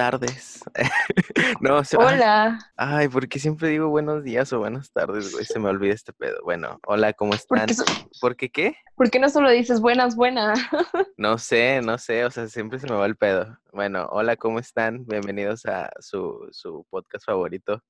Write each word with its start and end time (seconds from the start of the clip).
tardes. 0.00 0.69
no, 1.60 1.76
o 1.78 1.84
sea, 1.84 1.98
Hola. 1.98 2.58
Ay, 2.76 3.08
¿por 3.08 3.28
qué 3.28 3.38
siempre 3.38 3.68
digo 3.68 3.88
buenos 3.88 4.22
días 4.24 4.52
o 4.52 4.58
buenas 4.58 4.90
tardes, 4.92 5.32
güey? 5.32 5.44
Se 5.44 5.58
me 5.58 5.68
olvida 5.68 5.94
este 5.94 6.12
pedo. 6.12 6.40
Bueno, 6.44 6.78
hola, 6.86 7.12
¿cómo 7.12 7.34
están? 7.34 7.60
Porque, 7.60 7.74
so- 7.74 7.84
¿Por 8.20 8.36
qué 8.36 8.50
qué? 8.50 8.76
¿Por 8.96 9.10
qué 9.10 9.18
no 9.18 9.30
solo 9.30 9.50
dices 9.50 9.80
buenas, 9.80 10.16
buenas? 10.16 10.58
No 11.16 11.36
sé, 11.36 11.82
no 11.82 11.98
sé, 11.98 12.24
o 12.24 12.30
sea, 12.30 12.48
siempre 12.48 12.78
se 12.78 12.86
me 12.86 12.94
va 12.94 13.04
el 13.04 13.14
pedo. 13.16 13.58
Bueno, 13.72 14.08
hola, 14.10 14.36
¿cómo 14.36 14.58
están? 14.58 15.04
Bienvenidos 15.06 15.66
a 15.66 15.90
su, 16.00 16.48
su 16.50 16.86
podcast 16.88 17.26
favorito, 17.26 17.82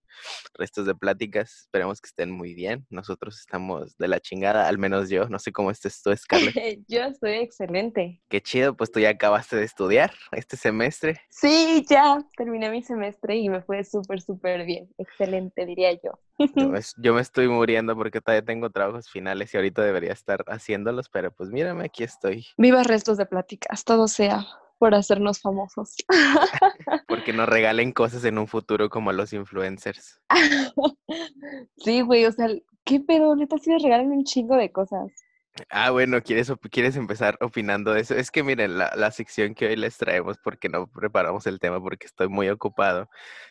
Restos 0.55 0.85
de 0.87 0.95
Pláticas. 0.97 1.61
Esperemos 1.61 2.01
que 2.01 2.09
estén 2.09 2.31
muy 2.33 2.55
bien. 2.55 2.87
Nosotros 2.91 3.39
estamos 3.39 3.97
de 3.99 4.09
la 4.09 4.19
chingada, 4.19 4.67
al 4.69 4.79
menos 4.79 5.09
yo. 5.11 5.29
No 5.29 5.39
sé 5.39 5.53
cómo 5.53 5.71
estés 5.71 6.03
tú, 6.03 6.15
Scarlett. 6.17 6.81
Yo 6.89 7.03
estoy 7.05 7.35
excelente. 7.35 8.21
Qué 8.29 8.43
chido, 8.43 8.77
pues 8.77 8.91
tú 8.91 8.99
ya 9.01 9.11
acabaste 9.11 9.57
de 9.57 9.65
estudiar 9.65 10.13
este 10.33 10.57
semestre. 10.57 11.21
Sí, 11.31 11.87
ya 11.89 12.19
terminé 12.37 12.69
mi 12.71 12.83
semestre 12.83 13.37
y 13.37 13.49
me 13.49 13.63
fue 13.63 13.85
súper, 13.85 14.21
súper 14.21 14.65
bien. 14.65 14.89
Excelente, 14.99 15.67
diría 15.67 15.93
yo. 15.93 16.19
Yo 16.39 16.69
me, 16.71 16.81
yo 16.99 17.15
me 17.15 17.21
estoy 17.21 17.49
muriendo 17.49 17.97
porque 17.97 18.21
todavía 18.21 18.45
tengo 18.45 18.71
trabajos 18.71 19.11
finales 19.11 19.53
y 19.53 19.57
ahorita 19.57 19.83
debería 19.83 20.13
estar 20.13 20.45
haciéndolos, 20.47 21.09
pero 21.09 21.31
pues 21.31 21.51
mírame, 21.51 21.85
aquí 21.85 22.05
estoy. 22.05 22.47
Viva 22.57 22.83
restos 22.83 23.17
de 23.17 23.27
pláticas, 23.27 23.85
todo 23.85 24.09
sea 24.09 24.47
por 24.81 24.95
hacernos 24.95 25.41
famosos. 25.41 25.95
Porque 27.07 27.35
nos 27.35 27.47
regalen 27.47 27.93
cosas 27.93 28.25
en 28.25 28.39
un 28.39 28.49
futuro 28.49 28.89
como 28.89 29.13
los 29.13 29.33
influencers. 29.33 30.21
Sí, 31.77 32.03
güey, 32.03 32.25
o 32.25 32.33
sea, 32.33 32.49
¿qué 32.85 33.01
pedo? 33.01 33.35
Neta, 33.35 33.59
sí 33.59 33.71
les 33.71 33.83
regalan 33.83 34.13
un 34.13 34.25
chingo 34.25 34.57
de 34.57 34.71
cosas. 34.71 35.11
Ah, 35.69 35.91
bueno, 35.91 36.23
¿quieres, 36.23 36.53
¿quieres 36.71 36.97
empezar 36.97 37.37
opinando 37.41 37.93
de 37.93 38.01
eso? 38.01 38.15
Es 38.15 38.31
que 38.31 38.43
miren, 38.43 38.79
la, 38.79 38.93
la 38.97 39.11
sección 39.11 39.55
que 39.55 39.67
hoy 39.67 39.77
les 39.77 39.99
traemos, 39.99 40.39
porque 40.39 40.69
no 40.69 40.87
preparamos 40.87 41.47
el 41.47 41.61
tema, 41.61 41.81
porque 41.81 42.07
estoy 42.07 42.29
muy 42.29 42.49
ocupado, 42.49 43.09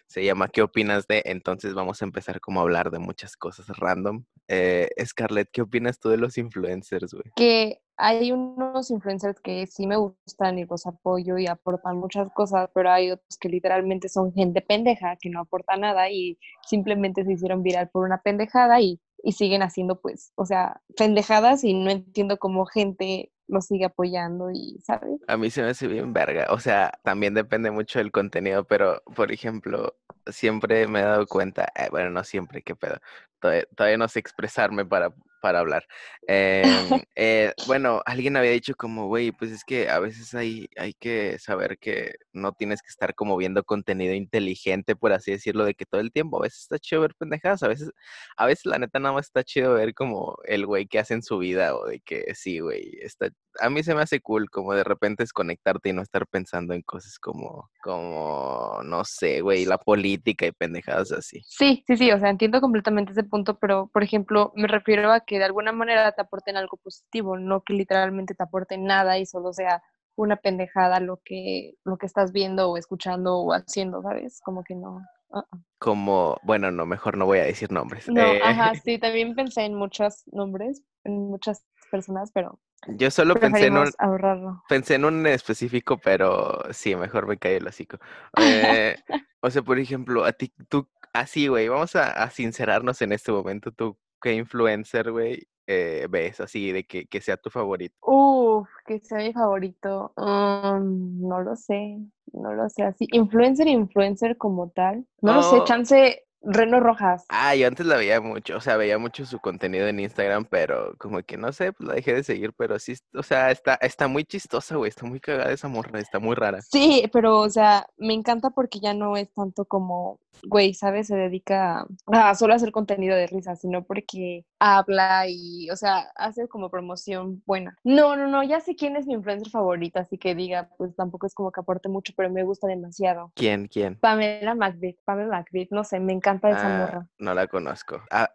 se 0.07 0.23
llama 0.23 0.47
¿Qué 0.49 0.61
opinas 0.61 1.07
de? 1.07 1.21
Entonces 1.25 1.73
vamos 1.73 2.01
a 2.01 2.05
empezar 2.05 2.41
como 2.41 2.59
a 2.59 2.63
hablar 2.63 2.89
de 2.91 2.99
muchas 2.99 3.37
cosas 3.37 3.67
random. 3.77 4.25
Eh, 4.47 4.89
Scarlett, 5.05 5.49
¿qué 5.51 5.61
opinas 5.61 5.99
tú 5.99 6.09
de 6.09 6.17
los 6.17 6.37
influencers, 6.37 7.13
güey? 7.13 7.31
Que 7.35 7.81
hay 7.95 8.31
unos 8.31 8.89
influencers 8.91 9.39
que 9.41 9.67
sí 9.67 9.85
me 9.85 9.97
gustan 9.97 10.57
y 10.57 10.65
los 10.65 10.87
apoyo 10.87 11.37
y 11.37 11.47
aportan 11.47 11.97
muchas 11.97 12.29
cosas, 12.31 12.69
pero 12.73 12.89
hay 12.91 13.11
otros 13.11 13.37
que 13.37 13.49
literalmente 13.49 14.07
son 14.07 14.33
gente 14.33 14.61
pendeja 14.61 15.17
que 15.17 15.29
no 15.29 15.41
aporta 15.41 15.75
nada 15.75 16.09
y 16.09 16.39
simplemente 16.65 17.25
se 17.25 17.33
hicieron 17.33 17.61
viral 17.61 17.89
por 17.89 18.05
una 18.05 18.21
pendejada 18.21 18.79
y, 18.79 18.99
y 19.23 19.33
siguen 19.33 19.61
haciendo 19.61 19.99
pues, 19.99 20.31
o 20.35 20.45
sea, 20.45 20.81
pendejadas 20.95 21.63
y 21.63 21.73
no 21.73 21.89
entiendo 21.89 22.37
cómo 22.37 22.65
gente 22.65 23.31
los 23.47 23.65
sigue 23.65 23.85
apoyando 23.85 24.51
y, 24.51 24.79
¿sabes? 24.85 25.19
A 25.27 25.35
mí 25.35 25.49
se 25.49 25.63
me 25.63 25.69
hace 25.69 25.87
bien 25.87 26.13
verga. 26.13 26.47
O 26.51 26.59
sea, 26.59 26.91
también 27.03 27.33
depende 27.33 27.71
mucho 27.71 27.99
del 27.99 28.11
contenido, 28.11 28.65
pero, 28.65 29.01
por 29.15 29.31
ejemplo, 29.31 29.95
siempre 30.27 30.87
me 30.87 30.99
he 30.99 31.03
dado 31.03 31.25
cuenta, 31.25 31.71
eh, 31.75 31.87
bueno, 31.89 32.11
no 32.11 32.23
siempre, 32.23 32.61
qué 32.61 32.75
pedo. 32.75 32.99
Todavía, 33.39 33.65
todavía 33.75 33.97
no 33.97 34.07
sé 34.07 34.19
expresarme 34.19 34.85
para, 34.85 35.13
para 35.39 35.59
hablar. 35.59 35.85
Em, 36.27 36.63
eh, 37.15 37.53
bueno, 37.67 38.01
alguien 38.05 38.37
había 38.37 38.51
dicho 38.51 38.73
como, 38.75 39.07
güey, 39.07 39.31
pues 39.31 39.51
es 39.51 39.63
que 39.63 39.89
a 39.89 39.99
veces 39.99 40.33
hay, 40.33 40.69
hay 40.77 40.93
que 40.93 41.37
saber 41.39 41.77
que 41.79 42.13
no 42.33 42.53
tienes 42.53 42.81
que 42.81 42.89
estar 42.89 43.15
como 43.15 43.37
viendo 43.37 43.63
contenido 43.63 44.13
inteligente, 44.13 44.95
por 44.95 45.13
así 45.13 45.31
decirlo, 45.31 45.65
de 45.65 45.73
que 45.75 45.85
todo 45.85 46.01
el 46.01 46.11
tiempo. 46.11 46.37
A 46.39 46.43
veces 46.43 46.61
está 46.63 46.79
chido 46.79 47.01
ver 47.01 47.15
pendejadas, 47.15 47.63
a 47.63 47.67
veces, 47.67 47.91
a 48.37 48.45
veces 48.45 48.65
la 48.65 48.79
neta 48.79 48.99
nada 48.99 49.13
más 49.13 49.27
está 49.27 49.43
chido 49.43 49.73
ver 49.73 49.93
como 49.93 50.37
el 50.45 50.65
güey 50.65 50.87
que 50.87 50.99
hace 50.99 51.13
en 51.13 51.23
su 51.23 51.37
vida 51.39 51.75
o 51.75 51.85
de 51.87 51.99
que 52.01 52.33
sí, 52.35 52.59
güey, 52.59 52.97
está 53.01 53.29
a 53.61 53.69
mí 53.69 53.83
se 53.83 53.95
me 53.95 54.01
hace 54.01 54.21
cool 54.21 54.49
como 54.49 54.73
de 54.73 54.83
repente 54.83 55.23
desconectarte 55.23 55.89
y 55.89 55.93
no 55.93 56.01
estar 56.01 56.27
pensando 56.27 56.73
en 56.73 56.81
cosas 56.81 57.19
como, 57.19 57.69
como, 57.81 58.79
no 58.83 59.03
sé, 59.05 59.41
güey, 59.41 59.65
la 59.65 59.77
política 59.77 60.45
y 60.45 60.51
pendejadas 60.51 61.11
así. 61.11 61.45
Sí, 61.45 61.83
sí, 61.87 61.97
sí, 61.97 62.11
o 62.11 62.19
sea, 62.19 62.29
entiendo 62.29 62.61
completamente 62.61 63.11
ese 63.11 63.23
punto, 63.23 63.57
pero 63.59 63.89
por 63.93 64.03
ejemplo, 64.03 64.51
me 64.55 64.67
refiero 64.67 65.11
a 65.11 65.21
que 65.21 65.37
de 65.39 65.45
alguna 65.45 65.71
manera 65.71 66.11
te 66.11 66.21
aporten 66.21 66.57
algo 66.57 66.77
positivo, 66.77 67.37
no 67.37 67.61
que 67.63 67.73
literalmente 67.73 68.35
te 68.35 68.43
aporten 68.43 68.85
nada 68.85 69.17
y 69.17 69.25
solo 69.25 69.53
sea 69.53 69.81
una 70.15 70.35
pendejada 70.37 70.99
lo 70.99 71.21
que, 71.23 71.75
lo 71.85 71.97
que 71.97 72.05
estás 72.05 72.31
viendo 72.31 72.69
o 72.69 72.77
escuchando 72.77 73.37
o 73.39 73.53
haciendo, 73.53 74.01
¿sabes? 74.01 74.41
Como 74.43 74.63
que 74.63 74.75
no. 74.75 75.01
ah, 75.31 75.43
ah. 75.51 75.57
Como, 75.79 76.37
bueno, 76.43 76.71
no, 76.71 76.85
mejor 76.85 77.17
no 77.17 77.25
voy 77.25 77.39
a 77.39 77.45
decir 77.45 77.71
nombres. 77.71 78.07
No, 78.09 78.21
Eh, 78.21 78.41
ajá, 78.43 78.73
sí, 78.83 78.99
también 78.99 79.33
pensé 79.33 79.63
en 79.63 79.75
muchos 79.75 80.23
nombres, 80.27 80.83
en 81.05 81.29
muchas 81.29 81.63
personas, 81.89 82.31
pero 82.33 82.59
yo 82.87 83.11
solo 83.11 83.35
pensé 83.35 83.67
en 83.67 83.77
un, 83.77 83.89
ahorrarlo. 83.97 84.63
pensé 84.69 84.95
en 84.95 85.05
un 85.05 85.25
específico, 85.27 85.97
pero 85.97 86.61
sí, 86.71 86.95
mejor 86.95 87.27
me 87.27 87.37
cae 87.37 87.57
el 87.57 87.67
hocico. 87.67 87.97
Eh, 88.37 88.95
o 89.41 89.49
sea, 89.49 89.61
por 89.61 89.79
ejemplo, 89.79 90.25
a 90.25 90.31
ti, 90.33 90.53
tú, 90.69 90.87
así, 91.13 91.47
güey, 91.47 91.67
vamos 91.69 91.95
a, 91.95 92.11
a 92.11 92.29
sincerarnos 92.29 93.01
en 93.01 93.13
este 93.13 93.31
momento, 93.31 93.71
tú, 93.71 93.97
¿qué 94.21 94.33
influencer, 94.33 95.11
güey, 95.11 95.47
eh, 95.67 96.07
ves 96.09 96.39
así 96.39 96.71
de 96.71 96.85
que, 96.85 97.05
que 97.07 97.21
sea 97.21 97.37
tu 97.37 97.49
favorito? 97.49 97.95
Uf, 98.01 98.67
que 98.85 98.99
sea 98.99 99.19
mi 99.19 99.31
favorito. 99.33 100.13
mm, 100.17 101.27
no 101.27 101.41
lo 101.41 101.55
sé, 101.55 101.99
no 102.33 102.53
lo 102.53 102.67
sé. 102.69 102.83
Así, 102.83 103.07
influencer, 103.11 103.67
influencer 103.67 104.35
como 104.37 104.69
tal. 104.71 105.05
No 105.21 105.33
lo 105.33 105.43
sé, 105.43 105.57
Oh. 105.57 105.63
chance 105.65 106.23
Reno 106.41 106.79
Rojas. 106.79 107.25
Ah, 107.29 107.55
yo 107.55 107.67
antes 107.67 107.85
la 107.85 107.97
veía 107.97 108.21
mucho, 108.21 108.57
o 108.57 108.61
sea, 108.61 108.77
veía 108.77 108.97
mucho 108.97 109.25
su 109.25 109.39
contenido 109.39 109.87
en 109.87 109.99
Instagram, 109.99 110.45
pero 110.45 110.95
como 110.97 111.21
que 111.21 111.37
no 111.37 111.51
sé, 111.51 111.73
pues 111.73 111.87
la 111.87 111.95
dejé 111.95 112.13
de 112.13 112.23
seguir, 112.23 112.53
pero 112.53 112.79
sí, 112.79 112.93
o 113.13 113.23
sea, 113.23 113.51
está, 113.51 113.75
está 113.75 114.07
muy 114.07 114.23
chistosa, 114.23 114.75
güey, 114.77 114.89
está 114.89 115.05
muy 115.05 115.19
cagada 115.19 115.51
esa 115.51 115.67
morra, 115.67 115.99
está 115.99 116.19
muy 116.19 116.35
rara. 116.35 116.61
Sí, 116.61 117.03
pero, 117.11 117.39
o 117.39 117.49
sea, 117.49 117.85
me 117.97 118.13
encanta 118.13 118.51
porque 118.51 118.79
ya 118.79 118.93
no 118.93 119.17
es 119.17 119.31
tanto 119.33 119.65
como, 119.65 120.19
güey, 120.47 120.73
¿sabes? 120.73 121.07
Se 121.07 121.15
dedica 121.15 121.85
a 122.07 122.35
solo 122.35 122.53
hacer 122.53 122.71
contenido 122.71 123.15
de 123.15 123.27
risa, 123.27 123.55
sino 123.55 123.83
porque 123.83 124.45
habla 124.59 125.25
y, 125.27 125.69
o 125.69 125.75
sea, 125.75 126.09
hace 126.15 126.47
como 126.47 126.69
promoción 126.69 127.43
buena. 127.45 127.77
No, 127.83 128.15
no, 128.15 128.27
no, 128.27 128.43
ya 128.43 128.61
sé 128.61 128.75
quién 128.75 128.95
es 128.95 129.05
mi 129.05 129.13
influencer 129.13 129.49
favorita, 129.49 130.01
así 130.01 130.17
que 130.17 130.35
diga, 130.35 130.69
pues 130.77 130.95
tampoco 130.95 131.27
es 131.27 131.33
como 131.33 131.51
que 131.51 131.59
aporte 131.59 131.89
mucho, 131.89 132.13
pero 132.15 132.29
me 132.29 132.43
gusta 132.43 132.67
demasiado. 132.67 133.31
¿Quién, 133.35 133.67
quién? 133.67 133.95
Pamela 133.95 134.55
McBeat, 134.55 134.95
Pamela 135.03 135.39
McBeat, 135.39 135.69
no 135.71 135.83
sé, 135.83 135.99
me 135.99 136.13
encanta 136.13 136.28
esa 136.35 136.75
Ah, 136.75 136.77
morra. 136.79 137.07
no 137.17 137.33
la 137.33 137.47
conozco. 137.47 138.03
Ah, 138.11 138.29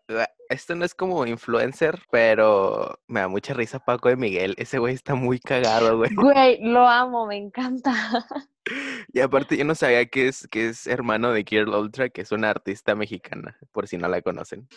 esto 0.49 0.75
no 0.75 0.85
es 0.85 0.95
como 0.95 1.27
influencer, 1.27 2.01
pero 2.11 2.99
me 3.07 3.21
da 3.21 3.29
mucha 3.29 3.55
risa 3.55 3.79
Paco 3.79 4.09
de 4.09 4.17
Miguel, 4.17 4.55
ese 4.59 4.79
güey 4.79 4.95
está 4.95 5.15
muy 5.15 5.39
cagado, 5.41 5.97
güey. 5.99 6.15
Güey, 6.15 6.59
lo 6.63 6.87
amo, 6.87 7.27
me 7.27 7.37
encanta. 7.37 7.93
Y 9.13 9.21
aparte 9.21 9.57
yo 9.57 9.65
no 9.65 9.75
sabía 9.75 10.07
que 10.07 10.29
es, 10.29 10.49
que 10.49 10.69
es 10.69 10.87
hermano 10.87 11.33
de 11.33 11.45
Kier 11.45 11.69
Ultra, 11.69 12.09
que 12.11 12.23
es 12.23 12.33
una 12.33 12.51
artista 12.51 12.95
mexicana, 12.95 13.59
por 13.73 13.87
si 13.89 13.97
no 13.99 14.09
la 14.09 14.23
conocen. 14.23 14.69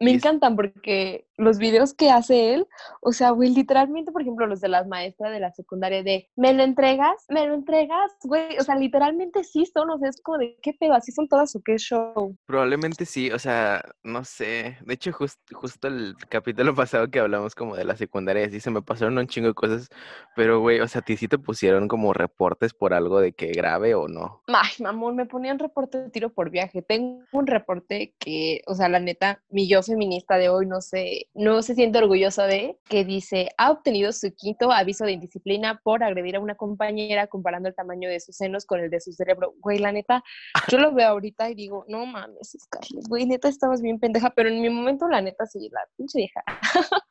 Me 0.00 0.10
Y 0.10 0.12
encantan 0.12 0.56
porque 0.56 1.26
los 1.36 1.58
videos 1.58 1.94
que 1.94 2.10
hace 2.10 2.54
él, 2.54 2.66
o 3.00 3.12
sea, 3.12 3.30
güey, 3.30 3.50
literalmente, 3.54 4.12
por 4.12 4.22
ejemplo, 4.22 4.46
los 4.46 4.60
de 4.60 4.68
las 4.68 4.86
maestras 4.86 5.32
de 5.32 5.40
la 5.40 5.52
secundaria 5.52 6.02
de, 6.02 6.30
¿me 6.36 6.52
lo 6.52 6.62
entregas? 6.62 7.24
¿Me 7.28 7.46
lo 7.46 7.54
entregas? 7.54 8.12
Güey, 8.22 8.58
o 8.58 8.62
sea, 8.64 8.76
literalmente 8.76 9.44
sí 9.44 9.66
son, 9.66 9.90
o 9.90 9.98
sea, 9.98 10.08
es 10.10 10.20
como 10.20 10.38
de, 10.38 10.58
¿qué 10.62 10.74
pedo? 10.74 10.94
¿Así 10.94 11.12
son 11.12 11.28
todas 11.28 11.54
o 11.56 11.62
qué 11.62 11.76
show? 11.78 12.36
Probablemente 12.46 13.06
sí, 13.06 13.30
o 13.30 13.38
sea, 13.38 13.82
no 14.02 14.22
sé. 14.24 14.76
De 14.84 14.94
hecho, 14.94 15.12
jus- 15.12 15.38
justo 15.52 15.88
el 15.88 16.14
capítulo 16.28 16.74
pasado 16.76 17.10
que 17.10 17.18
hablamos 17.20 17.54
como 17.54 17.74
de 17.74 17.84
la 17.84 17.96
secundaria, 17.96 18.50
sí 18.50 18.60
se 18.60 18.70
me 18.70 18.82
pasaron 18.82 19.16
un 19.16 19.26
chingo 19.28 19.48
de 19.48 19.54
cosas, 19.54 19.88
pero 20.36 20.60
güey, 20.60 20.80
o 20.80 20.88
sea, 20.88 21.00
a 21.00 21.04
ti 21.04 21.16
sí 21.16 21.26
te 21.26 21.38
pusieron 21.38 21.88
como 21.88 22.12
reportes 22.12 22.74
por 22.74 22.92
algo 22.92 23.20
de 23.20 23.32
que 23.36 23.48
grave 23.52 23.94
o 23.94 24.08
no. 24.08 24.42
Ay, 24.46 24.70
mamón, 24.80 25.16
me 25.16 25.26
ponían 25.26 25.58
reporte 25.58 25.98
de 25.98 26.10
tiro 26.10 26.32
por 26.32 26.50
viaje. 26.50 26.82
Tengo 26.82 27.24
un 27.32 27.46
reporte 27.46 28.14
que, 28.18 28.62
o 28.66 28.74
sea, 28.74 28.88
la 28.88 29.00
neta, 29.00 29.42
mi 29.48 29.68
yo 29.68 29.82
feminista 29.82 30.36
de 30.36 30.48
hoy 30.48 30.66
no 30.66 30.80
se, 30.80 31.28
no 31.34 31.62
se 31.62 31.74
siente 31.74 31.98
orgullosa 31.98 32.46
de, 32.46 32.78
que 32.88 33.04
dice, 33.04 33.50
ha 33.58 33.70
obtenido 33.70 34.12
su 34.12 34.32
quinto 34.34 34.70
aviso 34.72 35.04
de 35.04 35.12
indisciplina 35.12 35.80
por 35.82 36.02
agredir 36.04 36.36
a 36.36 36.40
una 36.40 36.54
compañera 36.54 37.26
comparando 37.26 37.68
el 37.68 37.74
tamaño 37.74 38.08
de 38.08 38.20
sus 38.20 38.36
senos 38.36 38.66
con 38.66 38.80
el 38.80 38.90
de 38.90 39.00
su 39.00 39.12
cerebro. 39.12 39.54
Güey, 39.60 39.78
la 39.78 39.92
neta, 39.92 40.22
yo 40.68 40.78
lo 40.78 40.92
veo 40.92 41.08
ahorita 41.08 41.50
y 41.50 41.54
digo, 41.54 41.84
no 41.88 42.06
mames, 42.06 42.56
Scarlett, 42.60 43.06
güey, 43.08 43.26
neta, 43.26 43.48
estabas 43.48 43.82
bien 43.82 43.98
pendeja, 43.98 44.30
pero 44.30 44.48
en 44.48 44.60
mi 44.60 44.70
momento, 44.70 45.08
la 45.08 45.20
neta, 45.20 45.46
sí, 45.46 45.68
la 45.72 45.80
pinche 45.96 46.18
vieja. 46.18 46.42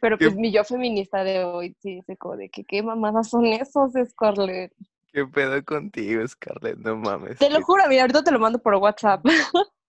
Pero 0.00 0.16
¿Qué- 0.16 0.26
pues 0.26 0.36
mi 0.36 0.50
yo 0.52 0.64
feminista 0.64 1.24
de 1.24 1.44
hoy 1.44 1.76
sí 1.80 1.96
dice 1.96 2.16
como 2.16 2.36
de 2.36 2.48
que 2.48 2.64
qué 2.64 2.82
mamadas 2.82 3.28
son 3.30 3.44
esos, 3.46 3.92
Scarlett. 4.10 4.72
¿Qué 5.12 5.26
pedo 5.26 5.64
contigo, 5.64 6.26
Scarlett? 6.26 6.78
No 6.78 6.96
mames. 6.96 7.38
Te 7.38 7.50
lo 7.50 7.62
juro, 7.62 7.84
mira, 7.88 8.02
ahorita 8.02 8.22
te 8.22 8.30
lo 8.30 8.38
mando 8.38 8.58
por 8.58 8.74
WhatsApp. 8.74 9.24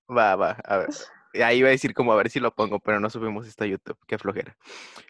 Va, 0.10 0.36
va, 0.36 0.58
a 0.64 0.78
ver. 0.78 0.90
Ahí 1.34 1.60
iba 1.60 1.68
a 1.68 1.72
decir 1.72 1.94
como 1.94 2.12
a 2.14 2.16
ver 2.16 2.30
si 2.30 2.40
lo 2.40 2.54
pongo, 2.54 2.80
pero 2.80 3.00
no 3.00 3.10
subimos 3.10 3.48
esto 3.48 3.64
a 3.64 3.68
YouTube. 3.68 3.98
Qué 4.08 4.18
flojera. 4.18 4.56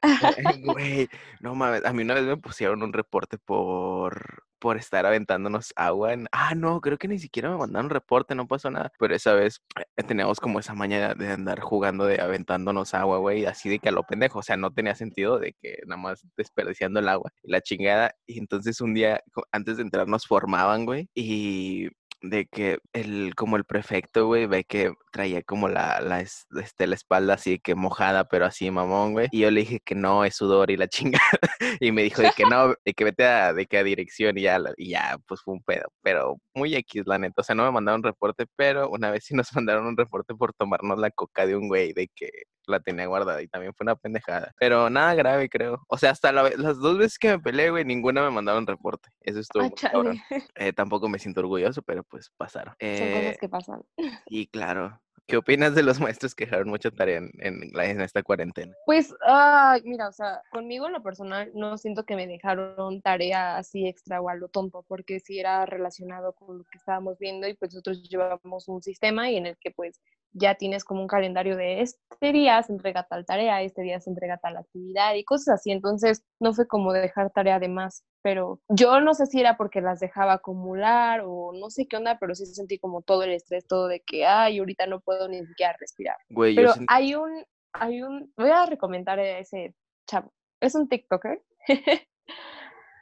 Eh, 0.37 0.61
Güey, 0.63 1.09
no 1.41 1.55
mames. 1.55 1.85
A 1.85 1.93
mí 1.93 2.03
una 2.03 2.13
vez 2.13 2.23
me 2.23 2.37
pusieron 2.37 2.83
un 2.83 2.93
reporte 2.93 3.37
por, 3.37 4.43
por 4.59 4.77
estar 4.77 5.05
aventándonos 5.05 5.73
agua. 5.75 6.13
En... 6.13 6.27
Ah, 6.31 6.55
no, 6.55 6.81
creo 6.81 6.97
que 6.97 7.07
ni 7.07 7.19
siquiera 7.19 7.49
me 7.49 7.57
mandaron 7.57 7.87
un 7.87 7.91
reporte, 7.91 8.35
no 8.35 8.47
pasó 8.47 8.69
nada. 8.69 8.91
Pero 8.99 9.15
esa 9.15 9.33
vez 9.33 9.61
eh, 9.77 10.03
teníamos 10.03 10.39
como 10.39 10.59
esa 10.59 10.73
maña 10.73 11.13
de 11.15 11.31
andar 11.31 11.59
jugando 11.61 12.05
de 12.05 12.21
aventándonos 12.21 12.93
agua, 12.93 13.17
güey, 13.19 13.45
así 13.45 13.69
de 13.69 13.79
que 13.79 13.89
a 13.89 13.91
lo 13.91 14.03
pendejo. 14.03 14.39
O 14.39 14.43
sea, 14.43 14.57
no 14.57 14.71
tenía 14.71 14.95
sentido 14.95 15.39
de 15.39 15.53
que 15.61 15.79
nada 15.85 16.01
más 16.01 16.25
desperdiciando 16.37 16.99
el 16.99 17.09
agua 17.09 17.31
y 17.43 17.51
la 17.51 17.61
chingada. 17.61 18.15
Y 18.25 18.39
entonces 18.39 18.81
un 18.81 18.93
día, 18.93 19.21
antes 19.51 19.77
de 19.77 19.83
entrar, 19.83 20.07
nos 20.07 20.27
formaban, 20.27 20.85
güey, 20.85 21.09
y 21.13 21.89
de 22.21 22.47
que 22.47 22.79
el, 22.93 23.33
como 23.35 23.57
el 23.57 23.65
prefecto, 23.65 24.27
güey, 24.27 24.45
ve 24.45 24.63
que 24.63 24.93
traía 25.11 25.41
como 25.43 25.69
la, 25.69 26.01
la, 26.01 26.21
este, 26.21 26.87
la 26.87 26.95
espalda 26.95 27.35
así 27.35 27.59
que 27.59 27.75
mojada, 27.75 28.25
pero 28.27 28.45
así 28.45 28.69
mamón, 28.71 29.13
güey. 29.13 29.27
Y 29.31 29.41
yo 29.41 29.51
le 29.51 29.61
dije 29.61 29.79
que 29.83 29.95
no, 29.95 30.25
es 30.25 30.35
sudor 30.35 30.71
y 30.71 30.77
la 30.77 30.87
chingada. 30.89 31.39
y 31.79 31.91
me 31.91 32.03
dijo 32.03 32.21
de 32.21 32.31
que 32.35 32.43
no, 32.45 32.73
de 32.85 32.93
que 32.93 33.03
vete 33.03 33.25
a, 33.25 33.53
de 33.53 33.65
que 33.65 33.77
a 33.77 33.83
dirección 33.83 34.37
y 34.37 34.41
ya, 34.43 34.59
y 34.77 34.91
ya, 34.91 35.17
pues 35.27 35.41
fue 35.41 35.53
un 35.53 35.63
pedo. 35.63 35.91
Pero 36.01 36.37
muy 36.53 36.75
X, 36.75 37.03
la 37.05 37.17
neta. 37.19 37.41
O 37.41 37.43
sea, 37.43 37.55
no 37.55 37.63
me 37.65 37.71
mandaron 37.71 38.03
reporte, 38.03 38.45
pero 38.55 38.89
una 38.89 39.11
vez 39.11 39.25
sí 39.25 39.33
nos 39.35 39.51
mandaron 39.55 39.85
un 39.87 39.97
reporte 39.97 40.35
por 40.35 40.53
tomarnos 40.53 40.99
la 40.99 41.11
coca 41.11 41.45
de 41.45 41.55
un 41.55 41.67
güey 41.67 41.93
de 41.93 42.09
que 42.15 42.29
la 42.69 42.79
tenía 42.79 43.05
guardada 43.07 43.41
y 43.41 43.47
también 43.47 43.73
fue 43.73 43.85
una 43.85 43.95
pendejada. 43.95 44.53
Pero 44.57 44.89
nada 44.89 45.15
grave, 45.15 45.49
creo. 45.49 45.83
O 45.87 45.97
sea, 45.97 46.11
hasta 46.11 46.31
las 46.31 46.79
dos 46.79 46.97
veces 46.97 47.19
que 47.19 47.29
me 47.29 47.39
peleé, 47.39 47.69
güey, 47.69 47.85
ninguna 47.85 48.21
me 48.21 48.31
mandaron 48.31 48.67
reporte. 48.67 49.09
Eso 49.21 49.39
estuvo 49.39 49.63
ah, 49.65 50.13
eh, 50.55 50.73
tampoco 50.73 51.09
me 51.09 51.19
siento 51.19 51.41
orgulloso, 51.41 51.81
pero 51.81 52.03
pues 52.03 52.31
pasaron. 52.37 52.75
Son 52.79 53.07
cosas 53.07 53.35
eh, 53.35 53.37
que 53.39 53.49
pasan. 53.49 53.81
Y 54.31 54.47
claro, 54.47 54.99
¿Qué 55.29 55.37
opinas 55.37 55.75
de 55.75 55.83
los 55.83 55.99
maestros 55.99 56.33
que 56.33 56.45
dejaron 56.45 56.69
mucha 56.69 56.89
tarea 56.89 57.17
en, 57.17 57.31
en, 57.37 58.01
esta 58.01 58.23
cuarentena? 58.23 58.73
Pues, 58.87 59.13
ay, 59.21 59.83
mira, 59.85 60.07
o 60.07 60.11
sea, 60.11 60.41
conmigo 60.51 60.87
en 60.87 60.93
lo 60.93 61.03
personal 61.03 61.51
no 61.53 61.77
siento 61.77 62.03
que 62.03 62.15
me 62.15 62.25
dejaron 62.25 62.99
tarea 63.03 63.55
así 63.57 63.87
extra 63.87 64.21
o 64.21 64.29
a 64.29 64.35
lo 64.35 64.47
tonto, 64.47 64.83
porque 64.87 65.19
sí 65.19 65.39
era 65.39 65.67
relacionado 65.67 66.33
con 66.33 66.57
lo 66.57 66.63
que 66.63 66.79
estábamos 66.79 67.19
viendo 67.19 67.47
y 67.47 67.53
pues 67.53 67.71
nosotros 67.71 68.09
llevábamos 68.09 68.67
un 68.67 68.81
sistema 68.81 69.29
y 69.29 69.37
en 69.37 69.45
el 69.45 69.57
que 69.59 69.69
pues 69.69 70.01
ya 70.33 70.55
tienes 70.55 70.83
como 70.83 71.01
un 71.01 71.07
calendario 71.07 71.57
de 71.57 71.81
este 71.81 72.31
día 72.31 72.61
se 72.63 72.73
entrega 72.73 73.03
tal 73.03 73.25
tarea, 73.25 73.61
este 73.61 73.81
día 73.81 73.99
se 73.99 74.09
entrega 74.09 74.37
tal 74.37 74.57
actividad 74.57 75.15
y 75.15 75.23
cosas 75.23 75.55
así. 75.55 75.71
Entonces 75.71 76.23
no 76.39 76.53
fue 76.53 76.67
como 76.67 76.93
dejar 76.93 77.31
tarea 77.31 77.59
de 77.59 77.69
más, 77.69 78.03
pero 78.21 78.59
yo 78.69 78.99
no 79.01 79.13
sé 79.13 79.25
si 79.25 79.39
era 79.39 79.57
porque 79.57 79.81
las 79.81 79.99
dejaba 79.99 80.33
acumular 80.33 81.21
o 81.25 81.51
no 81.53 81.69
sé 81.69 81.87
qué 81.87 81.97
onda, 81.97 82.17
pero 82.19 82.35
sí 82.35 82.45
sentí 82.45 82.77
como 82.79 83.01
todo 83.01 83.23
el 83.23 83.31
estrés, 83.31 83.67
todo 83.67 83.87
de 83.87 84.01
que, 84.01 84.25
ay, 84.25 84.59
ahorita 84.59 84.85
no 84.87 84.99
puedo 84.99 85.27
ni 85.27 85.45
siquiera 85.45 85.75
respirar. 85.79 86.17
pero 86.55 86.73
hay 86.87 87.15
un, 87.15 87.43
hay 87.73 88.01
un, 88.01 88.31
voy 88.37 88.49
a 88.49 88.65
recomendar 88.65 89.19
a 89.19 89.39
ese 89.39 89.73
chavo, 90.07 90.33
es 90.61 90.75
un 90.75 90.87
TikToker. 90.87 91.41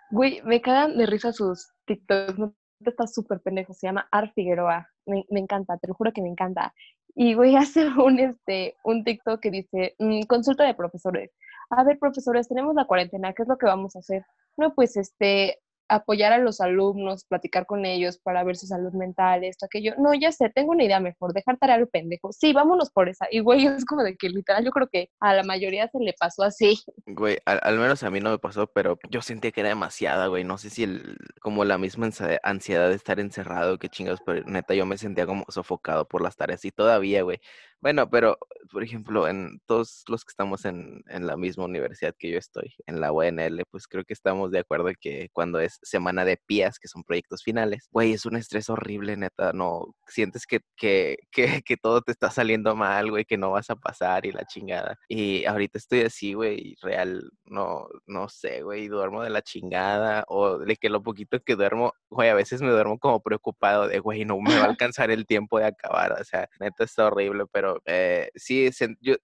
Güey, 0.09 0.41
me 0.44 0.62
cagan 0.62 0.97
de 0.97 1.06
risa 1.06 1.33
sus 1.33 1.73
TikToks, 1.85 2.35
está 2.85 3.07
súper 3.07 3.41
pendejo, 3.41 3.73
se 3.73 3.88
llama 3.88 4.07
Ar 4.09 4.31
Figueroa, 4.33 4.89
me, 5.06 5.25
me, 5.30 5.41
encanta, 5.41 5.77
te 5.77 5.88
lo 5.88 5.95
juro 5.95 6.13
que 6.13 6.21
me 6.21 6.30
encanta. 6.30 6.73
Y 7.19 7.33
voy 7.33 7.55
a 7.55 7.61
hacer 7.61 7.87
un, 7.97 8.19
este, 8.19 8.75
un 8.83 9.03
TikTok 9.03 9.39
que 9.39 9.49
dice, 9.49 9.95
mm, 9.97 10.21
consulta 10.27 10.65
de 10.65 10.75
profesores. 10.75 11.31
A 11.71 11.83
ver, 11.83 11.97
profesores, 11.97 12.47
tenemos 12.47 12.75
la 12.75 12.85
cuarentena, 12.85 13.33
¿qué 13.33 13.41
es 13.41 13.47
lo 13.49 13.57
que 13.57 13.65
vamos 13.65 13.95
a 13.95 13.99
hacer? 13.99 14.23
No, 14.55 14.75
pues 14.75 14.95
este, 14.97 15.59
apoyar 15.89 16.33
a 16.33 16.37
los 16.37 16.61
alumnos, 16.61 17.25
platicar 17.25 17.65
con 17.65 17.85
ellos 17.85 18.17
para 18.17 18.43
ver 18.43 18.57
su 18.57 18.67
salud 18.67 18.93
mental, 18.93 19.43
esto, 19.43 19.65
aquello. 19.65 19.93
No, 19.97 20.13
ya 20.13 20.31
sé, 20.31 20.49
tengo 20.49 20.71
una 20.71 20.83
idea 20.83 20.99
mejor, 20.99 21.33
dejar 21.33 21.57
tarea 21.57 21.75
al 21.75 21.87
pendejo. 21.87 22.31
Sí, 22.31 22.53
vámonos 22.53 22.91
por 22.91 23.09
esa. 23.09 23.27
Y 23.31 23.39
güey, 23.39 23.65
es 23.67 23.85
como 23.85 24.03
de 24.03 24.15
que 24.15 24.29
literal 24.29 24.63
yo 24.65 24.71
creo 24.71 24.87
que 24.87 25.09
a 25.19 25.33
la 25.33 25.43
mayoría 25.43 25.87
se 25.87 25.99
le 25.99 26.13
pasó 26.13 26.43
así. 26.43 26.79
Güey, 27.05 27.37
al, 27.45 27.77
menos 27.77 28.03
a 28.03 28.09
mí 28.09 28.19
no 28.19 28.31
me 28.31 28.39
pasó, 28.39 28.67
pero 28.67 28.99
yo 29.09 29.21
sentía 29.21 29.51
que 29.51 29.61
era 29.61 29.69
demasiada, 29.69 30.27
güey. 30.27 30.43
No 30.43 30.57
sé 30.57 30.69
si 30.69 30.83
el, 30.83 31.17
como 31.41 31.65
la 31.65 31.77
misma 31.77 32.09
ansiedad 32.43 32.89
de 32.89 32.95
estar 32.95 33.19
encerrado, 33.19 33.77
que 33.77 33.89
chingados, 33.89 34.21
pero 34.25 34.43
neta 34.45 34.73
yo 34.73 34.85
me 34.85 34.97
sentía 34.97 35.25
como 35.25 35.45
sofocado 35.49 36.07
por 36.07 36.21
las 36.21 36.35
tareas 36.35 36.63
y 36.65 36.71
todavía, 36.71 37.21
güey. 37.23 37.39
Bueno, 37.79 38.09
pero, 38.09 38.38
por 38.71 38.83
ejemplo, 38.83 39.27
en 39.27 39.59
todos 39.68 40.03
los 40.07 40.25
que 40.25 40.31
estamos 40.31 40.65
en, 40.65 41.03
en, 41.07 41.27
la 41.27 41.38
misma 41.38 41.65
universidad 41.65 42.15
que 42.18 42.31
yo 42.31 42.39
estoy, 42.39 42.74
en 42.88 43.00
la 43.00 43.12
UNL, 43.12 43.63
pues 43.69 43.88
creo 43.88 44.03
que 44.03 44.13
estamos 44.13 44.50
de 44.51 44.59
acuerdo 44.59 44.89
que 45.00 45.29
cuando 45.31 45.59
es 45.59 45.77
semana 45.83 46.25
de 46.25 46.38
PIAs, 46.38 46.79
que 46.79 46.88
son 46.88 47.03
proyectos 47.03 47.44
finales, 47.44 47.88
güey, 47.91 48.13
es 48.13 48.25
un 48.25 48.35
estrés 48.35 48.69
horrible, 48.71 49.15
neta, 49.15 49.53
no, 49.53 49.94
sientes 50.07 50.47
que, 50.47 50.62
que, 50.75 51.18
que, 51.31 51.62
que 51.62 51.77
todo 51.77 52.01
te 52.01 52.12
está 52.12 52.31
saliendo 52.31 52.75
mal, 52.75 53.12
güey, 53.12 53.25
que 53.25 53.38
no 53.38 53.51
vas 53.51 53.69
a 53.69 53.75
pasar 53.75 54.25
y 54.25 54.31
la 54.31 54.45
chingada. 54.45 54.97
Y 55.07 55.45
ahorita 55.45 55.77
estoy 55.77 56.01
así, 56.01 56.33
güey, 56.33 56.75
real, 56.81 57.30
no, 57.45 57.88
no 58.07 58.27
sé, 58.27 58.63
güey, 58.63 58.88
duermo 58.88 59.21
de 59.23 59.30
la 59.30 59.44
chingada, 59.44 60.23
o 60.30 60.57
de 60.57 60.75
que 60.77 60.89
lo 60.89 61.03
poquito 61.03 61.39
que 61.41 61.56
duermo, 61.56 61.94
güey, 62.09 62.30
a 62.30 62.36
veces 62.36 62.62
me 62.62 62.69
duermo 62.69 63.00
como 63.00 63.21
preocupado 63.21 63.88
de, 63.88 64.00
güey, 64.00 64.25
no 64.25 64.39
me 64.39 64.56
va 64.56 64.65
a 64.65 64.69
alcanzar 64.77 65.12
el 65.12 65.25
tiempo 65.25 65.59
de 65.59 65.65
acabar, 65.65 66.13
o 66.13 66.24
sea, 66.24 66.50
neta 66.59 66.83
está 66.83 67.07
horrible, 67.07 67.45
pero 67.51 67.81
eh, 67.86 68.30
sí, 68.36 68.69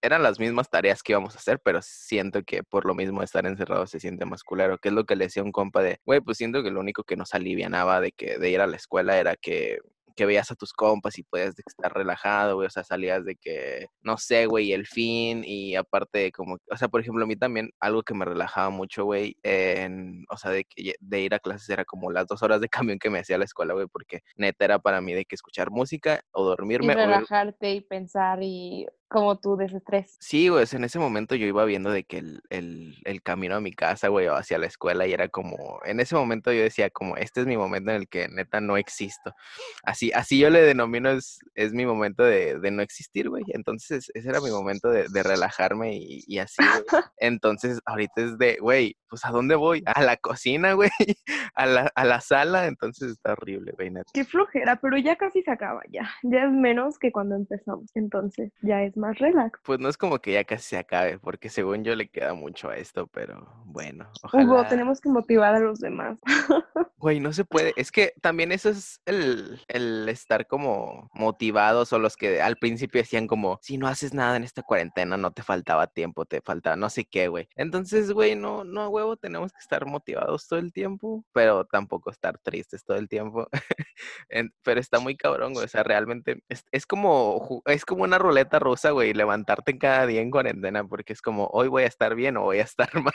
eran 0.02 0.24
las 0.24 0.40
mismas 0.40 0.70
tareas 0.70 1.04
que 1.04 1.14
íbamos 1.14 1.36
a 1.36 1.40
hacer, 1.40 1.60
pero 1.60 1.82
siento 1.82 2.44
que 2.44 2.64
por 2.64 2.86
lo 2.86 2.96
mismo 2.96 3.24
estar 3.24 3.46
encerrado 3.46 3.88
se 3.88 4.00
siente 4.00 4.26
más 4.26 4.44
culero, 4.44 4.78
que 4.78 4.90
es 4.90 4.94
lo 4.94 5.06
que 5.06 5.16
le 5.16 5.26
decía 5.26 5.44
un 5.44 5.52
compa 5.52 5.82
de, 5.82 6.00
güey, 6.06 6.22
pues 6.22 6.38
siento 6.38 6.64
que 6.64 6.72
lo 6.72 6.80
único 6.80 7.04
que 7.04 7.16
nos 7.16 7.34
alivianaba 7.34 8.02
de, 8.02 8.12
que, 8.12 8.38
de 8.38 8.50
ir 8.50 8.62
a 8.62 8.68
la 8.68 8.76
escuela 8.76 9.18
era 9.18 9.36
que 9.36 9.80
que 10.16 10.26
veías 10.26 10.52
a 10.52 10.56
tus 10.56 10.74
compas 10.74 11.18
y 11.18 11.24
puedes 11.24 11.56
estar 11.66 11.94
relajado, 11.94 12.56
güey, 12.56 12.68
o 12.68 12.70
sea, 12.70 12.84
salías 12.84 13.26
de 13.26 13.36
que, 13.36 13.88
no 14.02 14.18
sé, 14.18 14.46
güey, 14.46 14.74
el 14.74 14.88
fin 14.88 15.44
y 15.46 15.76
aparte 15.76 16.32
como, 16.32 16.58
o 16.70 16.78
sea, 16.78 16.88
por 16.88 17.02
ejemplo, 17.02 17.24
a 17.24 17.28
mí 17.28 17.36
también 17.36 17.70
algo 17.80 18.04
que 18.04 18.14
me 18.14 18.26
relajaba 18.26 18.70
mucho, 18.70 19.06
güey, 19.06 19.38
en, 19.44 20.26
o 20.30 20.38
sea, 20.38 20.52
de, 20.52 20.66
de 21.00 21.22
ir 21.22 21.34
a 21.34 21.40
clases 21.40 21.70
era 21.70 21.86
como 21.86 22.12
las 22.12 22.28
dos 22.28 22.44
horas 22.44 22.62
de 22.62 22.70
camión 22.94 23.00
que 23.00 23.10
me 23.10 23.20
hacía 23.20 23.38
la 23.38 23.46
escuela, 23.46 23.74
güey, 23.74 23.88
porque 23.88 24.22
neta 24.36 24.66
era 24.66 24.80
para 24.80 25.02
mí 25.02 25.14
de 25.14 25.26
que 25.26 25.36
escuchar 25.36 25.72
música 25.72 26.22
o 26.32 26.44
dormirme. 26.44 26.94
Y 26.94 26.96
relajarte 26.96 27.72
y 27.72 27.82
pensar 27.82 28.40
y 28.42 28.88
como 29.14 29.38
tu 29.38 29.56
desestrés. 29.56 30.18
Sí, 30.20 30.50
güey, 30.50 30.66
en 30.72 30.84
ese 30.84 30.98
momento 30.98 31.36
yo 31.36 31.46
iba 31.46 31.64
viendo 31.66 31.92
de 31.92 32.04
que 32.04 32.18
el, 32.18 32.42
el, 32.50 32.98
el 33.06 33.22
camino 33.22 33.56
a 33.56 33.62
mi 33.62 33.72
casa, 33.72 34.08
güey, 34.08 34.28
o 34.28 34.36
hacia 34.36 34.58
la 34.58 34.66
escuela 34.66 35.06
y 35.06 35.14
era 35.14 35.28
como, 35.30 35.80
en 35.86 36.00
ese 36.00 36.16
momento 36.16 36.52
yo 36.52 36.64
decía 36.64 36.90
como, 36.90 37.16
este 37.16 37.42
es 37.42 37.48
mi 37.48 37.56
momento 37.56 37.92
en 37.92 37.98
el 37.98 38.08
que 38.10 38.28
neta 38.28 38.60
no 38.60 38.76
existo. 38.76 39.36
Así, 39.84 40.12
así 40.14 40.40
yo 40.40 40.50
le 40.50 40.64
denomino, 40.64 41.12
es, 41.12 41.40
es 41.54 41.74
mi 41.74 41.86
momento 41.86 42.24
de, 42.24 42.60
de 42.60 42.72
no 42.72 42.82
existir, 42.82 43.30
güey. 43.30 43.44
Entonces 43.50 44.10
ese 44.16 44.30
era 44.30 44.42
mi 44.42 44.50
momento 44.50 44.90
de, 44.90 45.06
de 45.08 45.22
relajarme 45.22 45.96
y, 45.96 46.24
y 46.26 46.40
así, 46.40 46.58
Entonces 47.18 47.80
ahorita 47.86 48.14
es 48.22 48.38
de, 48.40 48.58
güey, 48.60 48.98
pues 49.10 49.26
¿a 49.26 49.30
dónde 49.30 49.54
voy? 49.54 49.84
A 49.86 50.02
la 50.02 50.18
cocina, 50.18 50.74
güey, 50.74 50.90
a 51.54 51.68
la, 51.68 51.92
a 51.94 52.04
la 52.04 52.20
sala, 52.20 52.66
entonces 52.66 53.12
está 53.12 53.34
horrible, 53.34 53.74
güey. 53.74 53.92
Neta. 53.92 54.10
Qué 54.12 54.26
flojera, 54.26 54.78
pero 54.78 54.98
ya 54.98 55.16
casi 55.18 55.44
se 55.44 55.52
acaba, 55.52 55.84
ya. 55.92 56.10
Ya 56.24 56.46
es 56.46 56.52
menos 56.52 56.98
que 56.98 57.12
cuando 57.12 57.36
empezamos, 57.36 57.92
entonces 57.94 58.52
ya 58.64 58.82
es 58.82 58.98
más 58.98 59.03
relax. 59.12 59.60
Pues 59.64 59.80
no 59.80 59.90
es 59.90 59.98
como 59.98 60.20
que 60.20 60.34
ya 60.34 60.44
casi 60.44 60.64
se 60.70 60.78
acabe, 60.78 61.20
porque 61.20 61.50
según 61.50 61.84
yo 61.84 61.96
le 61.96 62.08
queda 62.10 62.34
mucho 62.34 62.70
a 62.70 62.78
esto, 62.78 63.08
pero 63.08 63.48
bueno, 63.66 64.10
ojalá. 64.24 64.44
Hugo, 64.44 64.66
tenemos 64.68 65.02
que 65.02 65.10
motivar 65.10 65.56
a 65.56 65.60
los 65.60 65.80
demás. 65.80 66.20
Güey, 67.04 67.20
no 67.20 67.34
se 67.34 67.44
puede. 67.44 67.74
Es 67.76 67.92
que 67.92 68.14
también 68.22 68.54
eso 68.54 68.70
es 68.70 69.02
el, 69.06 69.60
el 69.68 70.08
estar 70.08 70.48
como 70.48 71.12
motivados 71.14 71.92
o 71.92 72.00
los 72.00 72.16
que 72.16 72.42
al 72.42 72.56
principio 72.56 73.02
decían 73.02 73.28
como, 73.28 73.60
si 73.62 73.78
no 73.78 73.90
haces 73.90 74.14
nada 74.14 74.38
en 74.38 74.46
esta 74.46 74.64
cuarentena, 74.64 75.18
no 75.18 75.32
te 75.32 75.44
faltaba 75.44 75.88
tiempo, 75.88 76.24
te 76.24 76.40
faltaba 76.40 76.78
no 76.78 76.90
sé 76.90 77.04
qué, 77.04 77.28
güey. 77.28 77.50
Entonces, 77.58 78.14
güey, 78.14 78.38
no, 78.38 78.64
no, 78.64 78.88
huevo, 78.88 79.18
tenemos 79.18 79.52
que 79.52 79.60
estar 79.60 79.86
motivados 79.86 80.48
todo 80.48 80.60
el 80.60 80.72
tiempo, 80.72 81.26
pero 81.34 81.66
tampoco 81.66 82.10
estar 82.10 82.38
tristes 82.38 82.86
todo 82.86 82.96
el 82.96 83.10
tiempo. 83.10 83.50
pero 84.64 84.80
está 84.80 85.00
muy 85.00 85.18
cabrón, 85.18 85.56
güey. 85.56 85.66
O 85.66 85.68
sea, 85.68 85.84
realmente 85.84 86.42
es, 86.48 86.64
es 86.72 86.86
como, 86.86 87.62
es 87.66 87.84
como 87.84 88.04
una 88.04 88.18
ruleta 88.18 88.60
rusa 88.60 88.93
güey, 88.94 89.14
levantarte 89.14 89.78
cada 89.78 90.06
día 90.08 90.22
en 90.22 90.32
cuarentena 90.32 90.84
porque 90.86 91.14
es 91.14 91.22
como, 91.22 91.48
hoy 91.48 91.68
voy 91.68 91.84
a 91.84 91.88
estar 91.88 92.16
bien 92.16 92.38
o 92.38 92.44
voy 92.44 92.60
a 92.60 92.64
estar 92.64 92.90
mal. 93.04 93.14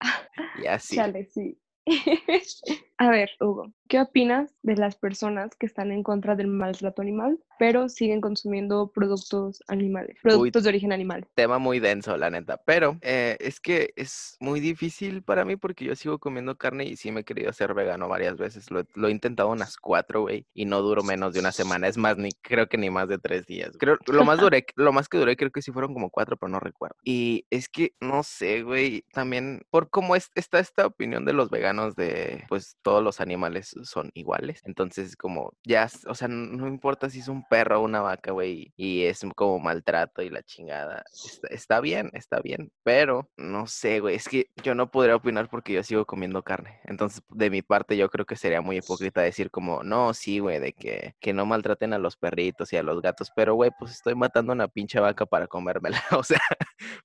y 0.62 0.66
así. 0.66 0.98
sí. 1.32 1.58
a 2.98 3.10
ver, 3.10 3.30
Hugo, 3.40 3.72
¿qué 3.88 4.00
opinas 4.00 4.52
de 4.62 4.76
las 4.76 4.96
personas 4.96 5.54
que 5.54 5.66
están 5.66 5.92
en 5.92 6.02
contra 6.02 6.34
del 6.34 6.48
maltrato 6.48 7.00
animal, 7.00 7.38
pero 7.56 7.88
siguen 7.88 8.20
consumiendo 8.20 8.90
productos 8.92 9.62
animales, 9.68 10.16
productos 10.20 10.64
de 10.64 10.68
origen 10.68 10.92
animal? 10.92 11.24
Tema 11.34 11.58
muy 11.58 11.78
denso, 11.78 12.16
la 12.16 12.28
neta, 12.28 12.60
pero 12.64 12.98
eh, 13.02 13.36
es 13.38 13.60
que 13.60 13.92
es 13.94 14.36
muy 14.40 14.58
difícil 14.58 15.22
para 15.22 15.44
mí 15.44 15.54
porque 15.54 15.84
yo 15.84 15.94
sigo 15.94 16.18
comiendo 16.18 16.58
carne 16.58 16.84
y 16.84 16.96
sí 16.96 17.12
me 17.12 17.20
he 17.20 17.24
querido 17.24 17.50
hacer 17.50 17.72
vegano 17.72 18.08
varias 18.08 18.36
veces. 18.36 18.68
Lo, 18.70 18.80
he 18.80 19.10
intentado 19.10 19.48
unas 19.50 19.76
cuatro, 19.76 20.22
güey, 20.22 20.44
y 20.52 20.64
no 20.64 20.82
duro 20.82 21.04
menos 21.04 21.32
de 21.34 21.40
una 21.40 21.52
semana. 21.52 21.86
Es 21.86 21.96
más, 21.96 22.18
ni 22.18 22.32
creo 22.32 22.68
que 22.68 22.78
ni 22.78 22.90
más 22.90 23.08
de 23.08 23.18
tres 23.18 23.46
días. 23.46 23.76
Creo, 23.78 23.96
lo 24.06 24.24
más 24.24 24.40
duré, 24.40 24.66
lo 24.74 24.92
más 24.92 25.08
que 25.08 25.18
duré 25.18 25.36
creo 25.36 25.52
que 25.52 25.62
sí 25.62 25.70
fueron 25.70 25.94
como 25.94 26.10
cuatro, 26.10 26.36
pero 26.36 26.50
no 26.50 26.58
recuerdo. 26.58 26.96
Y 27.04 27.46
es 27.50 27.68
que, 27.68 27.94
no 28.00 28.24
sé, 28.24 28.64
güey, 28.64 29.04
también 29.12 29.62
por 29.70 29.88
cómo 29.88 30.16
es, 30.16 30.32
está 30.34 30.58
esta 30.58 30.84
opinión 30.84 31.24
de 31.24 31.32
los 31.32 31.48
veganos 31.48 31.94
de, 31.94 32.44
pues 32.48 32.76
todos 32.88 33.04
los 33.04 33.20
animales 33.20 33.76
son 33.82 34.10
iguales. 34.14 34.62
Entonces, 34.64 35.14
como 35.14 35.52
ya, 35.62 35.90
o 36.06 36.14
sea, 36.14 36.26
no 36.26 36.66
importa 36.66 37.10
si 37.10 37.18
es 37.18 37.28
un 37.28 37.44
perro 37.46 37.80
o 37.80 37.84
una 37.84 38.00
vaca, 38.00 38.32
güey, 38.32 38.72
y 38.78 39.02
es 39.02 39.20
como 39.36 39.58
maltrato 39.58 40.22
y 40.22 40.30
la 40.30 40.42
chingada. 40.42 41.04
Está, 41.50 41.82
bien, 41.82 42.08
está 42.14 42.40
bien, 42.40 42.72
pero 42.82 43.28
no 43.36 43.66
sé, 43.66 44.00
güey, 44.00 44.14
es 44.16 44.26
que 44.26 44.46
yo 44.62 44.74
no 44.74 44.90
podría 44.90 45.16
opinar 45.16 45.50
porque 45.50 45.74
yo 45.74 45.82
sigo 45.82 46.06
comiendo 46.06 46.42
carne. 46.42 46.80
Entonces, 46.84 47.22
de 47.28 47.50
mi 47.50 47.60
parte, 47.60 47.94
yo 47.94 48.08
creo 48.08 48.24
que 48.24 48.36
sería 48.36 48.62
muy 48.62 48.78
hipócrita 48.78 49.20
decir 49.20 49.50
como, 49.50 49.82
no, 49.82 50.14
sí, 50.14 50.38
güey, 50.38 50.58
de 50.58 50.72
que, 50.72 51.14
que 51.20 51.34
no 51.34 51.44
maltraten 51.44 51.92
a 51.92 51.98
los 51.98 52.16
perritos 52.16 52.72
y 52.72 52.78
a 52.78 52.82
los 52.82 53.02
gatos, 53.02 53.30
pero, 53.36 53.54
güey, 53.54 53.70
pues 53.78 53.92
estoy 53.92 54.14
matando 54.14 54.54
una 54.54 54.66
pinche 54.66 54.98
vaca 54.98 55.26
para 55.26 55.46
comérmela. 55.46 56.02
O 56.18 56.22
sea, 56.24 56.40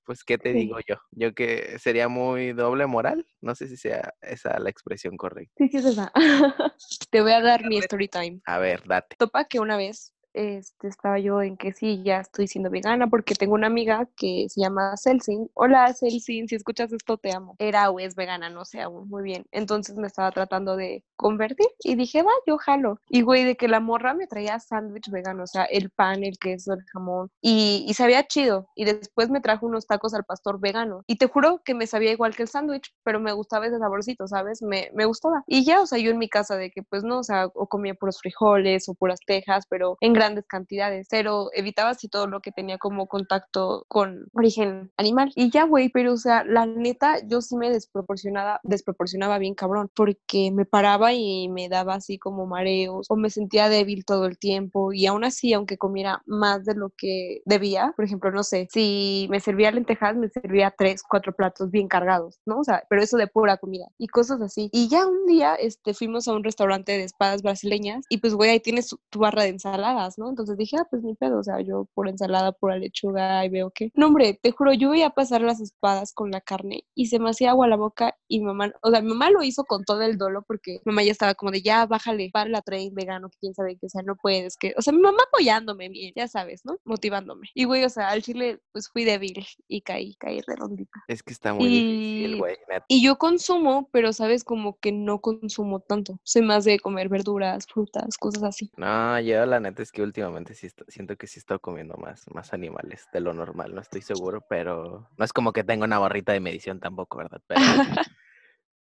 pues, 0.04 0.24
¿qué 0.24 0.38
te 0.38 0.52
Sí. 0.52 0.58
digo 0.60 0.78
yo? 0.86 0.96
Yo 1.10 1.34
que 1.34 1.78
sería 1.78 2.08
muy 2.08 2.52
doble 2.52 2.86
moral. 2.86 3.26
No 3.40 3.54
sé 3.54 3.68
si 3.68 3.76
sea 3.76 4.14
esa 4.22 4.58
la 4.58 4.70
expresión 4.70 5.16
correcta. 5.16 5.52
Sí, 5.58 5.68
sí 5.70 5.76
es 5.78 5.84
esa. 5.84 6.12
Te 7.10 7.20
voy 7.20 7.32
a 7.32 7.40
dar 7.42 7.64
mi 7.66 7.78
story 7.78 8.08
time. 8.08 8.40
A 8.46 8.58
ver, 8.58 8.82
date. 8.86 9.16
Topa 9.18 9.44
que 9.46 9.60
una 9.60 9.76
vez 9.76 10.13
este, 10.34 10.88
estaba 10.88 11.18
yo 11.18 11.40
en 11.42 11.56
que 11.56 11.72
sí, 11.72 12.02
ya 12.04 12.20
estoy 12.20 12.48
siendo 12.48 12.70
vegana 12.70 13.06
porque 13.06 13.34
tengo 13.34 13.54
una 13.54 13.68
amiga 13.68 14.08
que 14.16 14.46
se 14.48 14.60
llama 14.60 14.96
Celsin. 14.96 15.48
Hola 15.54 15.92
Celsin, 15.94 16.48
si 16.48 16.56
escuchas 16.56 16.92
esto 16.92 17.16
te 17.16 17.34
amo. 17.34 17.56
Era 17.58 17.90
o 17.90 18.00
es 18.00 18.14
vegana, 18.14 18.50
no 18.50 18.64
sé 18.64 18.80
aún, 18.82 19.08
muy 19.08 19.22
bien. 19.22 19.46
Entonces 19.52 19.96
me 19.96 20.06
estaba 20.08 20.30
tratando 20.32 20.76
de 20.76 21.04
convertir 21.16 21.66
y 21.80 21.94
dije, 21.94 22.22
va, 22.22 22.32
yo 22.46 22.58
jalo. 22.58 23.00
Y 23.08 23.22
güey, 23.22 23.44
de 23.44 23.56
que 23.56 23.68
la 23.68 23.80
morra 23.80 24.14
me 24.14 24.26
traía 24.26 24.58
sándwich 24.58 25.10
vegano, 25.10 25.44
o 25.44 25.46
sea, 25.46 25.64
el 25.64 25.90
pan, 25.90 26.24
el 26.24 26.38
queso, 26.38 26.72
el 26.74 26.84
jamón 26.92 27.30
y, 27.40 27.84
y 27.88 27.94
sabía 27.94 28.26
chido. 28.26 28.68
Y 28.74 28.84
después 28.84 29.30
me 29.30 29.40
trajo 29.40 29.66
unos 29.66 29.86
tacos 29.86 30.14
al 30.14 30.24
pastor 30.24 30.60
vegano. 30.60 31.02
Y 31.06 31.16
te 31.16 31.28
juro 31.28 31.62
que 31.64 31.74
me 31.74 31.86
sabía 31.86 32.12
igual 32.12 32.34
que 32.34 32.42
el 32.42 32.48
sándwich, 32.48 32.92
pero 33.04 33.20
me 33.20 33.32
gustaba 33.32 33.66
ese 33.66 33.78
saborcito, 33.78 34.26
¿sabes? 34.26 34.62
Me, 34.62 34.90
me 34.94 35.04
gustaba. 35.04 35.44
Y 35.46 35.64
ya, 35.64 35.80
o 35.80 35.86
sea, 35.86 35.98
yo 35.98 36.10
en 36.10 36.18
mi 36.18 36.28
casa 36.28 36.56
de 36.56 36.70
que 36.70 36.82
pues 36.82 37.04
no, 37.04 37.20
o 37.20 37.24
sea, 37.24 37.46
o 37.54 37.68
comía 37.68 37.94
puros 37.94 38.18
frijoles 38.18 38.88
o 38.88 38.94
puras 38.94 39.20
tejas, 39.26 39.66
pero 39.68 39.96
en 40.00 40.12
grandes 40.24 40.46
cantidades, 40.46 41.06
pero 41.10 41.50
evitaba 41.52 41.90
así 41.90 42.08
todo 42.08 42.26
lo 42.26 42.40
que 42.40 42.52
tenía 42.52 42.78
como 42.78 43.06
contacto 43.06 43.84
con 43.88 44.26
origen 44.32 44.90
animal. 44.96 45.32
Y 45.34 45.50
ya, 45.50 45.64
güey, 45.64 45.90
pero 45.90 46.14
o 46.14 46.16
sea, 46.16 46.44
la 46.44 46.66
neta, 46.66 47.18
yo 47.26 47.40
sí 47.42 47.56
me 47.56 47.70
desproporcionaba, 47.70 48.60
desproporcionaba 48.62 49.38
bien 49.38 49.54
cabrón, 49.54 49.90
porque 49.94 50.50
me 50.50 50.64
paraba 50.64 51.12
y 51.12 51.48
me 51.48 51.68
daba 51.68 51.94
así 51.94 52.18
como 52.18 52.46
mareos 52.46 53.06
o 53.10 53.16
me 53.16 53.30
sentía 53.30 53.68
débil 53.68 54.04
todo 54.04 54.26
el 54.26 54.38
tiempo 54.38 54.92
y 54.92 55.06
aún 55.06 55.24
así, 55.24 55.52
aunque 55.52 55.76
comiera 55.78 56.22
más 56.26 56.64
de 56.64 56.74
lo 56.74 56.90
que 56.96 57.42
debía, 57.44 57.92
por 57.96 58.04
ejemplo, 58.04 58.30
no 58.30 58.42
sé, 58.42 58.68
si 58.70 59.26
me 59.30 59.40
servía 59.40 59.70
lentejas, 59.70 60.16
me 60.16 60.28
servía 60.28 60.74
tres, 60.76 61.02
cuatro 61.02 61.34
platos 61.34 61.70
bien 61.70 61.88
cargados, 61.88 62.40
¿no? 62.46 62.60
O 62.60 62.64
sea, 62.64 62.84
pero 62.88 63.02
eso 63.02 63.16
de 63.16 63.26
pura 63.26 63.56
comida 63.58 63.86
y 63.98 64.08
cosas 64.08 64.40
así. 64.40 64.70
Y 64.72 64.88
ya 64.88 65.06
un 65.06 65.26
día, 65.26 65.54
este, 65.54 65.94
fuimos 65.94 66.28
a 66.28 66.32
un 66.32 66.44
restaurante 66.44 66.92
de 66.92 67.04
espadas 67.04 67.42
brasileñas 67.42 68.04
y 68.08 68.18
pues, 68.18 68.34
güey, 68.34 68.50
ahí 68.50 68.60
tienes 68.60 68.94
tu, 69.10 69.18
barra 69.18 69.42
de 69.42 69.50
ensaladas, 69.50 70.13
¿no? 70.18 70.28
Entonces 70.28 70.56
dije, 70.56 70.76
ah, 70.78 70.86
pues 70.90 71.02
ni 71.02 71.14
pedo, 71.14 71.38
o 71.38 71.42
sea, 71.42 71.60
yo 71.60 71.88
por 71.94 72.08
ensalada, 72.08 72.52
pura 72.52 72.76
lechuga 72.78 73.44
y 73.44 73.48
veo 73.48 73.70
que... 73.70 73.90
No, 73.94 74.06
hombre, 74.06 74.38
te 74.40 74.50
juro, 74.52 74.72
yo 74.72 74.90
veía 74.90 75.10
pasar 75.10 75.40
las 75.42 75.60
espadas 75.60 76.12
con 76.12 76.30
la 76.30 76.40
carne 76.40 76.84
y 76.94 77.06
se 77.06 77.18
me 77.18 77.30
hacía 77.30 77.50
agua 77.50 77.68
la 77.68 77.76
boca 77.76 78.16
y 78.28 78.40
mi 78.40 78.46
mamá, 78.46 78.72
o 78.82 78.90
sea, 78.90 79.00
mi 79.00 79.08
mamá 79.08 79.30
lo 79.30 79.42
hizo 79.42 79.64
con 79.64 79.84
todo 79.84 80.02
el 80.02 80.16
dolo 80.18 80.42
porque 80.46 80.80
mamá 80.84 81.02
ya 81.02 81.12
estaba 81.12 81.34
como 81.34 81.50
de, 81.52 81.62
ya, 81.62 81.86
bájale, 81.86 82.30
para 82.32 82.50
la 82.50 82.62
train 82.62 82.94
vegano, 82.94 83.28
que 83.30 83.38
quién 83.40 83.54
sabe 83.54 83.76
que, 83.76 83.86
o 83.86 83.88
sea, 83.88 84.02
no 84.02 84.16
puedes, 84.16 84.56
que, 84.56 84.74
o 84.76 84.82
sea, 84.82 84.92
mi 84.92 85.00
mamá 85.00 85.18
apoyándome 85.28 85.88
bien, 85.88 86.12
ya 86.16 86.28
sabes, 86.28 86.62
¿no? 86.64 86.76
Motivándome. 86.84 87.48
Y, 87.54 87.64
güey, 87.64 87.84
o 87.84 87.88
sea, 87.88 88.08
al 88.10 88.22
chile, 88.22 88.60
pues 88.72 88.88
fui 88.88 89.04
débil 89.04 89.44
y 89.68 89.80
caí, 89.82 90.14
caí 90.16 90.40
redondita. 90.46 91.02
Es 91.08 91.22
que 91.22 91.32
está 91.32 91.52
muy 91.54 91.68
difícil, 91.68 92.34
Y- 92.34 92.38
güey. 92.38 92.56
neta. 92.68 92.84
Y 92.88 93.02
yo 93.02 93.16
consumo, 93.16 93.88
pero 93.92 94.12
sabes, 94.12 94.44
como 94.44 94.78
que 94.78 94.92
no 94.92 95.20
consumo 95.20 95.80
tanto. 95.80 96.18
Soy 96.22 96.42
más 96.42 96.64
de 96.64 96.78
comer 96.78 97.08
verduras, 97.08 97.66
frutas, 97.66 98.16
cosas 98.18 98.42
así. 98.44 98.70
No, 98.76 99.18
yo 99.20 99.44
la 99.46 99.60
neta 99.60 99.82
es 99.82 99.90
que 99.92 100.02
últimamente 100.04 100.54
sí 100.54 100.66
esto- 100.66 100.84
siento 100.88 101.16
que 101.16 101.26
sí 101.26 101.38
he 101.38 101.40
estado 101.40 101.60
comiendo 101.60 101.96
más, 101.96 102.24
más 102.32 102.52
animales 102.52 103.06
de 103.12 103.20
lo 103.20 103.34
normal, 103.34 103.74
no 103.74 103.80
estoy 103.80 104.02
seguro, 104.02 104.44
pero 104.48 105.08
no 105.16 105.24
es 105.24 105.32
como 105.32 105.52
que 105.52 105.64
tenga 105.64 105.84
una 105.84 105.98
barrita 105.98 106.32
de 106.32 106.40
medición 106.40 106.80
tampoco, 106.80 107.18
¿verdad? 107.18 107.40
Pero, 107.46 107.60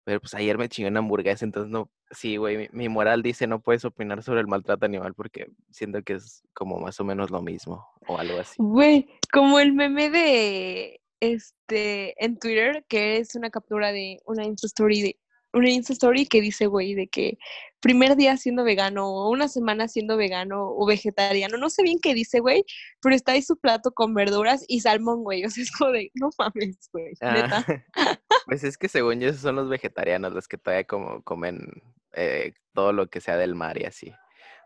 pero 0.04 0.20
pues 0.20 0.34
ayer 0.34 0.56
me 0.56 0.68
chingué 0.68 0.88
una 0.90 1.00
hamburguesa, 1.00 1.44
entonces 1.44 1.70
no, 1.70 1.90
sí, 2.10 2.36
güey, 2.36 2.56
mi, 2.56 2.68
mi 2.72 2.88
moral 2.88 3.22
dice 3.22 3.46
no 3.46 3.60
puedes 3.60 3.84
opinar 3.84 4.22
sobre 4.22 4.40
el 4.40 4.46
maltrato 4.46 4.86
animal 4.86 5.14
porque 5.14 5.50
siento 5.70 6.02
que 6.02 6.14
es 6.14 6.42
como 6.54 6.78
más 6.78 6.98
o 7.00 7.04
menos 7.04 7.30
lo 7.30 7.42
mismo 7.42 7.86
o 8.06 8.18
algo 8.18 8.38
así. 8.38 8.54
Güey, 8.58 9.08
como 9.32 9.58
el 9.60 9.72
meme 9.74 10.08
de 10.10 11.00
este 11.20 12.24
en 12.24 12.38
Twitter, 12.38 12.84
que 12.88 13.18
es 13.18 13.34
una 13.34 13.50
captura 13.50 13.92
de 13.92 14.20
una 14.24 14.44
Insta 14.44 14.66
Story 14.66 15.02
de 15.02 15.18
una 15.58 15.70
Insta 15.70 15.92
Story 15.92 16.26
que 16.26 16.40
dice, 16.40 16.66
güey, 16.66 16.94
de 16.94 17.08
que 17.08 17.38
primer 17.80 18.16
día 18.16 18.36
siendo 18.36 18.64
vegano 18.64 19.08
o 19.08 19.30
una 19.30 19.48
semana 19.48 19.88
siendo 19.88 20.16
vegano 20.16 20.70
o 20.70 20.86
vegetariano, 20.86 21.56
no 21.58 21.70
sé 21.70 21.82
bien 21.82 21.98
qué 22.00 22.14
dice, 22.14 22.40
güey, 22.40 22.64
pero 23.00 23.14
está 23.14 23.32
ahí 23.32 23.42
su 23.42 23.56
plato 23.56 23.92
con 23.92 24.14
verduras 24.14 24.64
y 24.68 24.80
salmón, 24.80 25.22
güey, 25.22 25.44
o 25.44 25.50
sea, 25.50 25.62
es 25.62 25.70
como 25.70 25.92
de, 25.92 26.10
no 26.14 26.30
mames, 26.38 26.88
güey, 26.92 27.12
neta. 27.20 27.64
Ah, 27.94 28.18
pues 28.46 28.64
es 28.64 28.78
que 28.78 28.88
según 28.88 29.20
yo 29.20 29.28
esos 29.28 29.42
son 29.42 29.56
los 29.56 29.68
vegetarianos 29.68 30.32
los 30.32 30.48
que 30.48 30.58
todavía 30.58 30.84
como 30.84 31.22
comen 31.22 31.82
eh, 32.14 32.54
todo 32.74 32.92
lo 32.92 33.08
que 33.08 33.20
sea 33.20 33.36
del 33.36 33.54
mar 33.54 33.80
y 33.80 33.84
así. 33.84 34.12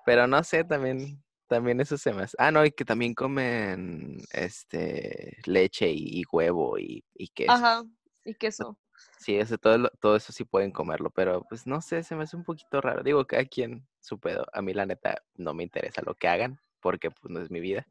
Pero 0.05 0.27
no 0.27 0.43
sé, 0.43 0.65
también, 0.65 1.23
también 1.49 1.81
eso 1.81 1.97
se 1.99 2.13
me 2.13 2.23
hace. 2.23 2.37
Ah, 2.39 2.51
no, 2.51 2.65
y 2.65 2.73
que 2.73 2.85
también 2.85 3.15
comen 3.15 4.19
este 4.33 5.39
leche 5.45 5.91
y, 5.91 6.21
y 6.21 6.25
huevo 6.31 6.79
y, 6.79 7.05
y 7.15 7.29
queso. 7.29 7.53
Ajá, 7.53 7.83
y 8.25 8.35
queso. 8.35 8.79
Sí, 9.19 9.37
ese, 9.37 9.57
todo, 9.59 9.89
todo 10.01 10.17
eso 10.17 10.33
sí 10.33 10.45
pueden 10.45 10.73
comerlo, 10.73 11.11
pero 11.11 11.45
pues 11.49 11.67
no 11.67 11.81
sé, 11.81 12.03
se 12.03 12.17
me 12.17 12.25
hace 12.25 12.37
un 12.37 12.45
poquito 12.45 12.81
raro. 12.81 13.03
Digo, 13.03 13.25
cada 13.27 13.45
quien 13.45 13.87
su 14.01 14.19
pedo. 14.19 14.47
A 14.53 14.63
mí 14.63 14.75
la 14.75 14.87
neta 14.87 15.23
no 15.37 15.55
me 15.55 15.63
interesa 15.63 16.03
lo 16.05 16.15
que 16.17 16.29
hagan, 16.29 16.61
porque 16.81 17.11
pues 17.11 17.33
no 17.33 17.41
es 17.41 17.51
mi 17.51 17.61
vida. 17.61 17.87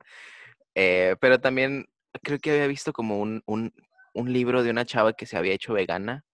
Eh, 0.76 1.18
pero 1.22 1.42
también 1.42 1.88
creo 2.24 2.40
que 2.40 2.52
había 2.52 2.68
visto 2.68 2.94
como 2.94 3.20
un, 3.22 3.44
un, 3.48 3.74
un 4.16 4.34
libro 4.34 4.64
de 4.64 4.72
una 4.72 4.86
chava 4.86 5.14
que 5.14 5.28
se 5.28 5.38
había 5.38 5.54
hecho 5.54 5.74
vegana 5.74 6.26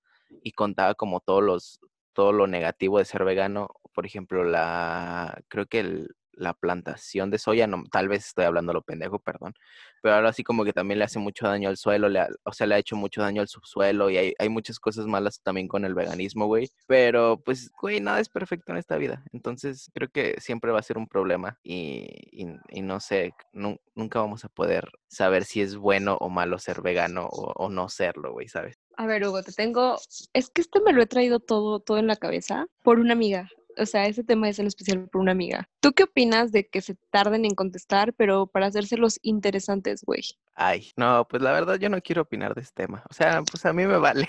y 0.44 0.54
contaba 0.54 0.96
como 0.96 1.22
todos 1.22 1.44
los, 1.44 1.82
todo 2.14 2.34
lo 2.34 2.48
negativo 2.48 3.00
de 3.00 3.06
ser 3.06 3.26
vegano. 3.26 3.70
Por 3.94 4.06
ejemplo, 4.08 4.44
la, 4.46 5.42
creo 5.50 5.68
que 5.68 5.82
el- 5.82 6.17
la 6.38 6.54
plantación 6.54 7.30
de 7.32 7.40
soya, 7.40 7.68
no, 7.68 7.84
tal 7.92 8.08
vez 8.08 8.28
estoy 8.28 8.46
hablando 8.46 8.72
lo 8.74 8.82
pendejo, 8.82 9.20
perdón, 9.20 9.54
pero 10.02 10.16
ahora 10.16 10.32
sí 10.34 10.44
como 10.44 10.64
que 10.64 10.72
también 10.74 11.00
le 11.00 11.06
hace 11.06 11.20
mucho 11.20 11.48
daño 11.48 11.68
al 11.70 11.78
suelo, 11.78 12.08
le 12.10 12.20
ha- 12.20 12.30
o 12.44 12.54
sea, 12.54 12.68
le 12.68 12.76
ha 12.76 12.78
hecho 12.78 12.96
mucho 12.96 13.22
daño 13.22 13.42
al 13.42 13.48
subsuelo 13.48 14.10
y 14.10 14.18
hay, 14.18 14.34
hay 14.40 14.50
muchas 14.50 14.80
cosas 14.80 15.06
malas 15.08 15.42
también 15.42 15.68
con 15.68 15.84
el 15.84 15.96
veganismo, 15.96 16.46
güey. 16.46 16.70
Pero 16.88 17.42
pues, 17.44 17.72
güey, 17.82 18.00
nada 18.00 18.20
es 18.20 18.30
perfecto 18.30 18.72
en 18.72 18.78
esta 18.78 18.98
vida. 18.98 19.24
Entonces 19.34 19.90
creo 19.94 20.10
que 20.10 20.36
siempre 20.40 20.72
va 20.72 20.80
a 20.80 20.84
ser 20.84 20.98
un 20.98 21.08
problema 21.08 21.58
y, 21.64 22.06
y- 22.72 22.82
no 22.82 23.00
sé, 23.00 23.34
nu- 23.52 23.80
nunca 23.96 24.20
vamos 24.20 24.46
a 24.46 24.50
poder 24.50 24.90
saber 25.08 25.44
si 25.44 25.62
es 25.62 25.76
bueno 25.76 26.16
o 26.22 26.30
malo 26.30 26.60
ser 26.60 26.82
vegano 26.82 27.28
o, 27.30 27.52
o 27.56 27.70
no 27.70 27.90
serlo, 27.90 28.32
güey, 28.32 28.48
¿sabes? 28.48 28.78
A 28.96 29.06
ver, 29.06 29.24
Hugo, 29.28 29.44
te 29.44 29.52
tengo. 29.52 29.98
Es 30.34 30.50
que 30.50 30.62
este 30.62 30.80
me 30.82 30.94
lo 30.94 31.02
he 31.02 31.06
traído 31.08 31.40
todo, 31.40 31.80
todo 31.80 31.98
en 31.98 32.08
la 32.08 32.16
cabeza 32.16 32.66
por 32.84 33.00
una 33.00 33.14
amiga. 33.14 33.50
O 33.78 33.86
sea, 33.86 34.06
ese 34.06 34.24
tema 34.24 34.50
es 34.50 34.60
en 34.60 34.68
especial 34.68 35.08
por 35.10 35.22
una 35.22 35.32
amiga. 35.32 35.70
¿Tú 35.80 35.94
qué 35.94 36.04
opinas 36.04 36.52
de 36.52 36.68
que 36.68 36.82
se 36.82 36.96
tarden 37.12 37.46
en 37.46 37.56
contestar, 37.56 38.14
pero 38.14 38.48
para 38.48 38.68
hacérselos 38.68 39.20
interesantes, 39.22 40.04
güey? 40.04 40.24
Ay, 40.56 40.92
no, 40.96 41.28
pues 41.28 41.42
la 41.42 41.52
verdad 41.52 41.76
yo 41.76 41.90
no 41.90 42.02
quiero 42.02 42.24
opinar 42.24 42.56
de 42.56 42.62
este 42.62 42.84
tema. 42.84 43.04
O 43.10 43.14
sea, 43.14 43.42
pues 43.44 43.66
a 43.66 43.74
mí 43.74 43.86
me 43.86 43.98
vale. 43.98 44.28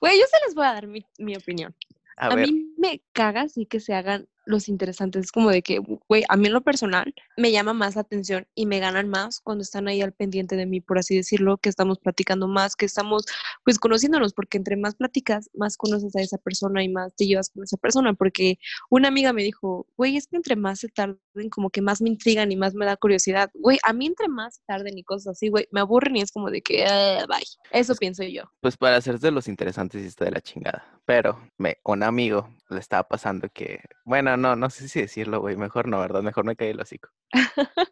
Güey, 0.00 0.18
yo 0.18 0.26
se 0.26 0.46
les 0.46 0.54
voy 0.54 0.66
a 0.66 0.74
dar 0.74 0.86
mi, 0.86 1.04
mi 1.18 1.36
opinión. 1.36 1.74
A, 2.16 2.28
A, 2.28 2.36
mí 2.36 2.74
me 2.76 3.02
caga 3.12 3.48
sí 3.48 3.64
que 3.64 3.80
se 3.80 3.94
hagan 3.94 4.28
los 4.50 4.68
interesantes. 4.68 5.26
Es 5.26 5.32
como 5.32 5.50
de 5.50 5.62
que, 5.62 5.78
güey, 6.08 6.24
a 6.28 6.36
mí 6.36 6.46
en 6.48 6.52
lo 6.52 6.60
personal 6.60 7.14
me 7.36 7.52
llama 7.52 7.72
más 7.72 7.94
la 7.94 8.02
atención 8.02 8.46
y 8.54 8.66
me 8.66 8.78
ganan 8.80 9.08
más 9.08 9.40
cuando 9.40 9.62
están 9.62 9.88
ahí 9.88 10.02
al 10.02 10.12
pendiente 10.12 10.56
de 10.56 10.66
mí, 10.66 10.80
por 10.80 10.98
así 10.98 11.16
decirlo, 11.16 11.56
que 11.58 11.68
estamos 11.68 11.98
platicando 11.98 12.48
más, 12.48 12.76
que 12.76 12.86
estamos 12.86 13.24
pues 13.64 13.78
conociéndonos, 13.78 14.32
porque 14.34 14.58
entre 14.58 14.76
más 14.76 14.94
platicas, 14.94 15.50
más 15.54 15.76
conoces 15.76 16.14
a 16.16 16.20
esa 16.20 16.38
persona 16.38 16.82
y 16.84 16.88
más 16.88 17.14
te 17.14 17.26
llevas 17.26 17.50
con 17.50 17.62
esa 17.64 17.76
persona, 17.76 18.14
porque 18.14 18.58
una 18.90 19.08
amiga 19.08 19.32
me 19.32 19.42
dijo, 19.42 19.86
güey, 19.96 20.16
es 20.16 20.26
que 20.26 20.36
entre 20.36 20.56
más 20.56 20.80
se 20.80 20.88
tarden, 20.88 21.18
como 21.50 21.70
que 21.70 21.80
más 21.82 22.00
me 22.02 22.08
intrigan 22.08 22.50
y 22.52 22.56
más 22.56 22.74
me 22.74 22.84
da 22.86 22.96
curiosidad. 22.96 23.50
Güey, 23.54 23.78
a 23.84 23.92
mí 23.92 24.06
entre 24.06 24.28
más 24.28 24.56
se 24.56 24.62
tarden 24.66 24.98
y 24.98 25.04
cosas 25.04 25.36
así, 25.36 25.48
güey, 25.48 25.68
me 25.70 25.80
aburren 25.80 26.16
y 26.16 26.22
es 26.22 26.32
como 26.32 26.50
de 26.50 26.62
que, 26.62 26.84
"Ah, 26.86 27.24
bye. 27.28 27.44
Eso 27.70 27.94
pienso 27.94 28.22
yo. 28.24 28.44
pues 28.60 28.76
para 28.76 28.96
hacerse 28.96 29.30
los 29.30 29.48
interesantes 29.48 30.00
sí 30.02 30.08
está 30.08 30.24
de 30.26 30.30
la 30.32 30.40
chingada. 30.40 30.84
Pero 31.10 31.40
me, 31.58 31.76
un 31.82 32.04
amigo 32.04 32.48
le 32.68 32.78
estaba 32.78 33.02
pasando 33.02 33.48
que, 33.48 33.80
bueno, 34.04 34.36
no, 34.36 34.54
no 34.54 34.70
sé 34.70 34.86
si 34.86 35.00
decirlo, 35.00 35.40
güey, 35.40 35.56
mejor 35.56 35.88
no, 35.88 35.98
¿verdad? 35.98 36.22
Mejor 36.22 36.44
me 36.44 36.54
caí 36.54 36.68
el 36.68 36.80
hocico. 36.80 37.08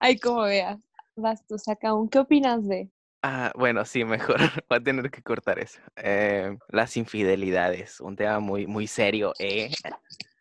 Ay, 0.00 0.18
como 0.18 0.42
veas. 0.42 0.80
Vas 1.14 1.46
tú, 1.46 1.58
saca 1.58 1.94
un. 1.94 2.08
¿Qué 2.08 2.18
opinas 2.18 2.66
de? 2.66 2.90
Ah, 3.22 3.52
bueno, 3.54 3.84
sí, 3.84 4.04
mejor. 4.04 4.38
Voy 4.68 4.78
a 4.78 4.82
tener 4.82 5.12
que 5.12 5.22
cortar 5.22 5.60
eso. 5.60 5.78
Eh, 5.94 6.58
las 6.70 6.96
infidelidades, 6.96 8.00
un 8.00 8.16
tema 8.16 8.40
muy, 8.40 8.66
muy 8.66 8.88
serio, 8.88 9.32
¿eh? 9.38 9.70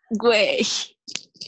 Güey. 0.09 0.65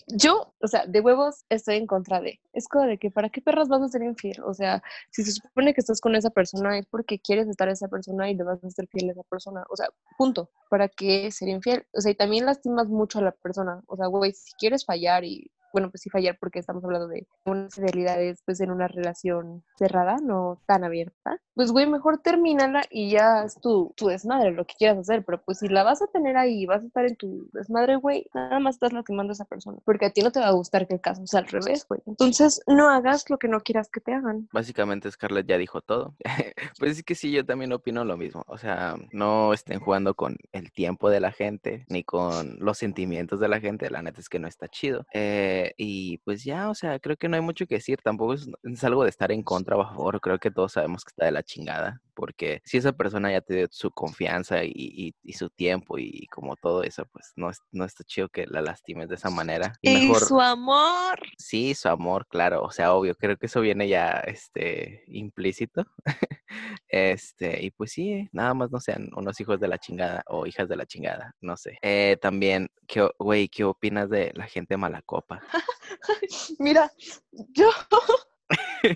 Yo, 0.08 0.54
o 0.62 0.68
sea, 0.68 0.86
de 0.86 1.02
huevos 1.02 1.46
estoy 1.50 1.76
en 1.76 1.88
contra 1.88 2.22
de. 2.22 2.40
Es 2.54 2.68
como 2.68 2.86
de 2.86 2.98
que, 2.98 3.12
¿para 3.12 3.30
qué 3.30 3.42
perras 3.42 3.68
vas 3.68 3.82
a 3.82 3.90
ser 3.90 4.04
infiel? 4.04 4.42
O 4.44 4.54
sea, 4.54 4.82
si 5.12 5.24
se 5.24 5.32
supone 5.32 5.74
que 5.74 5.82
estás 5.82 6.02
con 6.02 6.16
esa 6.16 6.30
persona 6.30 6.78
es 6.78 6.86
porque 6.88 7.20
quieres 7.20 7.48
estar 7.48 7.70
a 7.70 7.74
esa 7.74 7.88
persona 7.88 8.30
y 8.30 8.36
le 8.36 8.44
vas 8.44 8.64
a 8.64 8.70
ser 8.70 8.88
fiel 8.88 9.10
a 9.10 9.12
esa 9.14 9.24
persona. 9.24 9.64
O 9.70 9.76
sea, 9.76 9.88
punto. 10.18 10.50
¿Para 10.70 10.88
qué 10.88 11.32
ser 11.32 11.50
infiel? 11.50 11.86
O 11.94 12.02
sea, 12.02 12.12
y 12.12 12.16
también 12.16 12.46
lastimas 12.46 12.88
mucho 12.88 13.20
a 13.20 13.24
la 13.24 13.32
persona. 13.32 13.82
O 13.88 13.98
sea, 13.98 14.08
güey, 14.08 14.34
si 14.34 14.54
quieres 14.58 14.86
fallar 14.86 15.24
y 15.24 15.52
bueno, 15.74 15.90
pues 15.90 16.02
sí 16.02 16.10
fallar 16.10 16.38
porque 16.40 16.60
estamos 16.60 16.84
hablando 16.84 17.08
de 17.08 17.28
unas 17.46 17.76
fidelidades 17.76 18.42
pues 18.46 18.60
en 18.62 18.72
una 18.72 18.88
relación 18.88 19.64
cerrada, 19.78 20.18
no 20.22 20.62
tan 20.66 20.84
abierta, 20.84 21.40
pues 21.56 21.72
güey, 21.72 21.88
mejor 21.88 22.20
termínala 22.20 22.84
y 22.90 23.12
ya 23.12 23.44
es 23.44 23.56
tu, 23.56 23.94
tu 23.96 24.08
desmadre, 24.08 24.52
lo 24.52 24.66
que 24.66 24.76
quieras 24.78 24.98
hacer, 24.98 25.24
pero 25.26 25.42
pues 25.42 25.60
si 25.60 25.68
la 25.68 25.84
vas 25.84 26.02
a 26.02 26.08
tener 26.08 26.38
ahí, 26.38 26.66
vas 26.66 26.84
a 26.84 26.88
estar 26.88 27.06
en 27.06 27.16
tu 27.16 27.50
desmadre, 27.54 27.96
güey, 27.96 28.28
nada 28.34 28.60
más 28.60 28.76
estás 28.76 28.94
lastimando 28.94 29.32
a 29.32 29.36
esa 29.36 29.46
persona, 29.46 29.78
porque 29.86 30.06
a 30.06 30.10
ti 30.12 30.22
no 30.22 30.32
te 30.32 30.40
va 30.40 30.48
a 30.48 30.52
gustar 30.52 30.88
que 30.88 30.96
el 30.96 31.02
caso 31.02 31.26
sea 31.26 31.42
al 31.42 31.48
revés, 31.48 31.86
güey. 31.88 32.02
Entonces, 32.06 32.62
no 32.68 32.90
hagas 32.90 33.30
lo 33.30 33.38
que 33.38 33.48
no 33.48 33.62
quieras 33.62 33.90
que 33.90 34.02
te 34.02 34.14
hagan. 34.14 34.48
Básicamente 34.52 35.12
Scarlett 35.12 35.48
ya 35.48 35.58
dijo 35.58 35.82
todo. 35.82 36.16
pues 36.80 36.98
es 36.98 37.04
que 37.04 37.16
sí, 37.16 37.32
yo 37.32 37.46
también 37.46 37.74
opino 37.74 38.04
lo 38.06 38.18
mismo. 38.18 38.44
O 38.48 38.58
sea, 38.58 38.96
no 39.12 39.54
estén 39.54 39.80
jugando 39.80 40.16
con 40.16 40.38
el 40.52 40.72
tiempo 40.72 41.10
de 41.10 41.20
la 41.20 41.32
gente 41.32 41.86
ni 41.90 42.04
con 42.04 42.58
los 42.60 42.78
sentimientos 42.78 43.40
de 43.40 43.48
la 43.48 43.60
gente. 43.60 43.90
La 43.90 44.02
neta 44.02 44.20
es 44.20 44.30
que 44.30 44.40
no 44.40 44.48
está 44.48 44.68
chido. 44.68 45.06
Eh, 45.14 45.61
y 45.78 46.18
pues 46.20 46.44
ya, 46.44 46.70
o 46.70 46.76
sea, 46.76 47.00
creo 47.00 47.18
que 47.18 47.30
no 47.30 47.36
hay 47.36 47.42
mucho 47.42 47.66
que 47.68 47.76
decir. 47.76 48.00
Tampoco 48.04 48.34
es, 48.34 48.48
es 48.64 48.84
algo 48.84 49.04
de 49.04 49.10
estar 49.10 49.32
en 49.32 49.44
contra 49.44 49.78
o 49.78 49.82
a 49.82 49.90
favor. 49.90 50.22
Creo 50.22 50.40
que 50.40 50.52
todos 50.52 50.74
sabemos 50.74 51.04
que 51.04 51.10
está 51.10 51.26
de 51.26 51.32
la 51.32 51.44
chingada 51.44 52.02
porque 52.14 52.62
si 52.64 52.78
esa 52.78 52.92
persona 52.92 53.32
ya 53.32 53.42
te 53.42 53.56
dio 53.56 53.68
su 53.72 53.92
confianza 53.92 54.64
y, 54.64 55.14
su 55.34 55.50
tiempo 55.50 55.98
y 55.98 56.28
como 56.28 56.56
todo 56.56 56.84
eso, 56.84 57.06
pues 57.12 57.32
no, 57.36 57.52
no 57.72 57.86
está 57.86 58.04
chido 58.04 58.30
que 58.30 58.46
la 58.48 58.62
lastimes 58.62 59.10
de 59.10 59.16
esa 59.16 59.30
manera. 59.30 59.74
Y, 59.82 60.08
mejor, 60.08 60.20
su 60.20 60.40
amor. 60.40 61.20
Sí, 61.38 61.74
su 61.74 61.88
amor, 61.90 62.28
claro, 62.28 62.62
o 62.64 62.72
sea, 62.72 62.94
obvio, 62.94 63.16
creo 63.16 63.38
que 63.38 63.46
eso 63.46 63.62
viene 63.62 63.88
ya 63.88 64.12
este, 64.26 65.04
implícito. 65.08 65.86
este, 66.90 67.64
y 67.64 67.72
pues 67.72 67.92
sí, 67.92 68.30
nada 68.32 68.54
más 68.54 68.72
no 68.72 68.80
sean 68.80 69.10
unos 69.16 69.40
hijos 69.40 69.60
de 69.60 69.68
la 69.68 69.78
chingada 69.78 70.24
o 70.28 70.46
hijas 70.46 70.68
de 70.68 70.76
la 70.76 70.86
chingada, 70.86 71.36
no 71.42 71.58
sé. 71.58 71.78
Eh, 71.82 72.18
también, 72.22 72.70
güey, 73.18 73.48
¿qué 73.48 73.64
opinas 73.64 74.10
de 74.10 74.32
la 74.36 74.48
gente 74.48 74.78
mala 74.78 75.02
copa? 75.02 75.42
Mira, 76.60 76.92
yo 77.32 77.70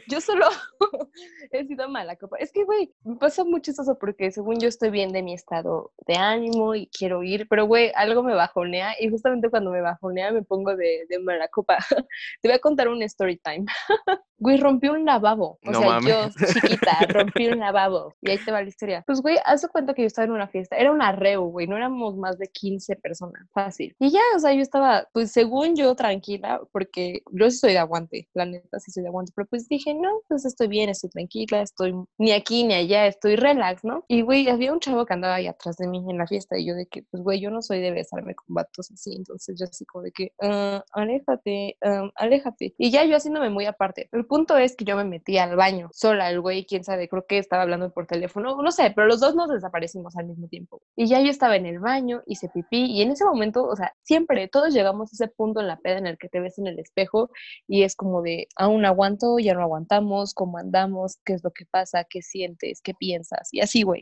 yo 0.07 0.21
solo 0.21 0.47
he 1.51 1.65
sido 1.65 1.89
mala 1.89 2.15
copa. 2.15 2.37
Es 2.37 2.51
que, 2.51 2.63
güey, 2.63 2.93
me 3.03 3.15
pasa 3.15 3.43
mucho 3.43 3.71
eso 3.71 3.97
porque 3.99 4.31
según 4.31 4.59
yo 4.59 4.67
estoy 4.67 4.89
bien 4.89 5.11
de 5.11 5.23
mi 5.23 5.33
estado 5.33 5.91
de 6.07 6.15
ánimo 6.15 6.75
y 6.75 6.87
quiero 6.87 7.23
ir, 7.23 7.47
pero, 7.49 7.65
güey, 7.65 7.91
algo 7.95 8.23
me 8.23 8.33
bajonea 8.33 8.95
y 8.99 9.09
justamente 9.09 9.49
cuando 9.49 9.71
me 9.71 9.81
bajonea 9.81 10.31
me 10.31 10.43
pongo 10.43 10.75
de, 10.75 11.05
de 11.09 11.19
mala 11.19 11.47
copa. 11.47 11.77
Te 12.41 12.47
voy 12.47 12.55
a 12.55 12.59
contar 12.59 12.87
un 12.87 13.01
story 13.03 13.37
time. 13.37 13.65
Güey, 14.37 14.57
rompí 14.57 14.89
un 14.89 15.05
lavabo. 15.05 15.59
O 15.65 15.73
sea, 15.73 15.99
yo, 16.01 16.29
chiquita, 16.53 16.99
rompí 17.07 17.47
un 17.47 17.59
lavabo. 17.59 18.13
Y 18.21 18.31
ahí 18.31 18.37
te 18.37 18.51
va 18.51 18.61
la 18.61 18.67
historia. 18.67 19.03
Pues, 19.07 19.21
güey, 19.21 19.37
haz 19.45 19.65
cuenta 19.67 19.93
que 19.93 20.01
yo 20.01 20.07
estaba 20.07 20.25
en 20.25 20.31
una 20.31 20.47
fiesta. 20.47 20.75
Era 20.75 20.91
un 20.91 21.01
arreo, 21.01 21.43
güey. 21.43 21.67
No 21.67 21.77
éramos 21.77 22.17
más 22.17 22.37
de 22.37 22.47
15 22.47 22.97
personas. 22.97 23.47
Fácil. 23.53 23.95
Y 23.97 24.11
ya, 24.11 24.19
o 24.35 24.39
sea, 24.39 24.53
yo 24.53 24.61
estaba, 24.61 25.07
pues, 25.13 25.31
según 25.31 25.75
yo, 25.75 25.95
tranquila, 25.95 26.61
porque 26.73 27.21
yo 27.31 27.49
sí 27.49 27.57
soy 27.57 27.71
de 27.71 27.79
aguante. 27.79 28.27
La 28.33 28.45
neta, 28.45 28.79
sí 28.79 28.91
soy 28.91 29.03
de 29.03 29.09
aguante. 29.09 29.31
Pero 29.33 29.44
pues 29.45 29.67
dije, 29.67 29.93
no, 29.93 30.21
pues 30.27 30.45
estoy 30.45 30.67
bien, 30.67 30.89
estoy 30.89 31.09
tranquila, 31.09 31.61
estoy 31.61 31.95
ni 32.17 32.31
aquí 32.31 32.63
ni 32.63 32.73
allá, 32.73 33.07
estoy 33.07 33.35
relax, 33.35 33.83
¿no? 33.83 34.05
Y, 34.07 34.21
güey, 34.21 34.47
había 34.49 34.73
un 34.73 34.79
chavo 34.79 35.05
que 35.05 35.13
andaba 35.13 35.35
ahí 35.35 35.47
atrás 35.47 35.77
de 35.77 35.87
mí 35.87 36.03
en 36.09 36.17
la 36.17 36.27
fiesta. 36.27 36.57
Y 36.57 36.67
yo 36.67 36.75
de 36.75 36.87
que, 36.87 37.03
pues, 37.03 37.23
güey, 37.23 37.39
yo 37.39 37.51
no 37.51 37.61
soy 37.61 37.79
de 37.81 37.91
besarme 37.91 38.35
con 38.35 38.53
vatos 38.53 38.91
así. 38.91 39.15
Entonces, 39.15 39.57
yo 39.59 39.65
así 39.65 39.85
como 39.85 40.03
de 40.03 40.11
que, 40.11 40.31
uh, 40.41 40.81
aléjate, 40.93 41.77
um, 41.81 42.11
aléjate. 42.15 42.73
Y 42.77 42.91
ya 42.91 43.05
yo 43.05 43.15
haciéndome 43.15 43.49
muy 43.49 43.65
aparte 43.65 44.09
punto 44.25 44.57
es 44.57 44.75
que 44.75 44.85
yo 44.85 44.95
me 44.95 45.03
metí 45.03 45.37
al 45.37 45.55
baño 45.55 45.89
sola, 45.93 46.29
el 46.29 46.41
güey, 46.41 46.65
quién 46.65 46.83
sabe, 46.83 47.07
creo 47.07 47.25
que 47.25 47.37
estaba 47.37 47.63
hablando 47.63 47.91
por 47.91 48.07
teléfono, 48.07 48.61
no 48.61 48.71
sé, 48.71 48.91
pero 48.95 49.07
los 49.07 49.19
dos 49.19 49.35
nos 49.35 49.49
desaparecimos 49.49 50.15
al 50.17 50.27
mismo 50.27 50.47
tiempo. 50.47 50.81
Y 50.95 51.07
ya 51.07 51.21
yo 51.21 51.29
estaba 51.29 51.55
en 51.55 51.65
el 51.65 51.79
baño, 51.79 52.21
hice 52.25 52.49
pipí, 52.49 52.85
y 52.85 53.01
en 53.01 53.11
ese 53.11 53.25
momento, 53.25 53.65
o 53.65 53.75
sea, 53.75 53.93
siempre, 54.01 54.47
todos 54.47 54.73
llegamos 54.73 55.11
a 55.11 55.15
ese 55.15 55.27
punto 55.33 55.61
en 55.61 55.67
la 55.67 55.77
peda 55.77 55.97
en 55.97 56.07
el 56.07 56.17
que 56.17 56.29
te 56.29 56.39
ves 56.39 56.57
en 56.57 56.67
el 56.67 56.79
espejo 56.79 57.29
y 57.67 57.83
es 57.83 57.95
como 57.95 58.21
de, 58.21 58.47
aún 58.55 58.85
aguanto, 58.85 59.34
ya 59.39 59.53
no 59.53 59.61
aguantamos, 59.61 60.33
cómo 60.33 60.57
andamos, 60.57 61.17
qué 61.25 61.33
es 61.33 61.43
lo 61.43 61.51
que 61.51 61.65
pasa, 61.65 62.05
qué 62.09 62.21
sientes, 62.21 62.81
qué 62.81 62.93
piensas, 62.93 63.49
y 63.51 63.61
así, 63.61 63.83
güey. 63.83 64.01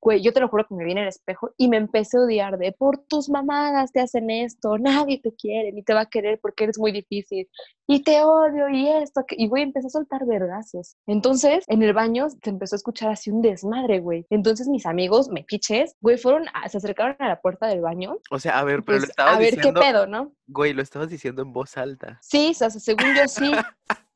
Güey, 0.00 0.20
yo 0.20 0.32
te 0.32 0.40
lo 0.40 0.48
juro 0.48 0.66
que 0.66 0.74
me 0.74 0.84
vi 0.84 0.92
en 0.92 0.98
el 0.98 1.08
espejo 1.08 1.52
y 1.56 1.68
me 1.68 1.76
empecé 1.76 2.16
a 2.16 2.22
odiar 2.22 2.58
de, 2.58 2.72
por 2.72 2.98
tus 3.06 3.28
mamadas 3.28 3.92
te 3.92 4.00
hacen 4.00 4.30
esto, 4.30 4.78
nadie 4.78 5.20
te 5.20 5.34
quiere, 5.34 5.72
ni 5.72 5.82
te 5.82 5.94
va 5.94 6.00
a 6.02 6.06
querer 6.06 6.40
porque 6.40 6.64
eres 6.64 6.78
muy 6.78 6.92
difícil, 6.92 7.48
y 7.86 8.02
te 8.02 8.22
odio, 8.22 8.68
y 8.68 8.88
esto, 8.88 9.24
y 9.30 9.48
güey, 9.48 9.64
empecé 9.64 9.88
a 9.88 9.90
soltar 9.90 10.24
vergazos. 10.26 10.96
Entonces, 11.06 11.64
en 11.66 11.82
el 11.82 11.92
baño 11.92 12.28
se 12.30 12.50
empezó 12.50 12.74
a 12.74 12.78
escuchar 12.78 13.10
así 13.10 13.30
un 13.30 13.42
desmadre, 13.42 14.00
güey. 14.00 14.26
Entonces, 14.30 14.68
mis 14.68 14.86
amigos, 14.86 15.28
me 15.28 15.44
piches, 15.44 15.96
güey, 16.00 16.16
fueron, 16.16 16.44
se 16.70 16.78
acercaron 16.78 17.16
a 17.18 17.28
la 17.28 17.40
puerta 17.40 17.66
del 17.66 17.80
baño. 17.80 18.18
O 18.30 18.38
sea, 18.38 18.58
a 18.58 18.64
ver, 18.64 18.82
pero 18.84 18.98
lo 18.98 19.02
pues, 19.02 19.10
estabas 19.10 19.36
A 19.36 19.38
ver 19.38 19.56
qué 19.58 19.72
pedo, 19.72 20.06
¿no? 20.06 20.32
Güey, 20.46 20.72
lo 20.72 20.82
estabas 20.82 21.10
diciendo 21.10 21.42
en 21.42 21.52
voz 21.52 21.76
alta. 21.76 22.18
Sí, 22.22 22.50
o 22.50 22.54
sea, 22.54 22.70
según 22.70 23.14
yo 23.14 23.28
sí. 23.28 23.52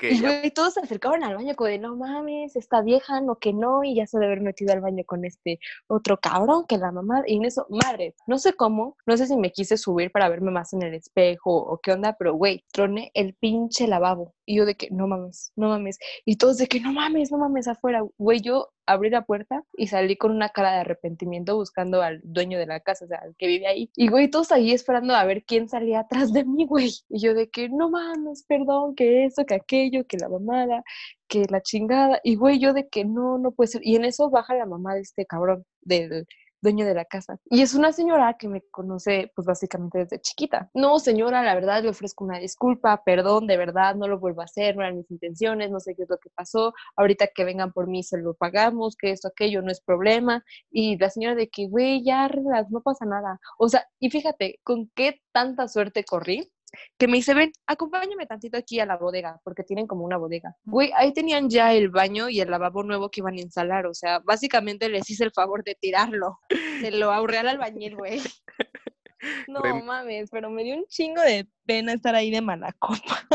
y 0.00 0.50
todos 0.50 0.74
se 0.74 0.80
acercaban 0.80 1.24
al 1.24 1.36
baño 1.36 1.54
como 1.54 1.68
de, 1.68 1.78
no 1.78 1.96
mames, 1.96 2.56
esta 2.56 2.82
vieja, 2.82 3.20
no 3.20 3.36
que 3.36 3.52
no, 3.52 3.84
y 3.84 3.94
ya 3.94 4.06
se 4.06 4.18
debe 4.18 4.32
haber 4.32 4.42
metido 4.42 4.72
al 4.72 4.80
baño 4.80 5.04
con 5.04 5.24
este 5.24 5.60
otro 5.86 6.18
cabrón 6.18 6.66
que 6.66 6.78
la 6.78 6.92
mamá, 6.92 7.22
y 7.26 7.36
en 7.36 7.44
eso, 7.44 7.66
madre, 7.70 8.14
no 8.26 8.38
sé 8.38 8.52
cómo, 8.54 8.96
no 9.06 9.16
sé 9.16 9.26
si 9.26 9.36
me 9.36 9.52
quise 9.52 9.76
subir 9.76 10.10
para 10.10 10.28
verme 10.28 10.50
más 10.50 10.72
en 10.72 10.82
el 10.82 10.94
espejo 10.94 11.56
o 11.56 11.78
qué 11.78 11.92
onda, 11.92 12.16
pero 12.18 12.34
güey, 12.34 12.64
troné 12.72 13.10
el 13.14 13.34
pinche 13.34 13.86
lavabo. 13.86 14.34
Y 14.50 14.56
yo 14.56 14.66
de 14.66 14.74
que, 14.74 14.88
no 14.90 15.06
mames, 15.06 15.52
no 15.54 15.68
mames. 15.68 15.98
Y 16.24 16.36
todos 16.36 16.58
de 16.58 16.66
que, 16.66 16.80
no 16.80 16.92
mames, 16.92 17.30
no 17.30 17.38
mames, 17.38 17.68
afuera. 17.68 18.02
Güey, 18.18 18.40
yo 18.40 18.72
abrí 18.84 19.08
la 19.08 19.22
puerta 19.24 19.62
y 19.76 19.86
salí 19.86 20.16
con 20.16 20.32
una 20.32 20.48
cara 20.48 20.72
de 20.72 20.78
arrepentimiento 20.78 21.54
buscando 21.54 22.02
al 22.02 22.20
dueño 22.24 22.58
de 22.58 22.66
la 22.66 22.80
casa, 22.80 23.04
o 23.04 23.08
sea, 23.08 23.18
al 23.18 23.36
que 23.36 23.46
vive 23.46 23.68
ahí. 23.68 23.92
Y 23.94 24.08
güey, 24.08 24.28
todos 24.28 24.50
ahí 24.50 24.72
esperando 24.72 25.14
a 25.14 25.24
ver 25.24 25.44
quién 25.44 25.68
salía 25.68 26.00
atrás 26.00 26.32
de 26.32 26.44
mí, 26.44 26.66
güey. 26.66 26.90
Y 27.08 27.20
yo 27.20 27.34
de 27.34 27.48
que, 27.48 27.68
no 27.68 27.90
mames, 27.90 28.44
perdón, 28.48 28.96
que 28.96 29.19
eso, 29.26 29.44
que 29.46 29.54
aquello, 29.54 30.06
que 30.06 30.18
la 30.18 30.28
mamada, 30.28 30.82
que 31.28 31.46
la 31.50 31.62
chingada. 31.62 32.20
Y 32.24 32.36
güey, 32.36 32.58
yo 32.58 32.72
de 32.72 32.88
que 32.88 33.04
no, 33.04 33.38
no 33.38 33.52
puede 33.52 33.68
ser. 33.68 33.82
Y 33.84 33.96
en 33.96 34.04
eso 34.04 34.30
baja 34.30 34.54
la 34.54 34.66
mamá 34.66 34.94
de 34.94 35.00
este 35.02 35.26
cabrón, 35.26 35.64
del, 35.82 36.26
dueño 36.62 36.86
de 36.86 36.94
la 36.94 37.04
casa. 37.04 37.38
Y 37.46 37.62
es 37.62 37.74
una 37.74 37.92
señora 37.92 38.36
que 38.38 38.48
me 38.48 38.62
conoce, 38.70 39.32
pues 39.34 39.46
básicamente 39.46 39.98
desde 39.98 40.20
chiquita. 40.20 40.70
No, 40.74 40.98
señora, 40.98 41.42
la 41.42 41.54
verdad 41.54 41.82
le 41.82 41.88
ofrezco 41.88 42.24
una 42.24 42.38
disculpa, 42.38 43.02
perdón, 43.04 43.46
de 43.46 43.56
verdad, 43.56 43.94
no 43.94 44.08
lo 44.08 44.18
vuelvo 44.18 44.42
a 44.42 44.44
hacer, 44.44 44.76
no 44.76 44.82
eran 44.82 44.96
mis 44.96 45.10
intenciones, 45.10 45.70
no 45.70 45.80
sé 45.80 45.94
qué 45.94 46.02
es 46.02 46.10
lo 46.10 46.18
que 46.18 46.30
pasó, 46.30 46.74
ahorita 46.96 47.28
que 47.28 47.44
vengan 47.44 47.72
por 47.72 47.86
mí 47.86 48.02
se 48.02 48.18
lo 48.18 48.34
pagamos, 48.34 48.96
que 48.96 49.10
esto, 49.10 49.28
aquello 49.28 49.62
no 49.62 49.70
es 49.70 49.80
problema. 49.80 50.44
Y 50.70 50.98
la 50.98 51.10
señora 51.10 51.34
de 51.34 51.48
que, 51.48 51.66
güey, 51.68 52.02
ya, 52.04 52.28
no 52.70 52.82
pasa 52.82 53.04
nada. 53.06 53.40
O 53.58 53.68
sea, 53.68 53.86
y 53.98 54.10
fíjate, 54.10 54.60
con 54.62 54.90
qué 54.94 55.20
tanta 55.32 55.68
suerte 55.68 56.04
corrí 56.04 56.50
que 56.98 57.08
me 57.08 57.16
dice, 57.16 57.34
ven, 57.34 57.52
acompáñame 57.66 58.26
tantito 58.26 58.56
aquí 58.56 58.80
a 58.80 58.86
la 58.86 58.96
bodega, 58.96 59.40
porque 59.44 59.64
tienen 59.64 59.86
como 59.86 60.04
una 60.04 60.16
bodega. 60.16 60.54
Güey, 60.64 60.92
ahí 60.96 61.12
tenían 61.12 61.48
ya 61.48 61.72
el 61.72 61.88
baño 61.88 62.28
y 62.28 62.40
el 62.40 62.50
lavabo 62.50 62.82
nuevo 62.82 63.10
que 63.10 63.20
iban 63.20 63.34
a 63.34 63.40
instalar, 63.40 63.86
o 63.86 63.94
sea, 63.94 64.20
básicamente 64.20 64.88
les 64.88 65.08
hice 65.10 65.24
el 65.24 65.32
favor 65.32 65.64
de 65.64 65.74
tirarlo. 65.74 66.38
Se 66.80 66.90
lo 66.90 67.12
ahorré 67.12 67.38
al 67.38 67.48
albañil, 67.48 67.96
güey. 67.96 68.20
No 69.48 69.60
mames, 69.84 70.30
pero 70.30 70.48
me 70.48 70.64
dio 70.64 70.74
un 70.74 70.86
chingo 70.86 71.20
de 71.20 71.46
pena 71.66 71.92
estar 71.92 72.14
ahí 72.14 72.30
de 72.30 72.40
mala 72.40 72.72
copa. 72.78 73.26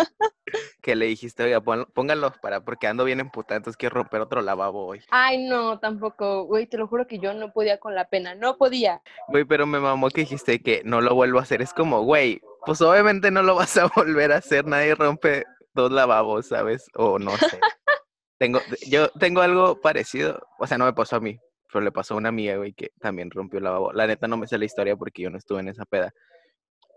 Que 0.81 0.95
le 0.95 1.05
dijiste, 1.05 1.43
oiga, 1.43 1.61
pónganlos 1.61 2.37
para, 2.39 2.63
porque 2.63 2.87
ando 2.87 3.03
bien 3.03 3.19
emputada, 3.19 3.57
entonces 3.57 3.77
quiero 3.77 3.95
romper 3.95 4.21
otro 4.21 4.41
lavabo 4.41 4.85
hoy. 4.85 5.01
Ay, 5.09 5.47
no, 5.47 5.79
tampoco, 5.79 6.43
güey, 6.43 6.67
te 6.67 6.77
lo 6.77 6.87
juro 6.87 7.07
que 7.07 7.19
yo 7.19 7.33
no 7.33 7.51
podía 7.51 7.79
con 7.79 7.95
la 7.95 8.07
pena, 8.07 8.35
no 8.35 8.57
podía. 8.57 9.01
Güey, 9.27 9.45
pero 9.45 9.65
me 9.65 9.79
mamó 9.79 10.09
que 10.09 10.21
dijiste 10.21 10.61
que 10.61 10.81
no 10.85 11.01
lo 11.01 11.15
vuelvo 11.15 11.39
a 11.39 11.43
hacer, 11.43 11.61
es 11.61 11.73
como, 11.73 12.03
güey, 12.03 12.41
pues 12.65 12.81
obviamente 12.81 13.31
no 13.31 13.41
lo 13.41 13.55
vas 13.55 13.77
a 13.77 13.87
volver 13.95 14.31
a 14.31 14.37
hacer, 14.37 14.65
nadie 14.65 14.95
rompe 14.95 15.45
dos 15.73 15.91
lavabos, 15.91 16.47
¿sabes? 16.47 16.89
O 16.95 17.19
no 17.19 17.31
sé. 17.37 17.59
tengo, 18.37 18.59
yo 18.87 19.09
tengo 19.11 19.41
algo 19.41 19.81
parecido, 19.81 20.47
o 20.59 20.67
sea, 20.67 20.77
no 20.77 20.85
me 20.85 20.93
pasó 20.93 21.17
a 21.17 21.19
mí, 21.19 21.39
pero 21.71 21.83
le 21.83 21.91
pasó 21.91 22.13
a 22.13 22.17
una 22.17 22.29
amiga, 22.29 22.55
güey, 22.57 22.73
que 22.73 22.91
también 22.99 23.31
rompió 23.31 23.57
el 23.57 23.65
lavabo. 23.65 23.91
La 23.91 24.07
neta 24.07 24.27
no 24.27 24.37
me 24.37 24.47
sé 24.47 24.57
la 24.57 24.65
historia 24.65 24.95
porque 24.95 25.23
yo 25.23 25.29
no 25.29 25.37
estuve 25.37 25.59
en 25.59 25.69
esa 25.69 25.85
peda. 25.85 26.13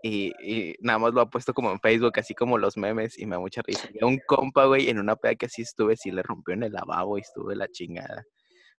Y, 0.01 0.31
y, 0.41 0.75
nada 0.79 0.99
más 0.99 1.13
lo 1.13 1.21
ha 1.21 1.29
puesto 1.29 1.53
como 1.53 1.71
en 1.71 1.79
Facebook, 1.79 2.17
así 2.17 2.33
como 2.33 2.57
los 2.57 2.77
memes, 2.77 3.17
y 3.19 3.25
me 3.25 3.35
da 3.35 3.39
mucha 3.39 3.61
risa. 3.61 3.89
Y 3.93 4.03
un 4.03 4.19
compa, 4.25 4.65
güey, 4.65 4.89
en 4.89 4.99
una 4.99 5.15
peda 5.15 5.35
que 5.35 5.47
así 5.47 5.61
estuve, 5.61 5.97
sí 5.97 6.11
le 6.11 6.23
rompió 6.23 6.53
en 6.53 6.63
el 6.63 6.73
lavabo 6.73 7.17
y 7.17 7.21
estuve 7.21 7.55
la 7.55 7.67
chingada. 7.67 8.23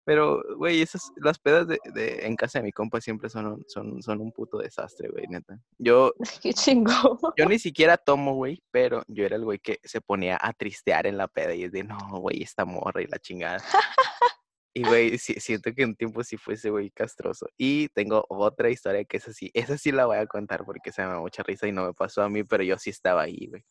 Pero, 0.05 0.43
güey, 0.57 0.81
esas, 0.81 1.13
las 1.17 1.39
pedas 1.39 1.69
de, 1.69 1.79
de, 1.93 2.27
en 2.27 2.35
casa 2.35 2.59
de 2.59 2.65
mi 2.65 2.73
compa 2.73 3.01
siempre 3.01 3.29
son 3.29 3.47
un, 3.47 3.65
son, 3.69 4.03
son 4.03 4.21
un 4.21 4.33
puto 4.33 4.59
desastre, 4.59 5.09
güey, 5.11 5.27
neta. 5.29 5.59
Yo. 5.79 6.13
Qué 6.43 6.55
chingo. 6.55 7.19
Yo 7.37 7.47
ni 7.47 7.59
siquiera 7.59 7.99
tomo, 7.99 8.35
güey, 8.35 8.63
pero 8.71 9.03
yo 9.09 9.25
era 9.27 9.37
el 9.37 9.45
güey 9.45 9.59
que 9.59 9.79
se 9.85 10.01
ponía 10.01 10.39
a 10.41 10.53
tristear 10.55 11.07
en 11.07 11.19
la 11.19 11.29
peda 11.29 11.55
y 11.55 11.65
es 11.65 11.73
de, 11.73 11.85
no, 11.85 11.99
güey, 12.19 12.43
esta 12.43 12.65
morra 12.65 13.03
y 13.03 13.07
la 13.07 13.19
chingada. 13.19 13.59
Y, 14.73 14.85
güey, 14.85 15.19
siento 15.19 15.73
que 15.75 15.85
un 15.85 15.97
tiempo 15.97 16.23
sí 16.23 16.37
fuese, 16.37 16.71
güey, 16.71 16.91
castroso. 16.91 17.49
Y 17.57 17.89
tengo 17.89 18.25
otra 18.29 18.71
historia 18.71 19.05
que 19.05 19.17
es 19.17 19.27
así. 19.29 19.51
Esa 19.55 19.77
sí 19.79 19.91
la 19.93 20.07
voy 20.07 20.19
a 20.19 20.27
contar 20.27 20.65
porque 20.65 20.93
se 20.93 21.03
me 21.03 21.09
da 21.09 21.21
mucha 21.21 21.43
risa 21.43 21.67
y 21.67 21.73
no 21.73 21.87
me 21.87 21.95
pasó 21.95 22.23
a 22.23 22.29
mí, 22.29 22.45
pero 22.45 22.63
yo 22.63 22.79
sí 22.79 22.91
estaba 22.91 23.23
ahí, 23.23 23.49
güey. 23.49 23.65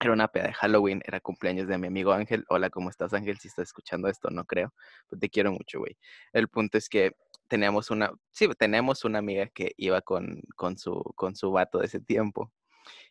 Era 0.00 0.12
una 0.12 0.28
peda 0.28 0.48
de 0.48 0.52
Halloween, 0.52 1.02
era 1.04 1.20
cumpleaños 1.20 1.66
de 1.68 1.78
mi 1.78 1.86
amigo 1.88 2.12
Ángel. 2.12 2.44
Hola, 2.48 2.70
¿cómo 2.70 2.90
estás, 2.90 3.14
Ángel? 3.14 3.38
Si 3.38 3.48
estás 3.48 3.68
escuchando 3.68 4.08
esto, 4.08 4.28
no 4.30 4.44
creo. 4.44 4.72
Pues 5.08 5.20
te 5.20 5.30
quiero 5.30 5.52
mucho, 5.52 5.80
güey. 5.80 5.96
El 6.32 6.48
punto 6.48 6.78
es 6.78 6.88
que 6.88 7.12
teníamos 7.48 7.90
una, 7.90 8.12
sí, 8.32 8.48
tenemos 8.58 9.04
una 9.04 9.18
amiga 9.20 9.46
que 9.48 9.72
iba 9.76 10.00
con, 10.02 10.42
con, 10.56 10.78
su, 10.78 11.02
con 11.16 11.36
su 11.36 11.50
vato 11.52 11.78
de 11.78 11.86
ese 11.86 12.00
tiempo. 12.00 12.52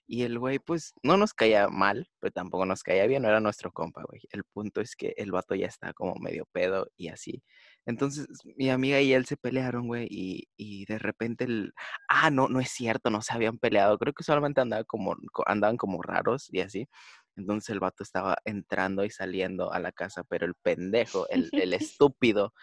Y 0.05 0.23
el 0.23 0.39
güey, 0.39 0.59
pues, 0.59 0.93
no 1.03 1.17
nos 1.17 1.33
caía 1.33 1.69
mal, 1.69 2.09
pero 2.19 2.31
tampoco 2.31 2.65
nos 2.65 2.83
caía 2.83 3.07
bien, 3.07 3.23
no 3.23 3.29
era 3.29 3.39
nuestro 3.39 3.71
compa, 3.71 4.03
güey. 4.07 4.21
El 4.31 4.43
punto 4.43 4.81
es 4.81 4.95
que 4.95 5.13
el 5.17 5.31
vato 5.31 5.55
ya 5.55 5.67
está 5.67 5.93
como 5.93 6.15
medio 6.15 6.45
pedo 6.51 6.87
y 6.97 7.09
así. 7.09 7.43
Entonces, 7.85 8.27
mi 8.57 8.69
amiga 8.69 9.01
y 9.01 9.13
él 9.13 9.25
se 9.25 9.37
pelearon, 9.37 9.87
güey, 9.87 10.07
y, 10.09 10.47
y 10.57 10.85
de 10.85 10.99
repente 10.99 11.45
el... 11.45 11.73
Ah, 12.07 12.29
no, 12.29 12.47
no 12.47 12.59
es 12.59 12.69
cierto, 12.69 13.09
no 13.09 13.21
se 13.21 13.33
habían 13.33 13.57
peleado. 13.57 13.97
Creo 13.97 14.13
que 14.13 14.23
solamente 14.23 14.61
andaban 14.61 14.85
como, 14.85 15.15
andaban 15.45 15.77
como 15.77 16.01
raros 16.01 16.47
y 16.51 16.61
así. 16.61 16.87
Entonces 17.35 17.69
el 17.69 17.79
vato 17.79 18.03
estaba 18.03 18.37
entrando 18.45 19.03
y 19.05 19.09
saliendo 19.09 19.71
a 19.73 19.79
la 19.79 19.91
casa, 19.91 20.23
pero 20.23 20.45
el 20.45 20.55
pendejo, 20.55 21.27
el, 21.29 21.49
el 21.53 21.73
estúpido, 21.97 22.53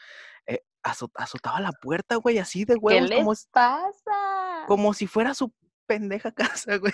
eh, 0.46 0.60
azotaba 0.82 1.60
la 1.60 1.72
puerta, 1.72 2.16
güey, 2.16 2.38
así 2.38 2.64
de 2.64 2.76
huevos. 2.76 3.08
¿Qué 3.08 3.14
les 3.14 3.24
como, 3.24 3.34
pasa? 3.52 4.64
como 4.66 4.94
si 4.94 5.06
fuera 5.06 5.34
su 5.34 5.52
pendeja 5.90 6.30
casa, 6.64 6.76
güey. 6.76 6.92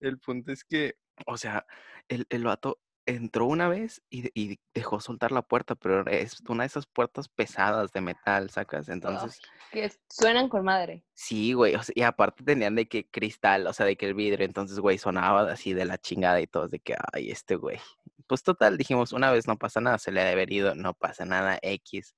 El 0.00 0.18
punto 0.18 0.50
es 0.52 0.64
que, 0.64 0.94
o 1.26 1.36
sea, 1.36 1.66
el, 2.08 2.26
el 2.30 2.44
vato 2.44 2.80
entró 3.06 3.44
una 3.44 3.68
vez 3.68 4.02
y, 4.08 4.22
de- 4.22 4.32
y 4.34 4.58
dejó 4.72 4.98
soltar 4.98 5.30
la 5.30 5.42
puerta, 5.42 5.74
pero 5.74 6.06
es 6.06 6.40
una 6.48 6.62
de 6.62 6.68
esas 6.68 6.86
puertas 6.86 7.28
pesadas 7.28 7.92
de 7.92 8.00
metal, 8.00 8.48
¿sacas? 8.48 8.88
Entonces, 8.88 9.42
Que 9.70 9.92
suenan 10.08 10.48
con 10.48 10.64
madre. 10.64 11.04
sí, 11.12 11.52
güey, 11.52 11.74
o 11.74 11.82
sea, 11.82 11.92
y 11.94 12.00
aparte 12.00 12.42
tenían 12.44 12.74
de 12.76 12.88
que 12.88 13.06
cristal, 13.10 13.66
o 13.66 13.74
sea, 13.74 13.84
de 13.84 13.96
que 13.96 14.06
el 14.06 14.14
vidrio, 14.14 14.46
entonces, 14.46 14.78
güey, 14.80 14.96
sonaba 14.96 15.52
así 15.52 15.74
de 15.74 15.84
la 15.84 15.98
chingada 15.98 16.40
y 16.40 16.46
todos 16.46 16.70
de 16.70 16.80
que, 16.80 16.94
ay, 17.12 17.30
este 17.30 17.56
güey. 17.56 17.78
Pues 18.26 18.42
total, 18.42 18.78
dijimos, 18.78 19.12
una 19.12 19.30
vez 19.30 19.46
no 19.46 19.58
pasa 19.58 19.82
nada, 19.82 19.98
se 19.98 20.10
le 20.10 20.22
ha 20.22 20.24
de 20.24 20.32
haber 20.32 20.50
ido, 20.50 20.74
no 20.74 20.94
pasa 20.94 21.26
nada, 21.26 21.58
X. 21.60 22.14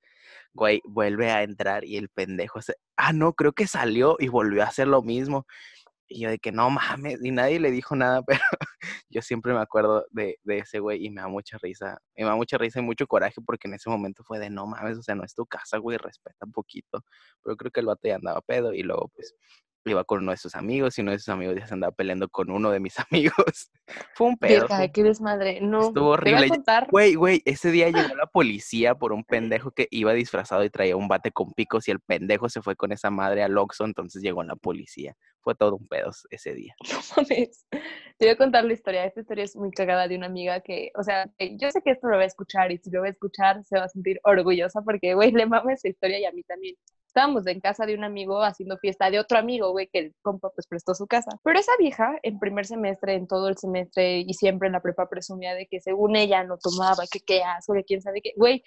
Güey, 0.53 0.81
vuelve 0.85 1.31
a 1.31 1.43
entrar 1.43 1.83
y 1.83 1.97
el 1.97 2.07
pendejo 2.07 2.61
se... 2.61 2.75
Ah, 2.95 3.11
no, 3.11 3.33
creo 3.33 3.51
que 3.51 3.67
salió 3.67 4.15
y 4.19 4.29
volvió 4.29 4.63
a 4.63 4.67
hacer 4.67 4.87
lo 4.87 5.01
mismo. 5.01 5.45
Y 6.07 6.21
yo 6.21 6.29
de 6.29 6.39
que 6.39 6.51
no 6.51 6.69
mames, 6.69 7.23
y 7.23 7.31
nadie 7.31 7.59
le 7.59 7.71
dijo 7.71 7.95
nada, 7.95 8.21
pero 8.27 8.39
yo 9.09 9.21
siempre 9.21 9.53
me 9.53 9.59
acuerdo 9.59 10.05
de, 10.11 10.39
de 10.43 10.59
ese 10.59 10.79
güey 10.79 11.05
y 11.05 11.09
me 11.09 11.21
da 11.21 11.27
mucha 11.27 11.57
risa. 11.57 11.99
Me 12.15 12.25
da 12.25 12.35
mucha 12.35 12.57
risa 12.57 12.79
y 12.79 12.83
mucho 12.83 13.07
coraje 13.07 13.41
porque 13.45 13.67
en 13.67 13.75
ese 13.75 13.89
momento 13.89 14.23
fue 14.23 14.39
de 14.39 14.49
no 14.49 14.67
mames, 14.67 14.97
o 14.97 15.03
sea, 15.03 15.15
no 15.15 15.23
es 15.23 15.33
tu 15.35 15.45
casa, 15.45 15.77
güey, 15.77 15.97
respeta 15.97 16.45
un 16.45 16.51
poquito. 16.51 17.03
Pero 17.43 17.55
creo 17.57 17.71
que 17.71 17.79
el 17.81 17.87
vato 17.87 18.07
ya 18.07 18.15
andaba 18.15 18.41
pedo 18.41 18.73
y 18.73 18.83
luego 18.83 19.09
pues 19.13 19.35
iba 19.89 20.03
con 20.03 20.19
uno 20.19 20.31
de 20.31 20.37
sus 20.37 20.55
amigos 20.55 20.97
y 20.97 21.01
uno 21.01 21.11
de 21.11 21.19
sus 21.19 21.29
amigos 21.29 21.55
ya 21.57 21.67
se 21.67 21.73
andaba 21.73 21.91
peleando 21.91 22.29
con 22.29 22.49
uno 22.51 22.71
de 22.71 22.79
mis 22.79 22.95
amigos. 23.11 23.71
fue 24.15 24.27
un 24.27 24.37
pedo. 24.37 24.67
Verga, 24.67 24.87
qué 24.89 25.03
desmadre. 25.03 25.61
No, 25.61 25.87
Estuvo 25.87 26.09
horrible. 26.09 26.49
contar. 26.49 26.87
Güey, 26.89 27.15
güey, 27.15 27.41
ese 27.45 27.71
día 27.71 27.87
llegó 27.89 28.15
la 28.15 28.25
policía 28.31 28.95
por 28.95 29.13
un 29.13 29.23
pendejo 29.23 29.71
que 29.71 29.87
iba 29.91 30.13
disfrazado 30.13 30.63
y 30.63 30.69
traía 30.69 30.95
un 30.95 31.07
bate 31.07 31.31
con 31.31 31.51
picos 31.53 31.87
y 31.87 31.91
el 31.91 31.99
pendejo 31.99 32.49
se 32.49 32.61
fue 32.61 32.75
con 32.75 32.91
esa 32.91 33.09
madre 33.09 33.43
al 33.43 33.57
Oxxo, 33.57 33.85
entonces 33.85 34.21
llegó 34.21 34.43
la 34.43 34.55
policía. 34.55 35.15
Fue 35.41 35.55
todo 35.55 35.75
un 35.77 35.87
pedo 35.87 36.11
ese 36.29 36.53
día. 36.53 36.75
No 36.91 36.99
mames. 37.23 37.65
Te 38.17 38.25
voy 38.25 38.29
a 38.29 38.37
contar 38.37 38.65
la 38.65 38.73
historia. 38.73 39.05
Esta 39.05 39.21
historia 39.21 39.43
es 39.43 39.55
muy 39.55 39.71
cagada 39.71 40.07
de 40.07 40.15
una 40.17 40.25
amiga 40.25 40.59
que, 40.61 40.91
o 40.97 41.03
sea, 41.03 41.29
eh, 41.37 41.55
yo 41.57 41.69
sé 41.71 41.81
que 41.81 41.91
esto 41.91 42.07
lo 42.07 42.17
va 42.17 42.23
a 42.23 42.25
escuchar 42.25 42.71
y 42.71 42.77
si 42.79 42.89
lo 42.89 43.01
va 43.01 43.07
a 43.07 43.11
escuchar 43.11 43.63
se 43.63 43.77
va 43.77 43.85
a 43.85 43.89
sentir 43.89 44.19
orgullosa 44.23 44.81
porque, 44.81 45.13
güey, 45.13 45.31
le 45.31 45.45
mama 45.45 45.73
esa 45.73 45.87
historia 45.87 46.19
y 46.19 46.25
a 46.25 46.31
mí 46.31 46.43
también. 46.43 46.75
Estábamos 47.17 47.47
en 47.47 47.59
casa 47.59 47.87
de 47.87 47.95
un 47.95 48.03
amigo 48.03 48.43
haciendo 48.43 48.77
fiesta 48.77 49.09
de 49.09 49.19
otro 49.19 49.39
amigo, 49.39 49.71
güey, 49.71 49.89
que 49.91 49.97
el 49.97 50.15
compa 50.21 50.51
pues 50.51 50.67
prestó 50.67 50.93
su 50.93 51.07
casa. 51.07 51.31
Pero 51.43 51.57
esa 51.57 51.71
vieja, 51.79 52.15
en 52.21 52.37
primer 52.37 52.67
semestre, 52.67 53.15
en 53.15 53.25
todo 53.25 53.47
el 53.47 53.57
semestre 53.57 54.19
y 54.19 54.31
siempre 54.35 54.67
en 54.67 54.73
la 54.73 54.81
prepa 54.81 55.09
presumía 55.09 55.55
de 55.55 55.65
que 55.65 55.79
según 55.81 56.15
ella 56.15 56.43
no 56.43 56.59
tomaba, 56.59 57.05
que 57.11 57.19
qué 57.21 57.41
asco, 57.41 57.73
quién 57.87 58.03
sabe 58.03 58.21
qué. 58.21 58.33
Güey, 58.35 58.61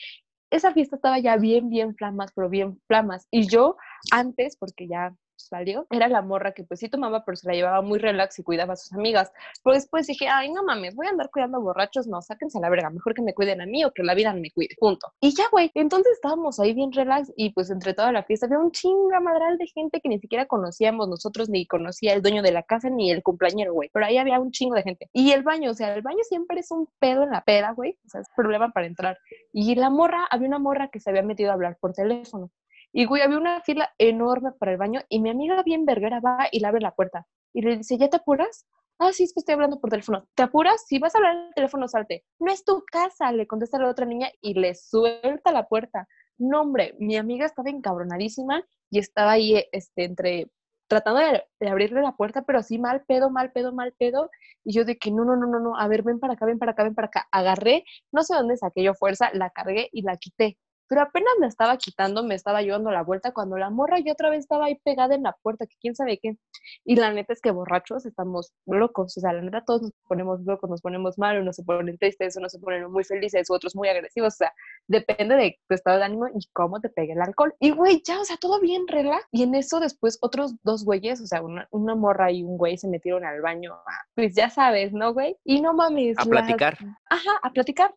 esa 0.50 0.72
fiesta 0.72 0.96
estaba 0.96 1.20
ya 1.20 1.36
bien, 1.36 1.68
bien 1.70 1.94
flamas, 1.94 2.32
pero 2.34 2.48
bien 2.48 2.80
flamas. 2.88 3.28
Y 3.30 3.46
yo 3.46 3.76
antes, 4.10 4.56
porque 4.56 4.88
ya 4.88 5.14
salió, 5.46 5.86
era 5.90 6.08
la 6.08 6.22
morra 6.22 6.52
que 6.52 6.64
pues 6.64 6.80
sí 6.80 6.88
tomaba, 6.88 7.24
pero 7.24 7.36
se 7.36 7.48
la 7.48 7.54
llevaba 7.54 7.82
muy 7.82 7.98
relax 7.98 8.38
y 8.38 8.42
cuidaba 8.42 8.74
a 8.74 8.76
sus 8.76 8.92
amigas. 8.92 9.32
Pero 9.62 9.74
después 9.74 10.06
dije, 10.06 10.28
ay, 10.28 10.52
no 10.52 10.62
mames, 10.62 10.94
voy 10.94 11.06
a 11.06 11.10
andar 11.10 11.30
cuidando 11.30 11.60
borrachos, 11.60 12.06
no, 12.06 12.22
sáquense 12.22 12.58
a 12.58 12.60
la 12.60 12.70
verga, 12.70 12.90
mejor 12.90 13.14
que 13.14 13.22
me 13.22 13.34
cuiden 13.34 13.60
a 13.60 13.66
mí 13.66 13.84
o 13.84 13.92
que 13.92 14.02
la 14.02 14.14
vida 14.14 14.32
me 14.32 14.50
cuide, 14.50 14.74
punto. 14.78 15.12
Y 15.20 15.34
ya, 15.34 15.44
güey, 15.50 15.70
entonces 15.74 16.12
estábamos 16.14 16.60
ahí 16.60 16.74
bien 16.74 16.92
relax 16.92 17.32
y 17.36 17.50
pues 17.50 17.70
entre 17.70 17.94
toda 17.94 18.12
la 18.12 18.22
fiesta 18.22 18.46
había 18.46 18.58
un 18.58 18.70
chinga 18.70 19.20
madral 19.20 19.58
de 19.58 19.66
gente 19.66 20.00
que 20.00 20.08
ni 20.08 20.18
siquiera 20.18 20.46
conocíamos 20.46 21.08
nosotros, 21.08 21.48
ni 21.48 21.66
conocía 21.66 22.14
el 22.14 22.22
dueño 22.22 22.42
de 22.42 22.52
la 22.52 22.62
casa, 22.62 22.90
ni 22.90 23.10
el 23.10 23.22
cumpleañero, 23.22 23.72
güey, 23.72 23.90
pero 23.92 24.06
ahí 24.06 24.18
había 24.18 24.40
un 24.40 24.50
chingo 24.50 24.74
de 24.74 24.82
gente. 24.82 25.08
Y 25.12 25.32
el 25.32 25.42
baño, 25.42 25.70
o 25.70 25.74
sea, 25.74 25.94
el 25.94 26.02
baño 26.02 26.22
siempre 26.28 26.60
es 26.60 26.70
un 26.70 26.88
pedo 26.98 27.24
en 27.24 27.30
la 27.30 27.42
peda, 27.42 27.72
güey, 27.72 27.98
o 28.06 28.08
sea, 28.08 28.20
es 28.20 28.28
problema 28.36 28.70
para 28.70 28.86
entrar. 28.86 29.18
Y 29.52 29.74
la 29.74 29.90
morra, 29.90 30.26
había 30.30 30.48
una 30.48 30.58
morra 30.58 30.88
que 30.88 31.00
se 31.00 31.10
había 31.10 31.22
metido 31.22 31.50
a 31.50 31.54
hablar 31.54 31.76
por 31.80 31.92
teléfono. 31.92 32.50
Y, 32.92 33.04
güey, 33.06 33.22
había 33.22 33.38
una 33.38 33.60
fila 33.62 33.90
enorme 33.98 34.52
para 34.52 34.72
el 34.72 34.78
baño 34.78 35.00
y 35.08 35.20
mi 35.20 35.30
amiga 35.30 35.62
bien 35.62 35.84
verguera 35.84 36.20
va 36.20 36.48
y 36.50 36.60
le 36.60 36.66
abre 36.66 36.80
la 36.80 36.94
puerta. 36.94 37.26
Y 37.52 37.62
le 37.62 37.76
dice, 37.76 37.98
¿ya 37.98 38.08
te 38.08 38.16
apuras? 38.16 38.66
Ah, 38.98 39.12
sí, 39.12 39.24
es 39.24 39.32
que 39.32 39.40
estoy 39.40 39.54
hablando 39.54 39.80
por 39.80 39.90
teléfono. 39.90 40.26
¿Te 40.34 40.42
apuras? 40.42 40.84
Si 40.86 40.98
vas 40.98 41.14
a 41.14 41.18
hablar 41.18 41.34
en 41.36 41.46
el 41.48 41.54
teléfono, 41.54 41.88
salte. 41.88 42.24
No 42.38 42.52
es 42.52 42.64
tu 42.64 42.84
casa, 42.90 43.32
le 43.32 43.46
contesta 43.46 43.78
la 43.78 43.88
otra 43.88 44.06
niña 44.06 44.28
y 44.42 44.54
le 44.54 44.74
suelta 44.74 45.52
la 45.52 45.68
puerta. 45.68 46.06
No, 46.38 46.62
hombre, 46.62 46.94
mi 46.98 47.16
amiga 47.16 47.46
estaba 47.46 47.70
encabronadísima 47.70 48.64
y 48.90 48.98
estaba 48.98 49.32
ahí, 49.32 49.64
este, 49.72 50.04
entre 50.04 50.50
tratando 50.88 51.20
de, 51.20 51.44
de 51.60 51.68
abrirle 51.68 52.02
la 52.02 52.16
puerta, 52.16 52.42
pero 52.42 52.58
así 52.58 52.78
mal 52.78 53.04
pedo, 53.06 53.30
mal 53.30 53.52
pedo, 53.52 53.72
mal 53.72 53.94
pedo. 53.98 54.28
Y 54.64 54.74
yo 54.74 54.84
de 54.84 54.98
que 54.98 55.12
no, 55.12 55.24
no, 55.24 55.36
no, 55.36 55.46
no, 55.46 55.60
no, 55.60 55.78
a 55.78 55.86
ver, 55.88 56.02
ven 56.02 56.18
para 56.18 56.32
acá, 56.34 56.44
ven 56.46 56.58
para 56.58 56.72
acá, 56.72 56.82
ven 56.82 56.94
para 56.94 57.06
acá. 57.06 57.28
Agarré, 57.30 57.84
no 58.12 58.22
sé 58.24 58.34
dónde 58.34 58.56
saqué 58.56 58.82
yo 58.82 58.94
fuerza, 58.94 59.30
la 59.32 59.50
cargué 59.50 59.88
y 59.92 60.02
la 60.02 60.16
quité. 60.16 60.58
Pero 60.90 61.02
apenas 61.02 61.32
me 61.38 61.46
estaba 61.46 61.76
quitando, 61.76 62.24
me 62.24 62.34
estaba 62.34 62.62
llevando 62.62 62.90
la 62.90 63.04
vuelta 63.04 63.30
cuando 63.30 63.56
la 63.56 63.70
morra 63.70 64.00
ya 64.00 64.12
otra 64.12 64.28
vez 64.28 64.40
estaba 64.40 64.64
ahí 64.64 64.74
pegada 64.82 65.14
en 65.14 65.22
la 65.22 65.36
puerta, 65.40 65.64
que 65.64 65.76
quién 65.80 65.94
sabe 65.94 66.18
qué. 66.18 66.36
Y 66.84 66.96
la 66.96 67.12
neta 67.12 67.32
es 67.32 67.40
que 67.40 67.52
borrachos 67.52 68.06
estamos 68.06 68.52
locos, 68.66 69.16
o 69.16 69.20
sea, 69.20 69.32
la 69.32 69.40
neta 69.40 69.62
todos 69.64 69.82
nos 69.82 69.92
ponemos 70.08 70.40
locos, 70.40 70.68
nos 70.68 70.80
ponemos 70.80 71.16
mal, 71.16 71.40
unos 71.40 71.54
se 71.54 71.62
ponen 71.62 71.96
tristes, 71.96 72.36
unos 72.36 72.50
se 72.50 72.58
ponen 72.58 72.90
muy 72.90 73.04
felices, 73.04 73.48
otros 73.50 73.76
muy 73.76 73.88
agresivos, 73.88 74.34
o 74.34 74.36
sea, 74.38 74.52
depende 74.88 75.36
de 75.36 75.60
tu 75.68 75.76
estado 75.76 75.98
de 75.98 76.04
ánimo 76.06 76.26
y 76.26 76.40
cómo 76.52 76.80
te 76.80 76.88
pegue 76.88 77.12
el 77.12 77.22
alcohol. 77.22 77.54
Y 77.60 77.70
güey, 77.70 78.02
ya, 78.04 78.20
o 78.20 78.24
sea, 78.24 78.36
todo 78.36 78.58
bien 78.58 78.88
relax. 78.88 79.24
Y 79.30 79.44
en 79.44 79.54
eso 79.54 79.78
después 79.78 80.18
otros 80.22 80.56
dos 80.64 80.84
güeyes, 80.84 81.20
o 81.20 81.26
sea, 81.26 81.40
una, 81.40 81.68
una 81.70 81.94
morra 81.94 82.32
y 82.32 82.42
un 82.42 82.58
güey 82.58 82.76
se 82.76 82.88
metieron 82.88 83.24
al 83.24 83.40
baño, 83.40 83.74
a, 83.74 83.84
pues 84.16 84.34
ya 84.34 84.50
sabes, 84.50 84.92
¿no, 84.92 85.12
güey? 85.12 85.36
Y 85.44 85.60
no 85.60 85.72
mames. 85.72 86.18
A 86.18 86.24
platicar. 86.24 86.78
Ajá, 87.08 87.30
a 87.44 87.50
platicar. 87.52 87.94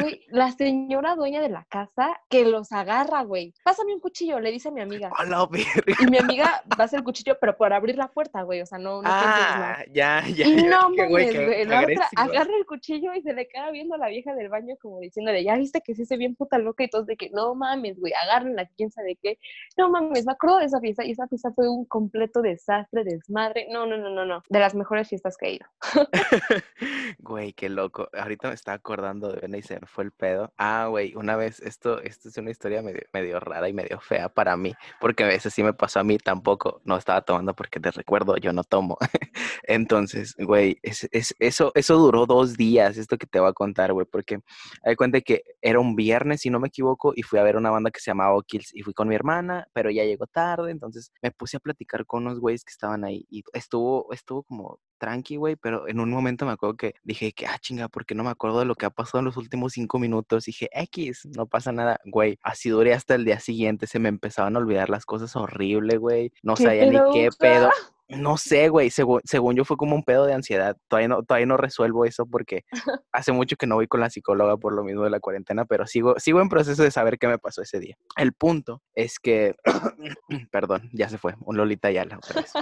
Güey, 0.00 0.20
la 0.28 0.52
señora 0.52 1.14
dueña 1.14 1.40
de 1.40 1.48
la 1.48 1.64
casa 1.64 2.20
que 2.28 2.44
los 2.44 2.72
agarra, 2.72 3.22
güey. 3.22 3.54
Pásame 3.64 3.94
un 3.94 4.00
cuchillo, 4.00 4.40
le 4.40 4.50
dice 4.50 4.68
a 4.68 4.72
mi 4.72 4.80
amiga. 4.80 5.10
A 5.16 5.24
la 5.24 5.46
verga. 5.46 5.94
Y 6.00 6.06
mi 6.06 6.18
amiga 6.18 6.62
va 6.72 6.82
a 6.82 6.84
hacer 6.84 6.98
el 6.98 7.04
cuchillo, 7.04 7.36
pero 7.40 7.56
por 7.56 7.72
abrir 7.72 7.96
la 7.96 8.08
puerta, 8.08 8.42
güey. 8.42 8.60
O 8.60 8.66
sea, 8.66 8.78
no, 8.78 9.02
no 9.02 9.02
pienses. 9.02 9.24
Ah, 9.26 9.84
ya, 9.92 10.24
ya. 10.28 10.46
Y 10.46 10.62
no 10.64 10.90
mames, 10.90 11.08
güey. 11.08 11.64
La 11.64 11.82
otra 11.82 12.08
agarra 12.16 12.56
el 12.56 12.66
cuchillo 12.66 13.14
y 13.14 13.22
se 13.22 13.32
le 13.32 13.48
queda 13.48 13.70
viendo 13.70 13.94
a 13.94 13.98
la 13.98 14.08
vieja 14.08 14.34
del 14.34 14.48
baño 14.48 14.76
como 14.80 15.00
diciéndole, 15.00 15.44
ya 15.44 15.56
viste 15.56 15.80
que 15.80 15.94
sí 15.94 16.04
se 16.04 16.16
bien 16.16 16.34
puta 16.34 16.58
loca 16.58 16.84
y 16.84 16.88
todos 16.88 17.06
de 17.06 17.16
que 17.16 17.30
no 17.30 17.54
mames, 17.54 17.98
güey, 17.98 18.12
agárrenla, 18.22 18.68
quién 18.76 18.90
sabe 18.90 19.18
qué. 19.20 19.38
No 19.76 19.90
mames, 19.90 20.26
me 20.26 20.32
acuerdo 20.32 20.58
de 20.58 20.66
esa 20.66 20.80
fiesta 20.80 21.04
y 21.04 21.12
esa 21.12 21.28
fiesta 21.28 21.52
fue 21.52 21.68
un 21.68 21.84
completo 21.84 22.42
desastre, 22.42 23.04
desmadre. 23.04 23.66
No, 23.70 23.86
no, 23.86 23.96
no, 23.96 24.10
no, 24.10 24.24
no. 24.24 24.42
De 24.48 24.58
las 24.58 24.74
mejores 24.74 25.08
fiestas 25.08 25.36
que 25.36 25.46
he 25.46 25.52
ido. 25.54 25.66
Güey, 27.18 27.52
qué 27.52 27.68
loco. 27.68 28.08
Ahorita 28.12 28.48
me 28.48 28.54
estaba 28.54 28.76
acordando 28.76 29.32
de 29.32 29.40
Vena 29.40 29.58
y 29.58 29.62
fue 29.86 30.04
el 30.04 30.12
pedo. 30.12 30.52
Ah, 30.58 30.86
güey, 30.90 31.14
una 31.14 31.36
vez, 31.36 31.60
esto, 31.60 32.00
esto 32.02 32.28
es 32.28 32.36
una 32.38 32.50
historia 32.50 32.82
medio, 33.12 33.40
rara 33.40 33.68
y 33.68 33.72
medio 33.72 34.00
fea 34.00 34.28
para 34.28 34.56
mí, 34.56 34.72
porque 35.00 35.24
a 35.24 35.26
veces 35.28 35.52
sí 35.54 35.62
me 35.62 35.72
pasó 35.74 36.00
a 36.00 36.04
mí 36.04 36.18
tampoco. 36.18 36.80
No 36.84 36.96
estaba 36.96 37.22
tomando 37.22 37.54
porque 37.54 37.80
te 37.80 37.90
recuerdo, 37.90 38.36
yo 38.36 38.52
no 38.52 38.64
tomo. 38.64 38.96
Entonces, 39.64 40.34
güey, 40.38 40.78
es- 40.82 41.08
eso, 41.38 41.72
eso 41.74 41.96
duró 41.98 42.26
dos 42.26 42.56
días, 42.56 42.96
esto 42.96 43.18
que 43.18 43.26
te 43.26 43.40
voy 43.40 43.48
a 43.50 43.52
contar, 43.52 43.92
güey, 43.92 44.06
porque 44.10 44.40
hay 44.84 44.96
cuenta 44.96 45.20
que 45.20 45.42
era 45.62 45.80
un 45.80 45.96
viernes, 45.96 46.40
si 46.42 46.50
no 46.50 46.60
me 46.60 46.68
equivoco, 46.68 47.12
y 47.14 47.22
fui 47.22 47.38
a 47.38 47.42
ver 47.42 47.56
una 47.56 47.70
banda 47.70 47.90
que 47.90 48.00
se 48.00 48.10
llamaba 48.10 48.34
Kills 48.46 48.74
y 48.74 48.82
fui 48.82 48.94
con 48.94 49.08
mi 49.08 49.14
hermana, 49.14 49.66
pero 49.72 49.90
ya 49.90 50.04
llegó 50.04 50.26
tarde, 50.26 50.70
entonces 50.70 51.12
me 51.22 51.30
puse 51.30 51.56
a 51.56 51.60
platicar 51.60 52.06
con 52.06 52.26
unos 52.26 52.40
güeyes 52.40 52.64
que 52.64 52.70
estaban 52.72 53.04
ahí 53.04 53.26
y 53.30 53.42
estuvo, 53.52 54.12
estuvo 54.12 54.42
como 54.44 54.80
tranqui, 55.04 55.36
güey, 55.36 55.56
pero 55.56 55.86
en 55.86 56.00
un 56.00 56.10
momento 56.10 56.46
me 56.46 56.52
acuerdo 56.52 56.76
que 56.76 56.94
dije 57.02 57.32
que, 57.32 57.46
ah, 57.46 57.58
chinga, 57.60 57.88
porque 57.88 58.14
no 58.14 58.24
me 58.24 58.30
acuerdo 58.30 58.60
de 58.60 58.64
lo 58.64 58.74
que 58.74 58.86
ha 58.86 58.90
pasado 58.90 59.18
en 59.18 59.26
los 59.26 59.36
últimos 59.36 59.74
cinco 59.74 59.98
minutos. 59.98 60.46
Dije, 60.46 60.70
X, 60.72 61.28
no 61.36 61.46
pasa 61.46 61.72
nada, 61.72 62.00
güey. 62.06 62.38
Así 62.42 62.70
duré 62.70 62.94
hasta 62.94 63.14
el 63.14 63.26
día 63.26 63.38
siguiente, 63.38 63.86
se 63.86 63.98
me 63.98 64.08
empezaban 64.08 64.56
a 64.56 64.60
olvidar 64.60 64.88
las 64.88 65.04
cosas 65.04 65.36
horrible, 65.36 65.98
güey. 65.98 66.32
No 66.42 66.54
¿Qué 66.54 66.64
sabía 66.64 66.86
ni 66.86 66.96
qué 67.12 67.28
pedo? 67.38 67.68
pedo. 67.68 67.70
No 68.08 68.36
sé, 68.36 68.68
güey, 68.68 68.90
según, 68.90 69.20
según 69.24 69.56
yo 69.56 69.64
fue 69.64 69.76
como 69.76 69.94
un 69.94 70.04
pedo 70.04 70.24
de 70.24 70.34
ansiedad. 70.34 70.76
Todavía 70.88 71.08
no, 71.08 71.22
todavía 71.22 71.46
no 71.46 71.56
resuelvo 71.56 72.04
eso 72.04 72.26
porque 72.26 72.64
hace 73.12 73.32
mucho 73.32 73.56
que 73.56 73.66
no 73.66 73.74
voy 73.74 73.88
con 73.88 74.00
la 74.00 74.10
psicóloga 74.10 74.56
por 74.56 74.74
lo 74.74 74.84
mismo 74.84 75.04
de 75.04 75.10
la 75.10 75.20
cuarentena, 75.20 75.64
pero 75.64 75.86
sigo, 75.86 76.14
sigo 76.18 76.40
en 76.40 76.48
proceso 76.48 76.82
de 76.82 76.90
saber 76.90 77.18
qué 77.18 77.28
me 77.28 77.38
pasó 77.38 77.60
ese 77.62 77.78
día. 77.78 77.96
El 78.16 78.32
punto 78.32 78.82
es 78.94 79.18
que, 79.18 79.54
perdón, 80.50 80.90
ya 80.92 81.08
se 81.08 81.18
fue, 81.18 81.34
un 81.40 81.56
Lolita 81.56 81.90
Yala 81.90 82.18
otra 82.18 82.40
vez. 82.42 82.52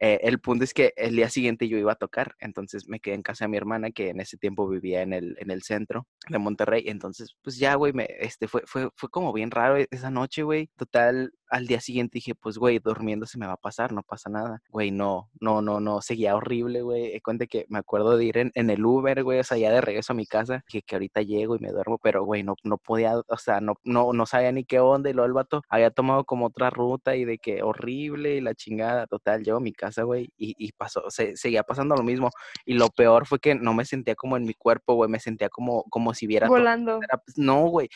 Eh, 0.00 0.18
el 0.22 0.40
punto 0.40 0.64
es 0.64 0.72
que 0.74 0.92
el 0.96 1.14
día 1.16 1.28
siguiente 1.28 1.68
yo 1.68 1.76
iba 1.76 1.92
a 1.92 1.96
tocar, 1.96 2.34
entonces 2.40 2.88
me 2.88 3.00
quedé 3.00 3.14
en 3.14 3.22
casa 3.22 3.44
de 3.44 3.50
mi 3.50 3.58
hermana, 3.58 3.90
que 3.90 4.08
en 4.08 4.20
ese 4.20 4.38
tiempo 4.38 4.66
vivía 4.68 5.02
en 5.02 5.12
el, 5.12 5.36
en 5.38 5.50
el 5.50 5.62
centro 5.62 6.06
de 6.28 6.38
Monterrey. 6.38 6.84
Entonces, 6.86 7.36
pues 7.42 7.58
ya, 7.58 7.74
güey, 7.74 7.92
este, 8.18 8.48
fue, 8.48 8.62
fue, 8.66 8.88
fue 8.96 9.10
como 9.10 9.32
bien 9.32 9.50
raro 9.50 9.76
e, 9.76 9.86
esa 9.90 10.10
noche, 10.10 10.42
güey. 10.42 10.70
Total, 10.76 11.32
al 11.50 11.66
día 11.66 11.80
siguiente 11.80 12.12
dije, 12.14 12.34
pues, 12.34 12.56
güey, 12.58 12.78
durmiendo 12.78 13.26
se 13.26 13.38
me 13.38 13.46
va 13.46 13.54
a 13.54 13.56
pasar, 13.56 13.92
no 13.92 14.02
pasa 14.02 14.30
nada. 14.30 14.60
Güey, 14.70 14.90
no, 14.90 15.30
no, 15.40 15.60
no, 15.62 15.80
no, 15.80 16.00
seguía 16.00 16.36
horrible, 16.36 16.82
güey. 16.82 17.20
Cuenta 17.20 17.46
que 17.46 17.66
me 17.68 17.78
acuerdo 17.78 18.16
de 18.16 18.24
ir 18.24 18.38
en, 18.38 18.52
en, 18.54 18.70
el 18.70 18.84
Uber, 18.84 19.22
güey, 19.22 19.40
o 19.40 19.44
sea, 19.44 19.58
ya 19.58 19.70
de 19.70 19.80
regreso 19.80 20.12
a 20.12 20.16
mi 20.16 20.26
casa, 20.26 20.62
que, 20.68 20.82
que 20.82 20.96
ahorita 20.96 21.22
llego 21.22 21.56
y 21.56 21.58
me 21.58 21.70
duermo, 21.72 21.98
pero, 22.02 22.24
güey, 22.24 22.42
no, 22.42 22.54
no 22.64 22.78
podía, 22.78 23.18
o 23.18 23.36
sea, 23.36 23.60
no, 23.60 23.74
no, 23.84 24.12
no 24.12 24.26
sabía 24.26 24.52
ni 24.52 24.64
qué 24.64 24.80
onda. 24.80 25.10
Y 25.10 25.12
luego 25.12 25.26
el 25.26 25.32
vato 25.34 25.62
había 25.68 25.90
tomado 25.90 26.24
como 26.24 26.46
otra 26.46 26.70
ruta 26.70 27.16
y 27.16 27.24
de 27.24 27.38
que 27.38 27.62
horrible 27.62 28.36
y 28.36 28.40
la 28.40 28.54
chingada. 28.54 29.06
Total, 29.06 29.42
llego 29.42 29.58
a 29.58 29.60
mi 29.60 29.72
casa, 29.72 29.89
güey, 29.98 30.32
y, 30.36 30.54
y 30.58 30.72
pasó, 30.72 31.04
se, 31.08 31.36
seguía 31.36 31.62
pasando 31.62 31.94
lo 31.94 32.02
mismo. 32.02 32.30
Y 32.64 32.74
lo 32.74 32.88
peor 32.88 33.26
fue 33.26 33.38
que 33.38 33.54
no 33.54 33.74
me 33.74 33.84
sentía 33.84 34.14
como 34.14 34.36
en 34.36 34.44
mi 34.44 34.54
cuerpo, 34.54 34.94
güey, 34.94 35.10
me 35.10 35.20
sentía 35.20 35.48
como, 35.48 35.84
como 35.84 36.14
si 36.14 36.26
viera. 36.26 36.48
Volando. 36.48 37.00
Pues, 37.24 37.38
no, 37.38 37.66
güey, 37.66 37.88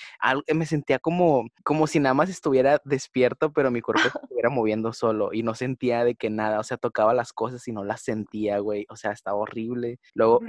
me 0.55 0.67
sentía 0.67 0.99
como, 0.99 1.49
como 1.63 1.87
si 1.87 2.01
nada 2.01 2.15
más 2.15 2.29
estuviera 2.29 2.81
despierto 2.85 3.35
pero 3.53 3.71
mi 3.71 3.81
cuerpo 3.81 4.03
estuviera 4.23 4.51
moviendo 4.51 4.93
solo 4.93 5.31
y 5.33 5.43
no 5.43 5.55
sentía 5.55 6.05
de 6.05 6.15
que 6.15 6.31
nada, 6.31 6.61
o 6.61 6.65
sea, 6.65 6.77
tocaba 6.77 7.15
las 7.15 7.33
cosas 7.33 7.67
y 7.69 7.73
no 7.73 7.85
las 7.85 8.03
sentía, 8.03 8.59
güey, 8.59 8.87
o 8.89 8.97
sea, 8.97 9.13
estaba 9.13 9.39
horrible. 9.39 9.99
Luego, 10.15 10.41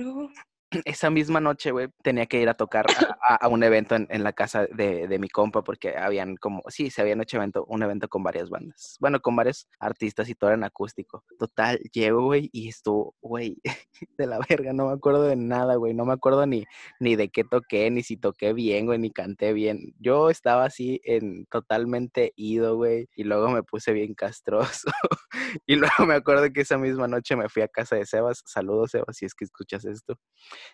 esa 0.85 1.09
misma 1.09 1.39
noche, 1.39 1.71
güey, 1.71 1.87
tenía 2.03 2.25
que 2.25 2.41
ir 2.41 2.49
a 2.49 2.53
tocar 2.55 2.85
a, 3.21 3.47
un 3.47 3.63
evento 3.63 3.95
en, 3.95 4.23
la 4.23 4.33
casa 4.33 4.65
de, 4.65 5.17
mi 5.19 5.29
compa 5.29 5.63
porque 5.63 5.95
habían 5.97 6.35
como, 6.35 6.61
sí, 6.67 6.89
se 6.89 7.01
habían 7.01 7.21
hecho 7.21 7.37
evento, 7.37 7.65
un 7.67 7.83
evento 7.83 8.07
con 8.07 8.23
varias 8.23 8.49
bandas. 8.49 8.97
Bueno, 8.99 9.19
con 9.19 9.35
varios 9.35 9.67
artistas 9.79 10.29
y 10.29 10.35
todo 10.35 10.51
en 10.51 10.63
acústico. 10.63 11.23
Total, 11.39 11.79
llego, 11.93 12.23
güey, 12.23 12.49
y 12.51 12.69
estuvo, 12.69 13.15
güey, 13.21 13.57
de 14.17 14.27
la 14.27 14.39
verga, 14.49 14.73
no 14.73 14.87
me 14.87 14.93
acuerdo 14.93 15.23
de 15.23 15.35
nada, 15.35 15.75
güey, 15.75 15.93
no 15.93 16.05
me 16.05 16.13
acuerdo 16.13 16.45
ni, 16.45 16.65
ni 16.99 17.15
de 17.15 17.29
qué 17.29 17.43
toqué, 17.43 17.89
ni 17.91 18.03
si 18.03 18.17
toqué 18.17 18.53
bien, 18.53 18.85
güey, 18.85 18.99
ni 18.99 19.11
canté 19.11 19.53
bien. 19.53 19.93
Yo 19.99 20.29
estaba 20.29 20.65
así 20.65 21.01
en 21.05 21.45
totalmente 21.45 22.33
ido, 22.35 22.75
güey, 22.75 23.07
y 23.15 23.23
luego 23.23 23.49
me 23.49 23.63
puse 23.63 23.93
bien 23.93 24.13
castroso. 24.13 24.87
y 25.65 25.75
luego 25.75 26.05
me 26.05 26.15
acuerdo 26.15 26.51
que 26.51 26.61
esa 26.61 26.77
misma 26.77 27.07
noche 27.07 27.35
me 27.35 27.49
fui 27.49 27.61
a 27.61 27.67
casa 27.67 27.95
de 27.95 28.05
Sebas. 28.05 28.43
Saludos, 28.45 28.91
Sebas, 28.91 29.17
si 29.17 29.25
es 29.25 29.33
que 29.33 29.45
escuchas 29.45 29.85
esto. 29.85 30.15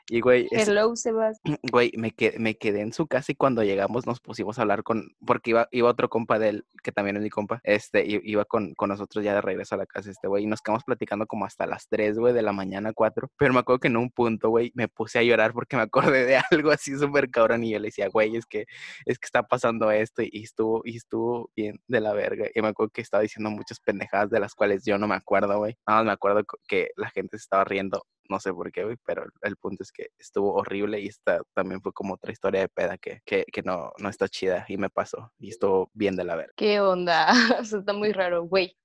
Y, 0.10 0.22
güey. 0.22 0.48
Hello, 0.52 0.96
Sebas. 0.96 1.40
Güey, 1.72 1.92
me 1.96 2.12
quedé, 2.12 2.38
me 2.40 2.56
quedé 2.56 2.82
en 2.82 2.94
su 2.94 3.08
casa 3.08 3.32
y 3.32 3.36
cuando 3.36 3.64
llegamos 3.64 4.06
nos 4.06 4.20
pusimos 4.20 4.58
a 4.58 4.64
hablar 4.64 4.84
con. 4.84 5.16
Porque 5.26 5.52
iba, 5.52 5.68
iba 5.72 5.90
otro 5.90 6.10
compa 6.10 6.40
de 6.40 6.50
él, 6.50 6.66
que 6.84 6.92
también 6.92 7.18
es 7.18 7.24
mi 7.24 7.30
compa. 7.30 7.62
Este, 7.64 8.04
iba 8.06 8.46
con, 8.46 8.74
con 8.74 8.90
nosotros 8.90 9.24
ya 9.24 9.34
de 9.34 9.42
regreso 9.42 9.76
a 9.76 9.78
la 9.78 9.86
casa, 9.86 10.12
este, 10.12 10.28
güey. 10.28 10.44
Y 10.44 10.48
nos 10.48 10.62
quedamos 10.62 10.84
platicando 10.84 11.26
como 11.28 11.46
hasta 11.46 11.66
las 11.66 11.88
3, 11.88 12.18
güey, 12.18 12.34
de 12.34 12.42
la 12.42 12.54
mañana, 12.54 12.94
4. 12.94 13.30
Pero 13.38 13.54
me 13.54 13.60
acuerdo 13.60 13.80
que 13.80 13.88
en 13.88 13.98
un 13.98 14.10
punto, 14.10 14.50
güey, 14.50 14.72
me 14.76 14.88
puse 14.88 15.20
a 15.20 15.24
llorar 15.24 15.54
porque 15.54 15.76
me 15.76 15.84
acordé 15.84 16.26
de 16.26 16.38
algo 16.52 16.72
así 16.72 16.98
súper 16.98 17.30
cabrón. 17.30 17.64
Y 17.64 17.72
yo 17.72 17.80
le 17.80 17.88
decía, 17.88 18.10
güey, 18.10 18.36
es 18.36 18.46
que, 18.46 18.66
es 19.06 19.20
que 19.20 19.26
está 19.26 19.44
pasando 19.44 19.92
esto. 19.92 20.22
Y 20.22 20.44
estuvo, 20.44 20.82
y 20.84 20.98
estuvo 20.98 21.50
bien 21.56 21.80
de 21.88 22.02
la 22.02 22.14
verga. 22.14 22.48
Y 22.54 22.62
me 22.62 22.70
acuerdo 22.70 22.92
que 22.94 23.02
estaba 23.02 23.24
diciendo 23.24 23.50
muchas 23.50 23.80
pendejadas 23.80 24.30
de 24.30 24.40
las 24.40 24.56
cuales 24.56 24.84
yo 24.86 24.98
no 24.98 25.08
me 25.08 25.16
acuerdo, 25.16 25.58
güey. 25.58 25.78
Nada 25.88 26.00
más 26.00 26.06
me 26.06 26.12
acuerdo 26.14 26.44
que 26.68 26.90
la 26.96 27.10
gente 27.10 27.38
se 27.38 27.44
estaba 27.44 27.64
riendo 27.64 28.06
no 28.32 28.40
sé 28.40 28.54
por 28.54 28.72
qué, 28.72 28.96
pero 29.06 29.26
el 29.42 29.58
punto 29.58 29.84
es 29.84 29.92
que 29.92 30.08
estuvo 30.18 30.54
horrible 30.54 31.00
y 31.00 31.08
esta 31.08 31.42
también 31.54 31.82
fue 31.82 31.94
como 31.94 32.16
otra 32.16 32.32
historia 32.32 32.62
de 32.62 32.70
peda 32.70 32.98
que, 32.98 33.20
que, 33.26 33.46
que 33.52 33.62
no, 33.62 33.92
no 34.00 34.10
está 34.10 34.28
chida 34.28 34.66
y 34.68 34.78
me 34.78 34.90
pasó 34.90 35.32
y 35.38 35.50
estuvo 35.50 35.92
bien 35.94 36.16
de 36.16 36.24
la 36.24 36.36
verga. 36.36 36.54
¿Qué 36.56 36.80
onda? 36.80 37.28
Eso 37.62 37.80
está 37.80 37.94
muy 37.94 38.14
raro, 38.14 38.44
güey. 38.46 38.76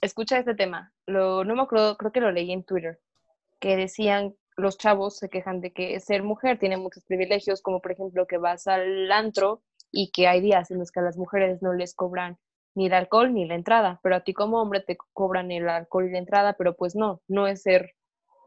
Escucha 0.00 0.38
este 0.38 0.54
tema. 0.54 0.92
Lo, 1.06 1.44
no 1.44 1.54
me 1.54 1.62
acuerdo, 1.62 1.96
creo 1.96 2.12
que 2.12 2.20
lo 2.20 2.30
leí 2.30 2.52
en 2.52 2.64
Twitter, 2.64 3.00
que 3.58 3.76
decían 3.76 4.34
los 4.56 4.78
chavos 4.78 5.16
se 5.16 5.28
quejan 5.28 5.60
de 5.60 5.72
que 5.72 5.98
ser 6.00 6.22
mujer 6.22 6.58
tiene 6.58 6.76
muchos 6.76 7.04
privilegios, 7.04 7.62
como 7.62 7.80
por 7.80 7.92
ejemplo 7.92 8.26
que 8.26 8.38
vas 8.38 8.66
al 8.66 9.10
antro 9.10 9.62
y 9.90 10.10
que 10.12 10.28
hay 10.28 10.40
días 10.40 10.70
en 10.70 10.78
los 10.78 10.92
que 10.92 11.00
a 11.00 11.02
las 11.02 11.16
mujeres 11.16 11.62
no 11.62 11.72
les 11.72 11.94
cobran 11.94 12.38
ni 12.74 12.86
el 12.86 12.94
alcohol 12.94 13.34
ni 13.34 13.46
la 13.46 13.56
entrada, 13.56 13.98
pero 14.02 14.16
a 14.16 14.20
ti 14.20 14.32
como 14.32 14.60
hombre 14.60 14.80
te 14.80 14.96
cobran 15.12 15.50
el 15.50 15.68
alcohol 15.68 16.06
y 16.06 16.12
la 16.12 16.18
entrada, 16.18 16.54
pero 16.54 16.76
pues 16.76 16.94
no, 16.94 17.20
no 17.26 17.48
es 17.48 17.62
ser 17.62 17.94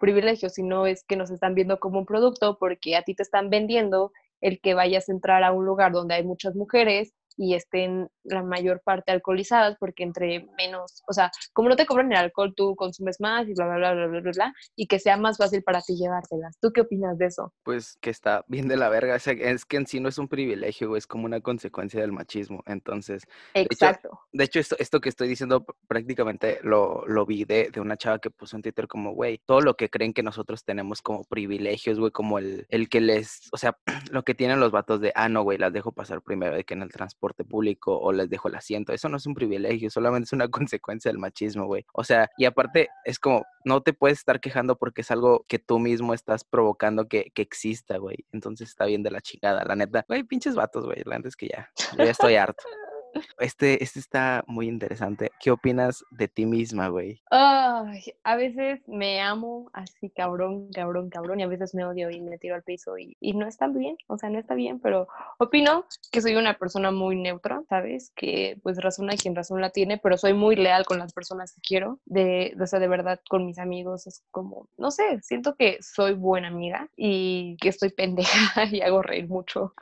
privilegio, 0.03 0.49
sino 0.49 0.85
es 0.85 1.05
que 1.05 1.15
nos 1.15 1.31
están 1.31 1.55
viendo 1.55 1.79
como 1.79 1.97
un 1.97 2.05
producto 2.05 2.57
porque 2.59 2.97
a 2.97 3.03
ti 3.03 3.15
te 3.15 3.23
están 3.23 3.49
vendiendo 3.49 4.11
el 4.41 4.59
que 4.59 4.73
vayas 4.73 5.07
a 5.07 5.13
entrar 5.13 5.43
a 5.43 5.53
un 5.53 5.65
lugar 5.65 5.93
donde 5.93 6.15
hay 6.15 6.25
muchas 6.25 6.55
mujeres 6.55 7.13
y 7.37 7.55
estén 7.55 8.09
la 8.23 8.43
mayor 8.43 8.81
parte 8.83 9.11
alcoholizadas, 9.11 9.77
porque 9.79 10.03
entre 10.03 10.47
menos, 10.57 11.03
o 11.07 11.13
sea, 11.13 11.31
como 11.53 11.69
no 11.69 11.75
te 11.75 11.85
cobran 11.85 12.11
el 12.11 12.17
alcohol, 12.17 12.53
tú 12.55 12.75
consumes 12.75 13.19
más 13.19 13.47
y 13.47 13.53
bla, 13.53 13.65
bla, 13.65 13.77
bla, 13.77 13.93
bla, 13.93 14.07
bla, 14.07 14.21
bla, 14.21 14.31
bla 14.31 14.53
y 14.75 14.87
que 14.87 14.99
sea 14.99 15.17
más 15.17 15.37
fácil 15.37 15.63
para 15.63 15.81
ti 15.81 15.95
llevártelas. 15.95 16.57
¿Tú 16.59 16.71
qué 16.71 16.81
opinas 16.81 17.17
de 17.17 17.25
eso? 17.25 17.53
Pues 17.63 17.97
que 18.01 18.09
está 18.09 18.43
bien 18.47 18.67
de 18.67 18.77
la 18.77 18.89
verga, 18.89 19.15
es 19.15 19.65
que 19.65 19.77
en 19.77 19.87
sí 19.87 19.99
no 19.99 20.09
es 20.09 20.17
un 20.17 20.27
privilegio, 20.27 20.95
es 20.95 21.07
como 21.07 21.25
una 21.25 21.41
consecuencia 21.41 22.01
del 22.01 22.11
machismo, 22.11 22.63
entonces... 22.65 23.23
Exacto. 23.53 24.19
De 24.31 24.43
hecho, 24.43 24.59
esto, 24.59 24.75
esto 24.79 25.01
que 25.01 25.09
estoy 25.09 25.27
diciendo 25.27 25.65
prácticamente 25.87 26.59
lo, 26.63 27.05
lo 27.07 27.25
vi 27.25 27.45
de, 27.45 27.69
de 27.71 27.81
una 27.81 27.97
chava 27.97 28.19
que 28.19 28.29
puso 28.29 28.55
en 28.55 28.61
Twitter 28.61 28.87
como, 28.87 29.13
güey, 29.13 29.39
todo 29.45 29.61
lo 29.61 29.75
que 29.75 29.89
creen 29.89 30.13
que 30.13 30.23
nosotros 30.23 30.63
tenemos 30.63 31.01
como 31.01 31.23
privilegios, 31.23 31.99
güey, 31.99 32.11
como 32.11 32.39
el, 32.39 32.65
el 32.69 32.89
que 32.89 33.01
les, 33.01 33.49
o 33.51 33.57
sea, 33.57 33.77
lo 34.11 34.23
que 34.23 34.35
tienen 34.35 34.59
los 34.59 34.71
vatos 34.71 35.01
de, 35.01 35.11
ah, 35.15 35.29
no, 35.29 35.43
güey, 35.43 35.57
las 35.57 35.73
dejo 35.73 35.91
pasar 35.91 36.21
primero, 36.21 36.55
de 36.55 36.63
que 36.63 36.73
en 36.73 36.81
el 36.81 36.91
transporte 36.91 37.22
público 37.45 37.97
o 37.97 38.12
les 38.12 38.29
dejo 38.29 38.47
el 38.47 38.55
asiento. 38.55 38.93
Eso 38.93 39.09
no 39.09 39.17
es 39.17 39.25
un 39.25 39.33
privilegio, 39.33 39.89
solamente 39.89 40.25
es 40.25 40.33
una 40.33 40.47
consecuencia 40.49 41.09
del 41.09 41.19
machismo, 41.19 41.65
güey. 41.65 41.86
O 41.93 42.03
sea, 42.03 42.29
y 42.38 42.45
aparte 42.45 42.89
es 43.05 43.19
como, 43.19 43.45
no 43.65 43.81
te 43.81 43.93
puedes 43.93 44.19
estar 44.19 44.39
quejando 44.39 44.77
porque 44.77 45.01
es 45.01 45.12
algo 45.12 45.45
que 45.47 45.59
tú 45.59 45.79
mismo 45.79 46.13
estás 46.13 46.43
provocando 46.43 47.07
que, 47.07 47.31
que 47.33 47.41
exista, 47.41 47.97
güey. 47.97 48.25
Entonces 48.31 48.69
está 48.69 48.86
bien 48.86 49.03
de 49.03 49.12
la 49.12 49.21
chingada, 49.21 49.63
la 49.65 49.75
neta. 49.75 50.05
Güey, 50.07 50.23
pinches 50.23 50.55
vatos, 50.55 50.86
güey. 50.86 51.01
La 51.05 51.17
neta 51.17 51.29
es 51.29 51.36
que 51.36 51.47
ya, 51.47 51.69
ya 51.97 52.03
estoy 52.03 52.36
harto. 52.36 52.63
Este, 53.39 53.84
este 53.84 53.99
está 53.99 54.43
muy 54.47 54.67
interesante. 54.67 55.32
¿Qué 55.39 55.52
opinas 55.52 56.06
de 56.12 56.28
ti 56.28 56.45
misma, 56.45 56.88
güey? 56.88 57.21
A 57.30 58.36
veces 58.36 58.82
me 58.88 59.21
amo 59.21 59.69
así 59.73 60.10
cabrón, 60.10 60.69
cabrón, 60.71 61.10
cabrón, 61.10 61.39
y 61.39 61.43
a 61.43 61.47
veces 61.47 61.76
me 61.76 61.86
odio 61.86 62.10
y 62.10 62.21
me 62.21 62.38
tiro 62.38 62.56
al 62.56 62.63
piso 62.63 62.97
y, 62.97 63.17
y 63.19 63.34
no 63.34 63.47
está 63.47 63.67
bien, 63.67 63.97
o 64.08 64.17
sea, 64.17 64.30
no 64.30 64.39
está 64.39 64.56
bien, 64.56 64.80
pero 64.80 65.08
opino 65.38 65.86
que 66.12 66.21
soy 66.21 66.36
una 66.36 66.58
persona 66.58 66.91
muy 66.91 67.15
neutra, 67.15 67.63
¿sabes? 67.69 68.12
Que 68.15 68.60
pues 68.63 68.78
razona 68.82 69.15
quien 69.15 69.36
razón 69.36 69.62
la 69.62 69.71
tiene, 69.71 69.97
pero 69.97 70.17
soy 70.17 70.34
muy 70.34 70.56
leal 70.56 70.86
con 70.86 70.99
las 70.99 71.13
personas 71.13 71.54
que 71.54 71.62
quiero, 71.62 71.99
de, 72.06 72.56
o 72.60 72.67
sea, 72.67 72.80
de 72.80 72.88
verdad 72.88 73.19
con 73.30 73.45
mis 73.45 73.60
amigos 73.60 74.08
es 74.08 74.23
como, 74.32 74.69
no 74.78 74.91
sé, 74.91 75.21
siento 75.21 75.56
que 75.56 75.78
soy 75.82 76.13
buena 76.13 76.47
amiga 76.47 76.89
y 76.95 77.58
que 77.60 77.69
estoy 77.69 77.89
pendeja 77.93 78.65
y 78.65 78.82
hago 78.82 79.02
reír 79.02 79.28
mucho. 79.28 79.73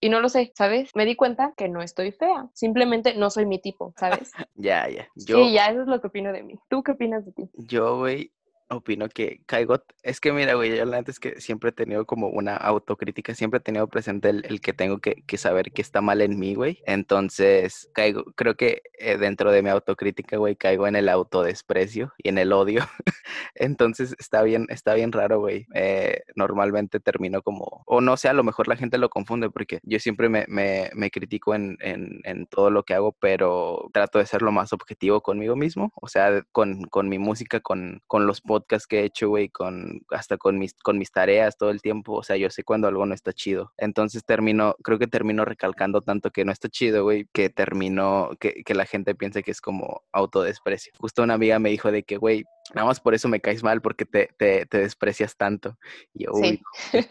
y 0.00 0.08
no 0.08 0.20
lo 0.20 0.28
sé, 0.28 0.52
¿sabes? 0.54 0.90
Me 0.94 1.04
di 1.04 1.16
cuenta 1.16 1.52
que 1.56 1.68
no 1.68 1.82
estoy 1.82 2.12
fea, 2.12 2.48
simplemente 2.54 2.79
simplemente 2.80 3.14
no 3.14 3.28
soy 3.28 3.44
mi 3.44 3.58
tipo, 3.58 3.92
¿sabes? 3.98 4.32
ya, 4.54 4.88
ya. 4.88 5.08
Yo, 5.14 5.44
sí, 5.44 5.52
ya, 5.52 5.66
eso 5.66 5.82
es 5.82 5.86
lo 5.86 6.00
que 6.00 6.06
opino 6.06 6.32
de 6.32 6.42
mí. 6.42 6.58
¿Tú 6.68 6.82
qué 6.82 6.92
opinas 6.92 7.24
de 7.26 7.32
ti? 7.32 7.50
Yo, 7.54 7.98
güey, 7.98 8.32
opino 8.70 9.08
que 9.08 9.42
caigo, 9.46 9.82
es 10.02 10.20
que 10.20 10.32
mira, 10.32 10.54
güey, 10.54 10.76
yo 10.76 10.84
la 10.84 11.00
es 11.00 11.18
que 11.18 11.40
siempre 11.40 11.70
he 11.70 11.72
tenido 11.72 12.06
como 12.06 12.28
una 12.28 12.56
autocrítica, 12.56 13.34
siempre 13.34 13.58
he 13.58 13.60
tenido 13.60 13.88
presente 13.88 14.28
el, 14.30 14.60
que 14.60 14.72
tengo 14.72 14.98
que, 14.98 15.24
saber 15.36 15.72
que 15.72 15.82
está 15.82 16.00
mal 16.00 16.20
en 16.20 16.38
mí, 16.38 16.54
güey. 16.54 16.80
Entonces, 16.86 17.90
caigo, 17.94 18.24
creo 18.36 18.54
que 18.54 18.82
eh, 18.98 19.16
dentro 19.16 19.50
de 19.50 19.62
mi 19.62 19.70
autocrítica, 19.70 20.36
güey, 20.36 20.56
caigo 20.56 20.86
en 20.86 20.96
el 20.96 21.08
autodesprecio 21.08 22.12
y 22.18 22.28
en 22.28 22.38
el 22.38 22.52
odio. 22.52 22.82
Entonces, 23.54 24.14
está 24.18 24.42
bien, 24.42 24.66
está 24.68 24.94
bien 24.94 25.12
raro, 25.12 25.40
güey. 25.40 25.66
Eh, 25.74 26.22
normalmente 26.36 27.00
termino 27.00 27.42
como, 27.42 27.82
o 27.86 28.00
no 28.00 28.16
sé, 28.16 28.28
a 28.28 28.34
lo 28.34 28.44
mejor 28.44 28.68
la 28.68 28.76
gente 28.76 28.98
lo 28.98 29.08
confunde 29.08 29.50
porque 29.50 29.80
yo 29.82 29.98
siempre 29.98 30.28
me, 30.28 30.46
me, 30.48 31.10
critico 31.10 31.54
en, 31.54 31.76
en, 31.80 32.20
en, 32.24 32.46
todo 32.46 32.70
lo 32.70 32.84
que 32.84 32.94
hago, 32.94 33.12
pero 33.18 33.90
trato 33.92 34.18
de 34.18 34.26
ser 34.26 34.42
lo 34.42 34.52
más 34.52 34.72
objetivo 34.72 35.22
conmigo 35.22 35.56
mismo, 35.56 35.92
o 36.00 36.08
sea, 36.08 36.42
con, 36.52 36.84
con 36.84 37.08
mi 37.08 37.18
música, 37.18 37.60
con, 37.60 38.02
con 38.06 38.26
los 38.26 38.40
podcasts 38.40 38.59
que 38.86 39.00
he 39.00 39.04
hecho, 39.04 39.28
güey, 39.28 39.48
con, 39.48 40.02
hasta 40.10 40.36
con 40.36 40.58
mis, 40.58 40.74
con 40.74 40.98
mis 40.98 41.12
tareas 41.12 41.56
todo 41.56 41.70
el 41.70 41.82
tiempo, 41.82 42.14
o 42.14 42.22
sea, 42.22 42.36
yo 42.36 42.50
sé 42.50 42.64
cuando 42.64 42.88
algo 42.88 43.06
no 43.06 43.14
está 43.14 43.32
chido. 43.32 43.72
Entonces 43.76 44.24
termino, 44.24 44.76
creo 44.82 44.98
que 44.98 45.06
termino 45.06 45.44
recalcando 45.44 46.00
tanto 46.00 46.30
que 46.30 46.44
no 46.44 46.52
está 46.52 46.68
chido, 46.68 47.04
güey, 47.04 47.26
que 47.32 47.50
termino, 47.50 48.30
que, 48.40 48.62
que 48.64 48.74
la 48.74 48.86
gente 48.86 49.14
piense 49.14 49.42
que 49.42 49.50
es 49.50 49.60
como 49.60 50.02
autodesprecio. 50.12 50.92
Justo 50.98 51.22
una 51.22 51.34
amiga 51.34 51.58
me 51.58 51.70
dijo 51.70 51.90
de 51.92 52.02
que, 52.02 52.16
güey, 52.16 52.44
Nada 52.74 52.86
más 52.86 53.00
por 53.00 53.14
eso 53.14 53.28
me 53.28 53.40
caes 53.40 53.62
mal, 53.62 53.80
porque 53.80 54.04
te, 54.04 54.30
te, 54.36 54.66
te 54.66 54.78
desprecias 54.78 55.36
tanto. 55.36 55.76
Y 56.14 56.28
uy, 56.28 56.62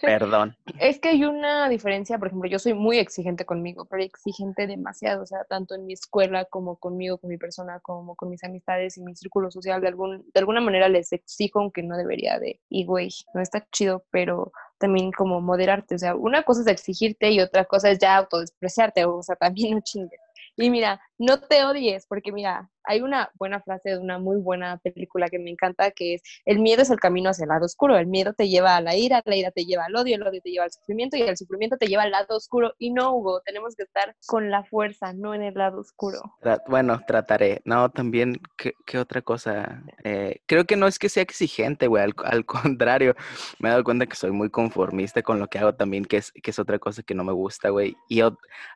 perdón. 0.02 0.56
es 0.80 1.00
que 1.00 1.10
hay 1.10 1.26
una 1.26 1.68
diferencia, 1.70 2.18
por 2.18 2.28
ejemplo, 2.28 2.50
yo 2.50 2.60
soy 2.60 2.74
muy 2.74 2.98
exigente 2.98 3.46
conmigo, 3.46 3.86
pero 3.86 4.04
exigente 4.04 4.68
demasiado, 4.68 5.24
o 5.24 5.26
sea, 5.26 5.44
tanto 5.46 5.76
en 5.76 5.86
mi 5.86 5.94
escuela 5.94 6.46
como 6.46 6.78
conmigo, 6.78 7.18
con 7.18 7.30
mi 7.30 7.38
persona, 7.38 7.80
como 7.82 8.16
con 8.16 8.30
mis 8.30 8.44
amistades 8.44 8.98
y 8.98 9.02
mi 9.02 9.16
círculo 9.16 9.52
social, 9.52 9.82
de, 9.82 9.88
algún, 9.88 10.26
de 10.34 10.40
alguna 10.40 10.62
manera 10.62 10.88
les 10.88 11.12
exijo, 11.12 11.60
aunque 11.60 11.84
no 11.84 11.98
debería 11.98 12.40
de, 12.40 12.60
y 12.70 12.86
güey, 12.86 13.10
no 13.34 13.42
está 13.42 13.66
chido, 13.72 14.06
pero 14.12 14.52
también 14.78 15.12
como 15.12 15.42
moderarte, 15.42 15.96
o 15.96 16.00
sea, 16.00 16.16
una 16.16 16.44
cosa 16.44 16.62
es 16.62 16.68
exigirte 16.68 17.32
y 17.32 17.42
otra 17.42 17.66
cosa 17.66 17.92
es 17.92 18.00
ya 18.00 18.16
autodespreciarte, 18.16 19.06
o 19.06 19.22
sea, 19.22 19.36
también 19.36 19.76
no 19.76 19.82
chingues. 19.82 20.20
Y 20.60 20.70
mira, 20.70 21.00
no 21.18 21.40
te 21.40 21.64
odies, 21.64 22.06
porque 22.06 22.32
mira, 22.34 22.70
hay 22.84 23.02
una 23.02 23.32
buena 23.36 23.62
frase 23.62 23.92
de 23.92 23.98
una 23.98 24.20
muy 24.20 24.38
buena 24.38 24.78
película 24.78 25.30
que 25.30 25.40
me 25.40 25.52
encanta, 25.52 25.92
que 25.92 26.16
es, 26.16 26.22
el 26.44 26.60
miedo 26.60 26.82
es 26.82 26.90
el 26.90 27.00
camino 27.00 27.30
hacia 27.30 27.44
el 27.44 27.50
lado 27.50 27.66
oscuro, 27.66 27.98
el 27.98 28.08
miedo 28.08 28.34
te 28.34 28.50
lleva 28.50 28.76
a 28.76 28.82
la 28.82 28.96
ira, 28.96 29.22
la 29.26 29.38
ira 29.38 29.52
te 29.52 29.64
lleva 29.64 29.86
al 29.86 29.96
odio, 29.96 30.16
el 30.16 30.24
odio 30.24 30.42
te 30.42 30.50
lleva 30.50 30.66
al 30.66 30.72
sufrimiento 30.72 31.16
y 31.16 31.22
el 31.22 31.38
sufrimiento 31.38 31.78
te 31.78 31.88
lleva 31.88 32.04
al 32.04 32.12
lado 32.12 32.36
oscuro. 32.36 32.74
Y 32.78 32.92
no, 32.92 33.16
Hugo, 33.16 33.42
tenemos 33.46 33.76
que 33.76 33.84
estar 33.84 34.16
con 34.28 34.50
la 34.50 34.64
fuerza, 34.64 35.14
no 35.14 35.34
en 35.34 35.44
el 35.44 35.54
lado 35.54 35.80
oscuro. 35.80 36.20
bueno, 36.68 37.00
trataré. 37.08 37.62
No, 37.64 37.90
también, 37.90 38.42
¿qué, 38.58 38.98
otra 38.98 39.22
cosa? 39.22 39.84
Eh, 40.04 40.42
creo 40.46 40.66
que 40.66 40.76
no 40.76 40.88
es 40.88 41.00
que 41.00 41.08
sea 41.08 41.24
exigente, 41.24 41.88
güey, 41.88 42.04
al, 42.04 42.46
contrario, 42.46 43.16
me 43.60 43.70
he 43.70 43.72
dado 43.72 43.86
cuenta 43.86 44.08
que 44.08 44.16
soy 44.16 44.32
muy 44.32 44.50
conformista 44.50 45.22
con 45.22 45.40
lo 45.40 45.48
que 45.48 45.60
hago 45.60 45.74
también, 45.74 46.04
que 46.04 46.18
es, 46.18 46.32
que 46.32 46.52
es 46.52 46.60
otra 46.60 46.80
cosa 46.80 47.02
que 47.04 47.14
no 47.14 47.24
me 47.24 47.34
gusta, 47.34 47.70
güey. 47.70 47.96
Y 48.10 48.22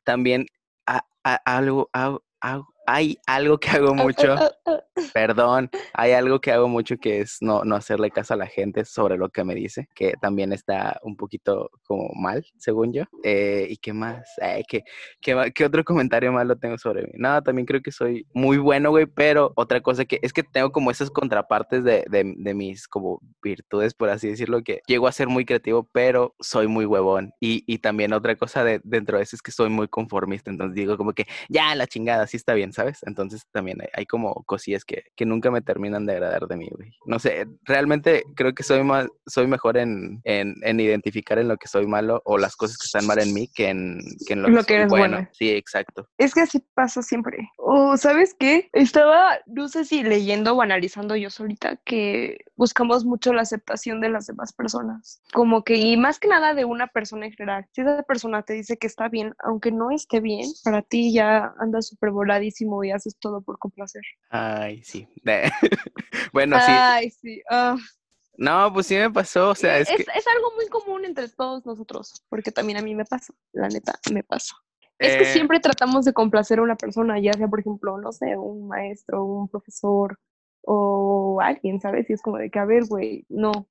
también 0.05 0.47
a, 0.87 1.01
a, 1.23 1.41
algo, 1.57 1.89
a, 1.93 2.17
a, 2.41 2.61
hay 2.85 3.17
algo 3.25 3.57
que 3.57 3.69
hago 3.69 3.93
mucho, 3.95 4.35
perdón, 5.13 5.69
hay 5.93 6.11
algo 6.11 6.39
que 6.39 6.51
hago 6.51 6.67
mucho 6.67 6.97
que 6.97 7.21
es 7.21 7.37
no, 7.41 7.63
no 7.63 7.75
hacerle 7.75 8.11
caso 8.11 8.33
a 8.33 8.37
la 8.37 8.47
gente 8.47 8.85
sobre 8.85 9.17
lo 9.17 9.29
que 9.29 9.43
me 9.43 9.55
dice, 9.55 9.87
que 9.95 10.13
también 10.21 10.53
está 10.53 10.99
un 11.03 11.15
poquito 11.15 11.69
como 11.83 12.09
mal, 12.15 12.45
según 12.57 12.93
yo. 12.93 13.03
Eh, 13.23 13.67
¿Y 13.69 13.77
qué 13.77 13.93
más? 13.93 14.23
¿qué, 14.67 14.83
qué, 15.21 15.65
otro 15.65 15.83
comentario 15.83 16.31
malo 16.31 16.57
tengo 16.57 16.77
sobre 16.77 17.03
mí? 17.03 17.11
No, 17.15 17.41
también 17.41 17.65
creo 17.65 17.81
que 17.81 17.91
soy 17.91 18.25
muy 18.33 18.57
bueno, 18.57 18.89
güey, 18.89 19.05
pero 19.05 19.53
otra 19.55 19.81
cosa 19.81 20.05
que 20.05 20.19
es 20.21 20.33
que 20.33 20.43
tengo 20.43 20.71
como 20.71 20.91
esas 20.91 21.09
contrapartes 21.09 21.83
de, 21.83 22.05
de, 22.09 22.33
de 22.35 22.53
mis 22.53 22.87
como 22.87 23.21
virtudes, 23.41 23.93
por 23.93 24.09
así 24.09 24.27
decirlo, 24.27 24.61
que 24.63 24.81
llego 24.87 25.07
a 25.07 25.11
ser 25.11 25.27
muy 25.27 25.45
creativo, 25.45 25.87
pero 25.91 26.35
soy 26.39 26.67
muy 26.67 26.85
huevón. 26.85 27.33
Y, 27.39 27.63
y 27.67 27.79
también 27.79 28.13
otra 28.13 28.35
cosa 28.35 28.63
de, 28.63 28.81
dentro 28.83 29.17
de 29.17 29.23
eso 29.23 29.35
es 29.35 29.41
que 29.41 29.51
soy 29.51 29.69
muy 29.69 29.87
conformista, 29.87 30.51
entonces 30.51 30.75
digo 30.75 30.97
como 30.97 31.13
que 31.13 31.25
ya, 31.49 31.73
la 31.75 31.87
chingada, 31.87 32.27
sí 32.27 32.37
está 32.37 32.53
bien 32.53 32.72
¿sabes? 32.73 32.99
Entonces 33.03 33.43
también 33.51 33.79
hay, 33.93 34.05
como 34.05 34.33
cosillas 34.45 34.85
que, 34.85 35.03
que, 35.15 35.25
nunca 35.25 35.49
me 35.51 35.61
terminan 35.61 36.05
de 36.05 36.13
agradar 36.13 36.47
de 36.47 36.57
mí, 36.57 36.67
güey. 36.71 36.91
No 37.05 37.19
sé, 37.19 37.47
realmente 37.63 38.23
creo 38.35 38.53
que 38.53 38.63
soy 38.63 38.83
más, 38.83 39.07
soy 39.25 39.47
mejor 39.47 39.77
en, 39.77 40.21
en, 40.23 40.55
en, 40.61 40.79
identificar 40.79 41.39
en 41.39 41.47
lo 41.47 41.57
que 41.57 41.67
soy 41.67 41.87
malo 41.87 42.21
o 42.25 42.37
las 42.37 42.55
cosas 42.55 42.77
que 42.77 42.85
están 42.85 43.05
mal 43.05 43.19
en 43.19 43.33
mí 43.33 43.47
que 43.47 43.69
en, 43.69 43.99
que 44.27 44.33
en 44.33 44.41
lo, 44.41 44.63
que, 44.63 44.75
eres 44.75 44.89
bueno. 44.89 45.27
Sí, 45.31 45.49
exacto. 45.49 46.07
Es 46.17 46.33
que 46.33 46.41
así 46.41 46.59
pasa 46.73 47.01
siempre. 47.01 47.49
O, 47.57 47.97
¿sabes 47.97 48.35
qué? 48.37 48.69
Estaba, 48.73 49.39
no 49.45 49.67
sé 49.67 49.85
si 49.85 50.03
leyendo 50.03 50.53
o 50.53 50.61
analizando 50.61 51.15
yo 51.15 51.29
solita 51.29 51.77
que 51.85 52.37
buscamos 52.55 53.05
mucho 53.05 53.33
la 53.33 53.41
aceptación 53.41 54.01
de 54.01 54.09
las 54.09 54.27
demás 54.27 54.53
personas. 54.53 55.21
Como 55.33 55.63
que, 55.63 55.75
y 55.75 55.97
más 55.97 56.19
que 56.19 56.27
nada 56.27 56.53
de 56.53 56.65
una 56.65 56.87
persona 56.87 57.25
en 57.25 57.31
general. 57.31 57.65
Si 57.71 57.81
esa 57.81 58.03
persona 58.03 58.43
te 58.43 58.53
dice 58.53 58.77
que 58.77 58.87
está 58.87 59.09
bien, 59.09 59.33
aunque 59.43 59.71
no 59.71 59.91
esté 59.91 60.19
bien, 60.19 60.49
para 60.63 60.81
ti 60.81 61.13
ya 61.13 61.53
anda 61.59 61.81
súper 61.81 62.11
voladísimo 62.11 62.62
y 62.83 62.91
haces 62.91 63.17
todo 63.17 63.41
por 63.41 63.57
complacer. 63.59 64.03
Ay, 64.29 64.83
sí. 64.83 65.07
bueno, 66.33 66.57
sí. 66.59 66.65
Ay, 66.67 67.09
sí. 67.09 67.41
Ah. 67.49 67.75
No, 68.35 68.73
pues 68.73 68.87
sí 68.87 68.95
me 68.95 69.11
pasó, 69.11 69.51
o 69.51 69.55
sea, 69.55 69.77
es, 69.77 69.89
es, 69.89 69.99
es, 69.99 70.27
algo 70.27 70.51
muy 70.55 70.67
común 70.67 71.05
entre 71.05 71.29
todos 71.29 71.65
nosotros, 71.67 72.23
porque 72.29 72.51
también 72.51 72.79
a 72.79 72.81
mí 72.81 72.95
me 72.95 73.05
pasa, 73.05 73.31
la 73.51 73.67
neta, 73.67 73.93
me 74.11 74.23
pasa. 74.23 74.55
Es 74.97 75.17
que 75.17 75.23
eh. 75.23 75.33
siempre 75.33 75.59
tratamos 75.59 76.05
de 76.05 76.13
complacer 76.13 76.59
a 76.59 76.63
una 76.63 76.75
persona, 76.75 77.19
ya 77.19 77.33
sea, 77.33 77.47
por 77.47 77.59
ejemplo, 77.59 77.97
no 77.97 78.11
sé, 78.11 78.37
un 78.37 78.67
maestro, 78.67 79.23
un 79.25 79.47
profesor 79.49 80.17
o 80.61 81.39
alguien, 81.41 81.79
¿sabes? 81.79 82.09
Y 82.09 82.13
es 82.13 82.21
como 82.21 82.37
de 82.37 82.49
que, 82.49 82.59
a 82.59 82.65
ver, 82.65 82.85
güey, 82.85 83.25
no, 83.29 83.67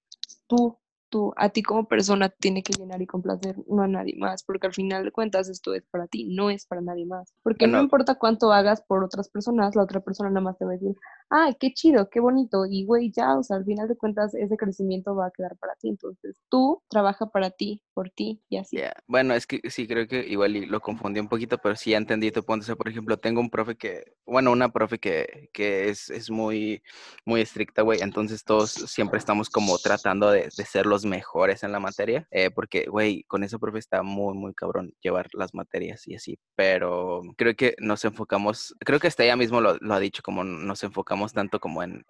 tú 0.46 0.78
tú, 1.12 1.34
a 1.36 1.50
ti 1.50 1.62
como 1.62 1.86
persona 1.86 2.30
tiene 2.30 2.62
que 2.62 2.72
llenar 2.72 3.02
y 3.02 3.06
complacer, 3.06 3.54
no 3.68 3.82
a 3.82 3.86
nadie 3.86 4.16
más, 4.16 4.42
porque 4.42 4.66
al 4.66 4.72
final 4.72 5.04
de 5.04 5.12
cuentas 5.12 5.50
esto 5.50 5.74
es 5.74 5.84
para 5.90 6.06
ti, 6.06 6.24
no 6.24 6.48
es 6.48 6.66
para 6.66 6.80
nadie 6.80 7.04
más. 7.04 7.34
Porque 7.42 7.66
no 7.66 7.80
importa 7.80 8.14
cuánto 8.14 8.50
hagas 8.50 8.80
por 8.80 9.04
otras 9.04 9.28
personas, 9.28 9.76
la 9.76 9.82
otra 9.82 10.00
persona 10.00 10.30
nada 10.30 10.40
más 10.40 10.58
te 10.58 10.64
va 10.64 10.70
a 10.70 10.74
decir, 10.74 10.96
ah, 11.30 11.50
qué 11.60 11.72
chido, 11.74 12.08
qué 12.08 12.20
bonito, 12.20 12.64
y 12.66 12.84
güey, 12.86 13.12
ya, 13.12 13.36
o 13.36 13.42
sea, 13.42 13.58
al 13.58 13.64
final 13.64 13.88
de 13.88 13.96
cuentas 13.96 14.34
ese 14.34 14.56
crecimiento 14.56 15.14
va 15.14 15.26
a 15.26 15.30
quedar 15.30 15.56
para 15.58 15.74
ti. 15.76 15.88
Entonces 15.88 16.40
tú 16.48 16.82
trabaja 16.88 17.26
para 17.26 17.50
ti, 17.50 17.82
por 17.94 18.10
ti 18.10 18.42
y 18.48 18.56
así. 18.56 18.78
Bueno, 19.06 19.34
es 19.34 19.46
que 19.46 19.60
sí, 19.70 19.86
creo 19.86 20.08
que 20.08 20.26
igual 20.26 20.52
lo 20.52 20.80
confundí 20.80 21.20
un 21.20 21.28
poquito, 21.28 21.58
pero 21.58 21.76
sí 21.76 21.90
ya 21.90 21.98
entendí 21.98 22.30
tu 22.30 22.42
punto. 22.42 22.62
O 22.62 22.66
sea, 22.66 22.76
por 22.76 22.88
ejemplo, 22.88 23.18
tengo 23.18 23.40
un 23.40 23.50
profe 23.50 23.76
que, 23.76 24.14
bueno, 24.26 24.50
una 24.50 24.70
profe 24.70 24.98
que, 24.98 25.50
que 25.52 25.90
es, 25.90 26.10
es 26.10 26.30
muy, 26.30 26.82
muy 27.26 27.40
estricta, 27.40 27.82
güey, 27.82 28.00
entonces 28.00 28.44
todos 28.44 28.70
siempre 28.70 29.18
estamos 29.18 29.50
como 29.50 29.78
tratando 29.78 30.30
de, 30.30 30.48
de 30.56 30.64
ser 30.64 30.86
los 30.86 31.01
mejores 31.04 31.62
en 31.62 31.72
la 31.72 31.80
materia, 31.80 32.26
eh, 32.30 32.50
porque, 32.50 32.86
güey, 32.86 33.24
con 33.24 33.44
ese 33.44 33.58
profe 33.58 33.78
está 33.78 34.02
muy, 34.02 34.34
muy 34.34 34.54
cabrón 34.54 34.94
llevar 35.00 35.28
las 35.32 35.54
materias 35.54 36.06
y 36.06 36.14
así, 36.14 36.38
pero 36.56 37.22
creo 37.36 37.54
que 37.54 37.74
nos 37.78 38.04
enfocamos, 38.04 38.74
creo 38.80 39.00
que 39.00 39.08
hasta 39.08 39.24
ella 39.24 39.36
mismo 39.36 39.60
lo, 39.60 39.78
ha 39.92 40.00
dicho, 40.00 40.22
como 40.22 40.44
nos 40.44 40.82
enfocamos 40.82 41.32
tanto 41.32 41.60
como 41.60 41.82
en, 41.82 42.04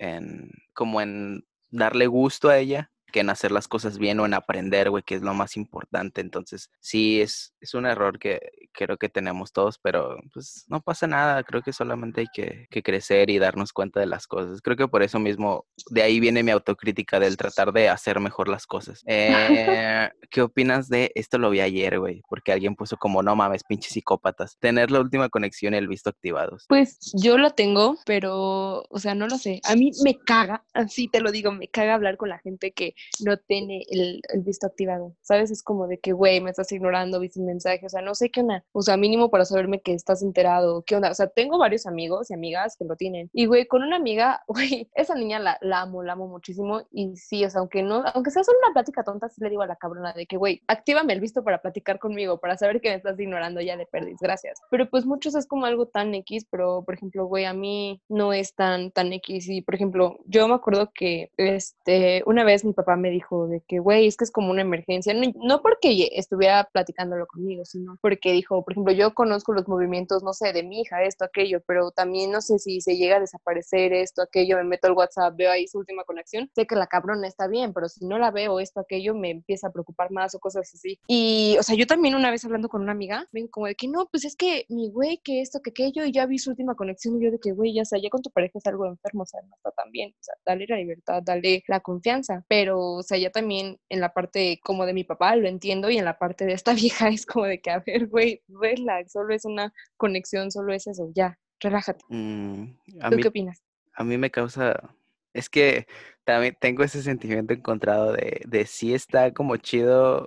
como 0.72 1.00
en 1.00 1.44
darle 1.70 2.06
gusto 2.06 2.48
a 2.48 2.58
ella 2.58 2.90
que 3.12 3.20
en 3.20 3.30
hacer 3.30 3.52
las 3.52 3.68
cosas 3.68 3.98
bien 3.98 4.18
o 4.18 4.26
en 4.26 4.34
aprender, 4.34 4.90
güey, 4.90 5.04
que 5.04 5.14
es 5.14 5.22
lo 5.22 5.34
más 5.34 5.56
importante. 5.56 6.20
Entonces, 6.20 6.70
sí, 6.80 7.20
es, 7.20 7.54
es 7.60 7.74
un 7.74 7.86
error 7.86 8.18
que 8.18 8.40
creo 8.72 8.96
que 8.96 9.08
tenemos 9.08 9.52
todos, 9.52 9.78
pero 9.78 10.16
pues 10.32 10.64
no 10.68 10.80
pasa 10.80 11.06
nada. 11.06 11.44
Creo 11.44 11.62
que 11.62 11.72
solamente 11.72 12.22
hay 12.22 12.26
que, 12.32 12.66
que, 12.70 12.82
crecer 12.82 13.30
y 13.30 13.38
darnos 13.38 13.72
cuenta 13.72 14.00
de 14.00 14.06
las 14.06 14.26
cosas. 14.26 14.60
Creo 14.60 14.76
que 14.76 14.88
por 14.88 15.02
eso 15.02 15.18
mismo, 15.18 15.66
de 15.90 16.02
ahí 16.02 16.18
viene 16.18 16.42
mi 16.42 16.50
autocrítica 16.50 17.20
del 17.20 17.36
tratar 17.36 17.72
de 17.72 17.88
hacer 17.88 18.18
mejor 18.18 18.48
las 18.48 18.66
cosas. 18.66 19.02
Eh, 19.06 20.08
¿Qué 20.30 20.42
opinas 20.42 20.88
de 20.88 21.12
esto? 21.14 21.38
Lo 21.38 21.50
vi 21.50 21.60
ayer, 21.60 21.98
güey, 21.98 22.22
porque 22.28 22.52
alguien 22.52 22.74
puso 22.74 22.96
como, 22.96 23.22
no 23.22 23.36
mames, 23.36 23.64
pinches 23.64 23.92
psicópatas. 23.92 24.56
Tener 24.58 24.90
la 24.90 25.00
última 25.00 25.28
conexión 25.28 25.74
y 25.74 25.76
el 25.76 25.88
visto 25.88 26.10
activados. 26.10 26.64
Pues 26.68 26.98
yo 27.14 27.38
lo 27.38 27.50
tengo, 27.50 27.98
pero, 28.06 28.84
o 28.88 28.98
sea, 28.98 29.14
no 29.14 29.28
lo 29.28 29.38
sé. 29.38 29.60
A 29.64 29.76
mí 29.76 29.90
me 30.02 30.18
caga, 30.18 30.64
así 30.72 31.08
te 31.08 31.20
lo 31.20 31.30
digo, 31.30 31.52
me 31.52 31.68
caga 31.68 31.94
hablar 31.94 32.16
con 32.16 32.30
la 32.30 32.38
gente 32.38 32.72
que 32.72 32.94
no 33.24 33.36
tiene 33.36 33.84
el, 33.88 34.20
visto 34.42 34.66
activado, 34.66 35.14
¿sabes? 35.20 35.50
Es 35.50 35.62
como 35.62 35.86
de 35.86 35.98
que, 35.98 36.12
güey, 36.12 36.40
me 36.40 36.50
estás 36.50 36.72
ignorando, 36.72 37.20
viste 37.20 37.40
un 37.40 37.46
mensaje, 37.46 37.84
o 37.84 37.88
sea, 37.88 38.02
no 38.02 38.14
sé 38.14 38.30
qué 38.30 38.40
onda, 38.40 38.64
o 38.72 38.82
sea, 38.82 38.96
mínimo 38.96 39.30
para 39.30 39.44
saberme 39.44 39.80
que 39.80 39.94
estás 39.94 40.22
enterado, 40.22 40.82
qué 40.86 40.96
onda, 40.96 41.10
o 41.10 41.14
sea, 41.14 41.28
tengo 41.28 41.58
varios 41.58 41.86
amigos 41.86 42.30
y 42.30 42.34
amigas 42.34 42.76
que 42.76 42.84
lo 42.84 42.96
tienen, 42.96 43.30
y 43.32 43.46
güey, 43.46 43.66
con 43.66 43.82
una 43.82 43.96
amiga, 43.96 44.42
güey, 44.48 44.88
esa 44.94 45.14
niña 45.14 45.38
la, 45.38 45.58
la 45.60 45.82
amo, 45.82 46.02
la 46.02 46.14
amo 46.14 46.28
muchísimo, 46.28 46.82
y 46.90 47.16
sí, 47.16 47.44
o 47.44 47.50
sea, 47.50 47.60
aunque 47.60 47.82
no, 47.82 48.02
aunque 48.14 48.30
sea 48.30 48.44
solo 48.44 48.58
una 48.64 48.72
plática 48.72 49.04
tonta, 49.04 49.28
sí 49.28 49.40
le 49.42 49.50
digo 49.50 49.62
a 49.62 49.66
la 49.66 49.76
cabrona 49.76 50.12
de 50.12 50.26
que, 50.26 50.36
güey, 50.36 50.62
actívame 50.66 51.12
el 51.12 51.20
visto 51.20 51.44
para 51.44 51.60
platicar 51.60 51.98
conmigo, 51.98 52.38
para 52.38 52.56
saber 52.56 52.80
que 52.80 52.90
me 52.90 52.96
estás 52.96 53.18
ignorando, 53.18 53.60
ya 53.60 53.76
le 53.76 53.86
perdís, 53.86 54.18
gracias. 54.20 54.60
Pero 54.70 54.88
pues 54.88 55.06
muchos 55.06 55.34
es 55.34 55.46
como 55.46 55.66
algo 55.66 55.86
tan 55.86 56.14
X, 56.14 56.46
pero 56.50 56.84
por 56.84 56.94
ejemplo, 56.94 57.26
güey, 57.26 57.44
a 57.44 57.54
mí 57.54 58.02
no 58.08 58.32
es 58.32 58.54
tan, 58.54 58.90
tan 58.90 59.12
X, 59.12 59.48
y 59.48 59.62
por 59.62 59.74
ejemplo, 59.74 60.18
yo 60.26 60.48
me 60.48 60.54
acuerdo 60.54 60.90
que, 60.94 61.30
este, 61.36 62.22
una 62.26 62.44
vez 62.44 62.64
mi 62.64 62.72
papá 62.72 62.91
me 62.96 63.10
dijo 63.10 63.46
de 63.48 63.62
que, 63.66 63.78
güey, 63.78 64.06
es 64.06 64.16
que 64.16 64.24
es 64.24 64.30
como 64.30 64.50
una 64.50 64.62
emergencia, 64.62 65.14
no, 65.14 65.62
porque 65.62 66.08
estuviera 66.12 66.68
platicándolo 66.72 67.26
conmigo, 67.26 67.64
sino 67.64 67.96
porque 68.00 68.32
dijo, 68.32 68.62
por 68.64 68.72
ejemplo, 68.72 68.92
yo 68.92 69.14
conozco 69.14 69.52
los 69.52 69.68
movimientos, 69.68 70.22
no 70.22 70.32
sé, 70.32 70.52
de 70.52 70.62
mi 70.62 70.80
hija, 70.80 71.02
esto, 71.02 71.24
aquello, 71.24 71.60
pero 71.66 71.90
también 71.90 72.30
no 72.30 72.40
sé 72.40 72.58
si 72.58 72.80
se 72.80 72.96
llega 72.96 73.16
a 73.16 73.20
desaparecer 73.20 73.92
esto, 73.92 74.22
aquello, 74.22 74.56
me 74.58 74.64
meto 74.64 74.86
al 74.86 74.94
WhatsApp, 74.94 75.34
veo 75.36 75.50
ahí 75.50 75.66
su 75.66 75.78
última 75.78 76.04
conexión, 76.04 76.50
sé 76.54 76.66
que 76.66 76.76
la 76.76 76.86
cabrona 76.86 77.26
está 77.26 77.48
bien, 77.48 77.72
pero 77.72 77.88
si 77.88 78.06
no 78.06 78.18
la 78.18 78.30
veo, 78.30 78.60
esto, 78.60 78.80
aquello, 78.80 79.14
me 79.14 79.30
empieza 79.30 79.68
a 79.68 79.72
preocupar 79.72 80.10
más 80.10 80.34
o 80.34 80.38
cosas 80.38 80.72
así. 80.74 80.98
Y, 81.06 81.56
o 81.58 81.62
sea, 81.62 81.76
yo 81.76 81.86
también 81.86 82.14
una 82.14 82.30
vez 82.30 82.44
hablando 82.44 82.68
con 82.68 82.82
una 82.82 82.92
amiga, 82.92 83.26
ven 83.32 83.48
como 83.48 83.66
de 83.66 83.74
que 83.74 83.88
no, 83.88 84.06
pues 84.10 84.24
es 84.24 84.36
que 84.36 84.66
mi 84.68 84.90
güey, 84.90 85.18
que 85.18 85.40
esto, 85.40 85.60
que 85.60 85.70
aquello, 85.70 86.04
y 86.04 86.12
ya 86.12 86.26
vi 86.26 86.38
su 86.38 86.50
última 86.50 86.74
conexión, 86.74 87.16
y 87.16 87.24
yo 87.24 87.30
de 87.30 87.38
que, 87.38 87.52
güey, 87.52 87.74
ya 87.74 87.84
sea, 87.84 87.98
ya 88.00 88.10
con 88.10 88.22
tu 88.22 88.30
pareja 88.30 88.58
es 88.58 88.66
algo 88.66 88.86
enfermo, 88.86 89.22
o 89.22 89.26
sea, 89.26 89.40
no 89.42 89.54
está 89.54 89.70
tan 89.70 89.90
bien, 89.90 90.10
o 90.10 90.22
sea, 90.22 90.34
dale 90.44 90.66
la 90.68 90.76
libertad, 90.76 91.22
dale 91.22 91.62
la 91.66 91.80
confianza, 91.80 92.44
pero 92.48 92.81
o 92.82 93.02
sea, 93.02 93.18
ya 93.18 93.30
también 93.30 93.78
en 93.88 94.00
la 94.00 94.12
parte 94.12 94.60
como 94.62 94.86
de 94.86 94.94
mi 94.94 95.04
papá 95.04 95.36
lo 95.36 95.48
entiendo 95.48 95.90
y 95.90 95.98
en 95.98 96.04
la 96.04 96.18
parte 96.18 96.44
de 96.44 96.52
esta 96.52 96.74
vieja 96.74 97.08
es 97.08 97.26
como 97.26 97.46
de 97.46 97.60
que, 97.60 97.70
a 97.70 97.80
ver, 97.80 98.08
güey, 98.08 98.42
relax, 98.48 99.12
solo 99.12 99.34
es 99.34 99.44
una 99.44 99.72
conexión, 99.96 100.50
solo 100.50 100.72
es 100.72 100.86
eso, 100.86 101.10
ya, 101.14 101.38
relájate. 101.60 102.04
Mm, 102.08 102.76
¿Tú 103.10 103.16
qué 103.16 103.28
opinas? 103.28 103.62
A 103.94 104.04
mí 104.04 104.16
me 104.18 104.30
causa, 104.30 104.94
es 105.34 105.48
que 105.48 105.86
también 106.24 106.56
tengo 106.60 106.82
ese 106.82 107.02
sentimiento 107.02 107.52
encontrado 107.52 108.12
de, 108.12 108.42
de 108.46 108.66
sí 108.66 108.94
está 108.94 109.32
como 109.32 109.56
chido 109.56 110.26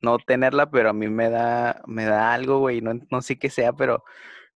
no 0.00 0.18
tenerla, 0.18 0.70
pero 0.70 0.90
a 0.90 0.92
mí 0.92 1.08
me 1.08 1.30
da, 1.30 1.82
me 1.86 2.04
da 2.04 2.32
algo, 2.32 2.60
güey, 2.60 2.80
no, 2.80 2.94
no 3.10 3.22
sé 3.22 3.38
qué 3.38 3.50
sea, 3.50 3.72
pero 3.72 4.04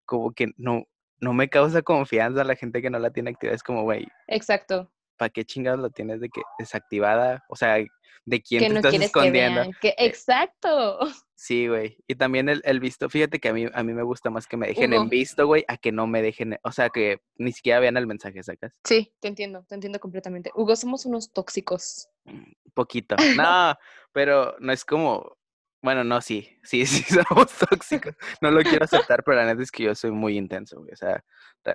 como 0.04 0.32
que 0.32 0.48
no, 0.56 0.84
no 1.20 1.32
me 1.32 1.48
causa 1.48 1.82
confianza 1.82 2.44
la 2.44 2.56
gente 2.56 2.82
que 2.82 2.90
no 2.90 2.98
la 2.98 3.10
tiene 3.10 3.30
activa. 3.30 3.52
Es 3.52 3.62
como, 3.62 3.82
güey. 3.82 4.06
Exacto. 4.26 4.90
¿Para 5.20 5.28
qué 5.28 5.44
chingados 5.44 5.80
lo 5.80 5.90
tienes 5.90 6.18
de 6.18 6.30
que 6.30 6.40
desactivada? 6.58 7.44
O 7.50 7.54
sea, 7.54 7.76
¿de 8.24 8.42
quién 8.42 8.72
te 8.72 8.76
estás 8.76 8.94
escondiendo? 8.94 9.70
Que 9.78 9.88
eh, 9.88 9.94
exacto. 9.98 10.98
Sí, 11.34 11.68
güey. 11.68 11.98
Y 12.08 12.14
también 12.14 12.48
el, 12.48 12.80
visto, 12.80 13.10
fíjate 13.10 13.38
que 13.38 13.50
a 13.50 13.52
mí, 13.52 13.66
a 13.70 13.82
mí 13.82 13.92
me 13.92 14.02
gusta 14.02 14.30
más 14.30 14.46
que 14.46 14.56
me 14.56 14.68
dejen 14.68 14.94
en 14.94 15.10
visto, 15.10 15.46
güey, 15.46 15.66
a 15.68 15.76
que 15.76 15.92
no 15.92 16.06
me 16.06 16.22
dejen, 16.22 16.58
o 16.62 16.72
sea, 16.72 16.88
que 16.88 17.20
ni 17.36 17.52
siquiera 17.52 17.80
vean 17.80 17.98
el 17.98 18.06
mensaje, 18.06 18.42
¿sacas? 18.42 18.80
Sí, 18.82 19.12
te 19.20 19.28
entiendo, 19.28 19.62
te 19.68 19.74
entiendo 19.74 20.00
completamente. 20.00 20.50
Hugo, 20.54 20.74
somos 20.74 21.04
unos 21.04 21.34
tóxicos. 21.34 22.08
Mm, 22.24 22.52
poquito. 22.72 23.16
No, 23.36 23.74
pero 24.12 24.56
no 24.58 24.72
es 24.72 24.86
como, 24.86 25.36
Bueno, 25.82 26.04
no, 26.04 26.20
sí, 26.20 26.58
sí, 26.62 26.84
sí, 26.86 27.02
somos 27.02 27.52
tóxicos. 27.52 28.14
No 28.40 28.50
lo 28.50 28.62
quiero 28.62 28.84
aceptar, 28.84 29.22
pero 29.24 29.38
la 29.38 29.46
neta 29.46 29.62
es 29.62 29.70
que 29.70 29.84
yo 29.84 29.94
soy 29.94 30.10
muy 30.10 30.36
intenso, 30.36 30.78
güey. 30.80 30.92
O 30.92 30.96
sea, 30.96 31.24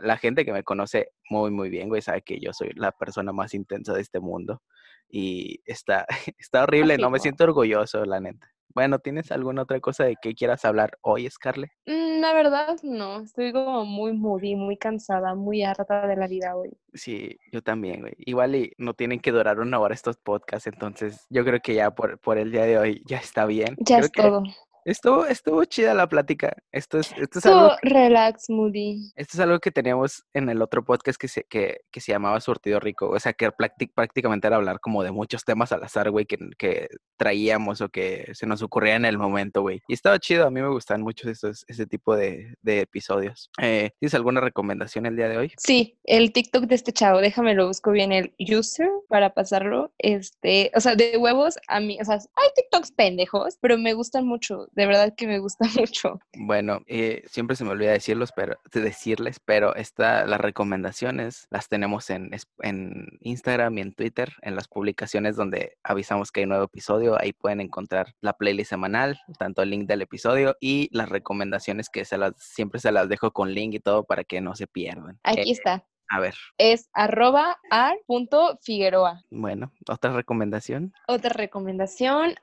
la 0.02 0.18
gente 0.18 0.46
que 0.46 0.54
me 0.54 0.64
conoce 0.64 1.10
muy, 1.30 1.52
muy 1.52 1.70
bien, 1.70 1.90
güey, 1.90 2.02
sabe 2.02 2.22
que 2.22 2.40
yo 2.40 2.54
soy 2.54 2.72
la 2.76 2.92
persona 2.92 3.32
más 3.32 3.54
intensa 3.54 3.94
de 3.94 4.02
este 4.02 4.20
mundo. 4.20 4.62
Y 5.10 5.62
está, 5.66 6.06
está 6.38 6.64
horrible, 6.64 6.98
no 6.98 7.10
me 7.10 7.20
siento 7.20 7.44
orgulloso, 7.44 8.06
la 8.06 8.20
neta. 8.20 8.55
Bueno, 8.76 9.00
¿tienes 9.00 9.32
alguna 9.32 9.62
otra 9.62 9.80
cosa 9.80 10.04
de 10.04 10.18
que 10.22 10.36
quieras 10.36 10.66
hablar 10.66 10.98
hoy, 11.02 11.30
Scarlett? 11.30 11.72
Mm, 11.86 12.20
la 12.20 12.34
verdad, 12.34 12.76
no. 12.84 13.22
Estoy 13.22 13.54
como 13.54 13.86
muy 13.86 14.12
moody, 14.12 14.58
muy 14.58 14.76
cansada, 14.76 15.34
muy 15.34 15.64
harta 15.64 16.06
de 16.06 16.18
la 16.18 16.28
vida 16.28 16.58
hoy. 16.58 16.78
Sí, 16.94 17.38
yo 17.54 17.62
también, 17.62 18.02
güey. 18.02 18.14
Igual 18.18 18.56
y 18.56 18.74
no 18.78 18.94
tienen 18.94 19.22
que 19.22 19.32
durar 19.32 19.62
una 19.62 19.80
hora 19.80 19.96
estos 19.96 20.18
podcasts, 20.18 20.68
entonces 20.68 21.26
yo 21.30 21.46
creo 21.46 21.62
que 21.62 21.74
ya 21.74 21.92
por, 21.92 22.20
por 22.20 22.38
el 22.38 22.52
día 22.52 22.66
de 22.66 22.78
hoy 22.78 23.02
ya 23.06 23.18
está 23.18 23.46
bien. 23.46 23.78
Ya 23.80 24.00
es 24.00 24.12
todo. 24.12 24.44
Estuvo, 24.86 25.26
estuvo 25.26 25.66
chida 25.66 25.96
la 25.96 26.08
plática. 26.08 26.56
Esto 26.72 27.00
es, 27.00 27.12
esto 27.18 27.40
es 27.40 27.46
algo. 27.48 27.72
Relax, 27.82 28.52
Moody. 28.52 29.12
Esto 29.16 29.38
es 29.38 29.40
algo 29.40 29.60
que 29.60 29.72
teníamos 29.72 30.24
en 30.32 30.48
el 30.48 30.62
otro 30.62 30.86
podcast 30.86 31.20
que 31.20 31.28
se, 31.28 31.44
que, 31.46 31.82
que 31.92 32.00
se 32.02 32.12
llamaba 32.12 32.40
Surtido 32.40 32.80
Rico. 32.80 33.10
O 33.10 33.20
sea, 33.20 33.34
que 33.34 33.52
prácticamente 33.52 34.46
era 34.46 34.58
hablar 34.58 34.80
como 34.80 35.02
de 35.02 35.12
muchos 35.12 35.44
temas 35.44 35.72
al 35.72 35.84
azar, 35.84 36.12
güey, 36.12 36.28
que, 36.28 36.38
que 36.60 36.88
traíamos 37.18 37.82
o 37.82 37.90
que 37.90 38.30
se 38.34 38.46
nos 38.46 38.62
ocurría 38.62 38.96
en 38.96 39.06
el 39.06 39.18
momento, 39.18 39.64
güey. 39.64 39.82
Y 39.88 39.96
estaba 39.96 40.20
chido. 40.20 40.46
A 40.46 40.52
mí 40.52 40.62
me 40.62 40.70
gustan 40.70 41.02
mucho 41.02 41.32
estos, 41.32 41.66
ese 41.68 41.88
tipo 41.88 42.16
de, 42.16 42.54
de 42.62 42.82
episodios. 42.82 43.50
Eh, 43.60 43.90
¿Tienes 44.00 44.14
alguna 44.14 44.40
recomendación 44.40 45.08
el 45.08 45.16
día 45.16 45.30
de 45.30 45.38
hoy? 45.38 45.52
Sí, 45.58 45.98
el 46.04 46.32
TikTok 46.32 46.66
de 46.66 46.76
este 46.76 46.94
chavo. 46.94 47.22
Déjame 47.22 47.56
lo 47.56 47.68
busco 47.68 47.90
bien 47.90 48.12
el 48.12 48.36
user 48.38 48.90
para 49.10 49.34
pasarlo. 49.34 49.92
Este, 49.98 50.72
o 50.76 50.80
sea, 50.80 50.94
de 50.94 51.18
huevos 51.18 51.58
a 51.68 51.80
mí, 51.80 51.98
o 52.00 52.06
sea, 52.06 52.18
hay 52.18 52.50
TikToks 52.56 52.92
pendejos, 52.92 53.58
pero 53.60 53.80
me 53.80 53.94
gustan 53.94 54.28
mucho 54.28 54.68
de 54.76 54.86
verdad 54.86 55.14
que 55.16 55.26
me 55.28 55.40
gusta 55.40 55.66
mucho. 55.80 56.20
Bueno, 56.38 56.82
eh, 56.88 57.24
siempre 57.28 57.56
se 57.56 57.64
me 57.64 57.72
olvida 57.72 57.92
decirlos, 57.92 58.32
pero, 58.36 58.58
decirles, 58.72 59.40
pero 59.40 59.76
esta, 59.76 60.26
las 60.26 60.40
recomendaciones 60.40 61.48
las 61.50 61.70
tenemos 61.70 62.10
en, 62.10 62.32
en 62.60 63.18
Instagram 63.22 63.78
y 63.78 63.82
en 63.82 63.94
Twitter, 63.94 64.34
en 64.42 64.56
las 64.56 64.68
publicaciones 64.68 65.36
donde 65.36 65.78
avisamos 65.84 66.32
que 66.32 66.42
hay 66.42 66.46
nuevo 66.46 66.66
episodio. 66.66 67.20
Ahí 67.20 67.34
pueden 67.34 67.62
encontrar 67.62 68.14
la 68.22 68.34
playlist 68.34 68.70
semanal, 68.70 69.20
tanto 69.40 69.62
el 69.62 69.70
link 69.70 69.88
del 69.88 70.02
episodio 70.02 70.56
y 70.60 70.90
las 70.92 71.10
recomendaciones 71.10 71.90
que 71.90 72.06
se 72.06 72.18
las, 72.18 72.34
siempre 72.38 72.80
se 72.80 72.92
las 72.92 73.10
dejo 73.10 73.32
con 73.32 73.54
link 73.54 73.76
y 73.76 73.80
todo 73.80 74.04
para 74.04 74.24
que 74.24 74.42
no 74.42 74.56
se 74.56 74.68
pierdan. 74.68 75.20
Aquí 75.24 75.50
eh, 75.50 75.54
está. 75.54 75.86
A 76.10 76.20
ver. 76.20 76.36
Es 76.58 76.90
arroba 76.94 77.58
ar.figueroa. 77.72 79.24
Bueno, 79.32 79.72
otra 79.90 80.14
recomendación. 80.14 80.94
Otra 81.08 81.32
recomendación. 81.32 82.36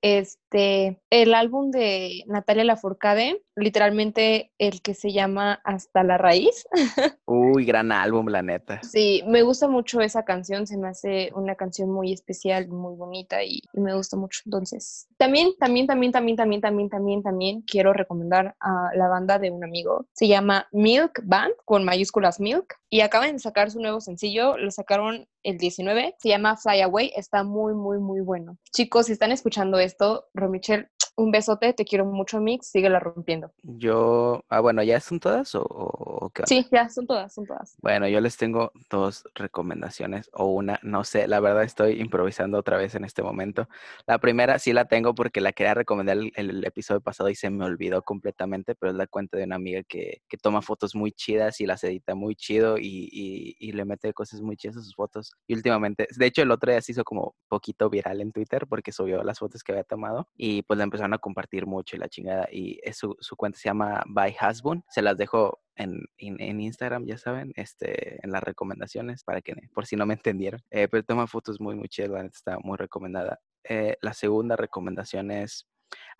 este, 0.00 1.00
el 1.10 1.34
álbum 1.34 1.70
de 1.70 2.24
Natalia 2.26 2.64
Lafourcade, 2.64 3.42
literalmente 3.54 4.50
el 4.58 4.82
que 4.82 4.94
se 4.94 5.12
llama 5.12 5.60
Hasta 5.64 6.02
la 6.02 6.18
Raíz. 6.18 6.66
Uy, 7.26 7.64
gran 7.64 7.92
álbum, 7.92 8.28
la 8.28 8.42
neta. 8.42 8.80
Sí, 8.82 9.22
me 9.26 9.42
gusta 9.42 9.68
mucho 9.68 10.00
esa 10.00 10.24
canción, 10.24 10.66
se 10.66 10.78
me 10.78 10.88
hace 10.88 11.30
una 11.34 11.54
canción 11.54 11.90
muy 11.90 12.12
especial, 12.12 12.68
muy 12.68 12.96
bonita 12.96 13.42
y, 13.42 13.60
y 13.72 13.80
me 13.80 13.94
gusta 13.94 14.16
mucho. 14.16 14.40
Entonces, 14.46 15.06
también, 15.18 15.50
también, 15.58 15.86
también, 15.86 16.12
también, 16.12 16.36
también, 16.36 16.60
también, 16.60 16.88
también, 16.88 17.22
también 17.22 17.62
quiero 17.62 17.92
recomendar 17.92 18.56
a 18.60 18.90
la 18.94 19.08
banda 19.08 19.38
de 19.38 19.50
un 19.50 19.64
amigo. 19.64 20.06
Se 20.12 20.28
llama 20.28 20.66
Milk 20.72 21.20
Band, 21.24 21.52
con 21.64 21.84
mayúsculas 21.84 22.40
Milk 22.40 22.69
work 22.70 22.79
y 22.90 23.02
acaban 23.02 23.32
de 23.32 23.38
sacar 23.38 23.70
su 23.70 23.80
nuevo 23.80 24.00
sencillo, 24.00 24.58
lo 24.58 24.70
sacaron 24.72 25.28
el 25.44 25.58
19, 25.58 26.16
se 26.18 26.28
llama 26.28 26.56
Fly 26.56 26.82
Away, 26.82 27.12
está 27.16 27.44
muy, 27.44 27.72
muy, 27.72 27.98
muy 27.98 28.20
bueno. 28.20 28.58
Chicos, 28.72 29.06
si 29.06 29.12
están 29.12 29.30
escuchando 29.30 29.78
esto, 29.78 30.26
Romichel, 30.34 30.88
un 31.16 31.30
besote, 31.30 31.72
te 31.72 31.84
quiero 31.84 32.04
mucho, 32.04 32.40
Mix, 32.40 32.68
síguela 32.68 32.98
rompiendo. 32.98 33.52
Yo, 33.62 34.44
ah, 34.48 34.60
bueno, 34.60 34.82
¿ya 34.82 35.00
son 35.00 35.20
todas 35.20 35.54
o, 35.54 36.30
qué? 36.34 36.44
Sí, 36.46 36.66
ya, 36.72 36.88
son 36.88 37.06
todas, 37.06 37.32
son 37.34 37.46
todas. 37.46 37.76
Bueno, 37.80 38.08
yo 38.08 38.20
les 38.20 38.36
tengo 38.36 38.72
dos 38.88 39.24
recomendaciones 39.34 40.30
o 40.32 40.46
una, 40.46 40.80
no 40.82 41.04
sé, 41.04 41.28
la 41.28 41.40
verdad 41.40 41.62
estoy 41.62 42.00
improvisando 42.00 42.58
otra 42.58 42.76
vez 42.76 42.94
en 42.94 43.04
este 43.04 43.22
momento. 43.22 43.68
La 44.06 44.18
primera 44.18 44.58
sí 44.58 44.72
la 44.72 44.86
tengo 44.86 45.14
porque 45.14 45.40
la 45.40 45.52
quería 45.52 45.74
recomendar 45.74 46.16
el, 46.16 46.32
el 46.36 46.64
episodio 46.64 47.00
pasado 47.00 47.28
y 47.28 47.34
se 47.34 47.50
me 47.50 47.64
olvidó 47.64 48.02
completamente, 48.02 48.74
pero 48.74 48.92
es 48.92 48.96
la 48.96 49.06
cuenta 49.06 49.36
de 49.36 49.44
una 49.44 49.56
amiga 49.56 49.82
que, 49.82 50.22
que 50.28 50.36
toma 50.36 50.62
fotos 50.62 50.94
muy 50.94 51.12
chidas 51.12 51.60
y 51.60 51.66
las 51.66 51.84
edita 51.84 52.14
muy 52.14 52.34
chido 52.34 52.78
y, 52.80 53.08
y, 53.12 53.56
y, 53.58 53.72
le 53.72 53.84
mete 53.84 54.12
cosas 54.12 54.40
muy 54.40 54.56
chidas 54.56 54.78
a 54.78 54.82
sus 54.82 54.94
fotos. 54.94 55.32
Y 55.46 55.54
últimamente, 55.54 56.06
de 56.16 56.26
hecho 56.26 56.42
el 56.42 56.50
otro 56.50 56.70
día 56.70 56.80
se 56.80 56.92
hizo 56.92 57.04
como 57.04 57.34
poquito 57.48 57.88
viral 57.90 58.20
en 58.20 58.32
Twitter 58.32 58.66
porque 58.68 58.92
subió 58.92 59.22
las 59.22 59.38
fotos 59.38 59.62
que 59.62 59.72
había 59.72 59.84
tomado 59.84 60.28
y 60.36 60.62
pues 60.62 60.78
la 60.78 60.84
empezaron 60.84 61.14
a 61.14 61.18
compartir 61.18 61.66
mucho 61.66 61.96
y 61.96 61.98
la 61.98 62.08
chingada. 62.08 62.48
Y 62.50 62.80
su, 62.92 63.16
su 63.20 63.36
cuenta 63.36 63.58
se 63.58 63.68
llama 63.68 64.02
By 64.08 64.36
Husband. 64.40 64.82
Se 64.88 65.02
las 65.02 65.16
dejo 65.16 65.60
en, 65.76 66.04
en, 66.18 66.60
Instagram, 66.60 67.06
ya 67.06 67.16
saben, 67.16 67.52
este, 67.56 68.24
en 68.24 68.32
las 68.32 68.42
recomendaciones 68.42 69.24
para 69.24 69.40
que, 69.40 69.54
por 69.74 69.86
si 69.86 69.96
no 69.96 70.06
me 70.06 70.14
entendieron. 70.14 70.62
Eh, 70.70 70.88
pero 70.88 71.02
toma 71.02 71.26
fotos 71.26 71.60
muy, 71.60 71.74
muy 71.74 71.88
chidas, 71.88 72.10
la 72.10 72.22
neta 72.22 72.36
está 72.36 72.58
muy 72.58 72.76
recomendada. 72.76 73.40
Eh, 73.64 73.96
la 74.02 74.12
segunda 74.12 74.56
recomendación 74.56 75.30
es 75.30 75.66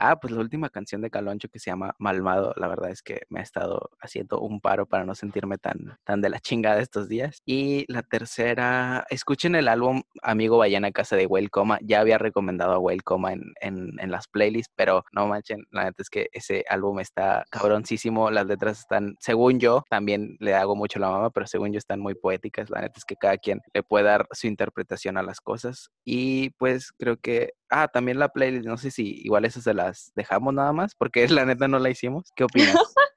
Ah, 0.03 0.19
pues 0.19 0.33
la 0.33 0.41
última 0.41 0.71
canción 0.71 1.03
de 1.03 1.11
Caloncho 1.11 1.51
que 1.51 1.59
se 1.59 1.71
llama 1.71 1.95
Malmado, 1.99 2.55
la 2.57 2.69
verdad 2.69 2.89
es 2.91 3.03
que 3.03 3.21
me 3.29 3.41
ha 3.41 3.43
estado 3.43 3.91
haciendo 4.01 4.41
un 4.41 4.63
paro 4.63 4.87
para 4.87 5.05
no 5.05 5.15
sentirme 5.15 5.59
tan, 5.59 5.99
tan 6.05 6.23
de 6.23 6.31
la 6.31 6.41
chingada 6.41 6.81
estos 6.81 7.07
días. 7.07 7.43
Y 7.45 7.85
la 7.93 8.03
tercera, 8.03 9.05
escuchen 9.11 9.55
el 9.55 9.69
álbum 9.69 10.01
Amigo 10.23 10.57
Ballena 10.57 10.91
Casa 10.91 11.17
de 11.17 11.27
Whale 11.27 11.51
Coma. 11.51 11.79
Ya 11.83 12.01
había 12.01 12.17
recomendado 12.17 12.73
a 12.73 12.79
Whale 12.79 13.01
Coma 13.01 13.35
en, 13.35 13.53
en, 13.61 14.01
en, 14.01 14.11
las 14.11 14.27
playlists, 14.27 14.73
pero 14.75 15.05
no 15.13 15.27
manchen, 15.27 15.67
la 15.71 15.85
neta 15.85 16.03
es 16.03 16.09
que 16.09 16.29
ese 16.33 16.65
álbum 16.71 17.01
está 17.01 17.45
cabroncísimo. 17.51 18.31
Las 18.31 18.47
letras 18.47 18.79
están, 18.79 19.17
según 19.21 19.61
yo, 19.61 19.85
también 19.91 20.39
le 20.41 20.55
hago 20.55 20.77
mucho 20.77 20.99
la 20.99 21.11
mama, 21.11 21.29
pero 21.29 21.47
según 21.47 21.73
yo 21.73 21.79
están 21.79 22.01
muy 22.01 22.15
poéticas. 22.15 22.71
La 22.71 22.81
neta 22.81 22.95
es 22.97 23.05
que 23.05 23.17
cada 23.17 23.37
quien 23.37 23.61
le 23.75 23.83
puede 23.83 24.07
dar 24.07 24.27
su 24.33 24.47
interpretación 24.47 25.19
a 25.19 25.23
las 25.23 25.43
cosas. 25.43 25.91
Y 26.07 26.51
pues 26.53 26.91
creo 26.97 27.19
que 27.19 27.53
Ah, 27.73 27.87
también 27.87 28.19
la 28.19 28.31
playlist, 28.31 28.67
no 28.67 28.77
sé 28.77 28.91
si 28.91 29.21
igual 29.25 29.45
esas 29.45 29.63
se 29.63 29.73
dejamos 30.15 30.55
nada 30.55 30.73
más, 30.73 30.95
porque 30.95 31.27
la 31.29 31.45
neta 31.45 31.69
no 31.69 31.79
la 31.79 31.91
hicimos. 31.91 32.33
¿Qué 32.35 32.45
opinas? 32.45 32.75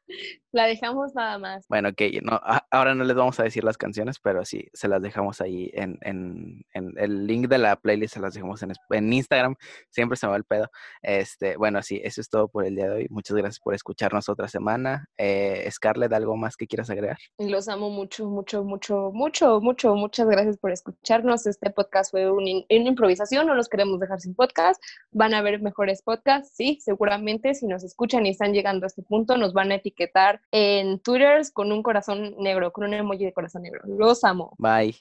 La 0.54 0.66
dejamos 0.66 1.16
nada 1.16 1.40
más. 1.40 1.66
Bueno, 1.68 1.90
ok, 1.90 2.02
no, 2.22 2.40
ahora 2.70 2.94
no 2.94 3.04
les 3.04 3.16
vamos 3.16 3.40
a 3.40 3.44
decir 3.44 3.64
las 3.64 3.76
canciones, 3.76 4.20
pero 4.20 4.46
sí, 4.46 4.68
se 4.72 4.88
las 4.88 5.02
dejamos 5.02 5.42
ahí 5.42 5.72
en, 5.74 5.98
en, 6.02 6.64
en 6.74 6.94
el 6.98 7.26
link 7.26 7.48
de 7.48 7.58
la 7.58 7.76
playlist, 7.76 8.14
se 8.14 8.20
las 8.20 8.36
dejamos 8.36 8.62
en, 8.62 8.72
en, 8.92 9.14
Instagram, 9.14 9.56
siempre 9.90 10.16
se 10.16 10.28
me 10.28 10.32
va 10.32 10.38
el 10.38 10.44
pedo. 10.44 10.70
Este, 11.02 11.58
bueno, 11.58 11.82
sí, 11.82 12.00
eso 12.04 12.22
es 12.22 12.30
todo 12.30 12.50
por 12.50 12.66
el 12.66 12.76
día 12.76 12.86
de 12.86 12.96
hoy. 12.98 13.08
Muchas 13.10 13.36
gracias 13.36 13.60
por 13.60 13.74
escucharnos 13.74 14.30
otra 14.30 14.48
semana. 14.48 15.08
Eh, 15.18 15.68
Scarlett, 15.72 16.14
¿algo 16.14 16.38
más 16.38 16.56
que 16.56 16.68
quieras 16.68 16.92
agregar? 16.92 17.18
Los 17.40 17.68
amo 17.68 17.90
mucho, 17.90 18.28
mucho, 18.28 18.64
mucho, 18.64 19.10
mucho, 19.12 19.60
mucho. 19.60 19.96
Muchas 19.96 20.28
gracias 20.28 20.58
por 20.60 20.72
escucharnos. 20.72 21.48
Este 21.48 21.72
podcast 21.72 22.12
fue 22.12 22.32
una 22.32 22.50
improvisación, 22.70 23.48
no 23.48 23.56
los 23.56 23.70
queremos 23.70 24.00
dejar 24.00 24.20
sin 24.20 24.36
podcast. 24.36 24.80
Van 25.12 25.34
a 25.34 25.40
haber 25.40 25.64
mejores 25.64 26.04
podcasts, 26.04 26.54
sí, 26.56 26.78
seguramente. 26.80 27.56
Si 27.56 27.66
nos 27.66 27.84
escuchan 27.84 28.28
y 28.28 28.30
están 28.30 28.54
llegando 28.54 28.86
a 28.86 28.88
este 28.88 29.02
punto, 29.02 29.36
nos 29.36 29.54
van 29.54 29.72
a 29.72 29.76
en 30.52 31.00
Twitter 31.00 31.42
con 31.54 31.72
un 31.72 31.84
corazón 31.84 32.36
negro, 32.38 32.72
con 32.72 32.86
un 32.86 32.94
emoji 32.94 33.26
de 33.26 33.34
corazón 33.34 33.64
negro. 33.64 33.82
Los 33.86 34.24
amo. 34.24 34.54
Bye. 34.58 34.96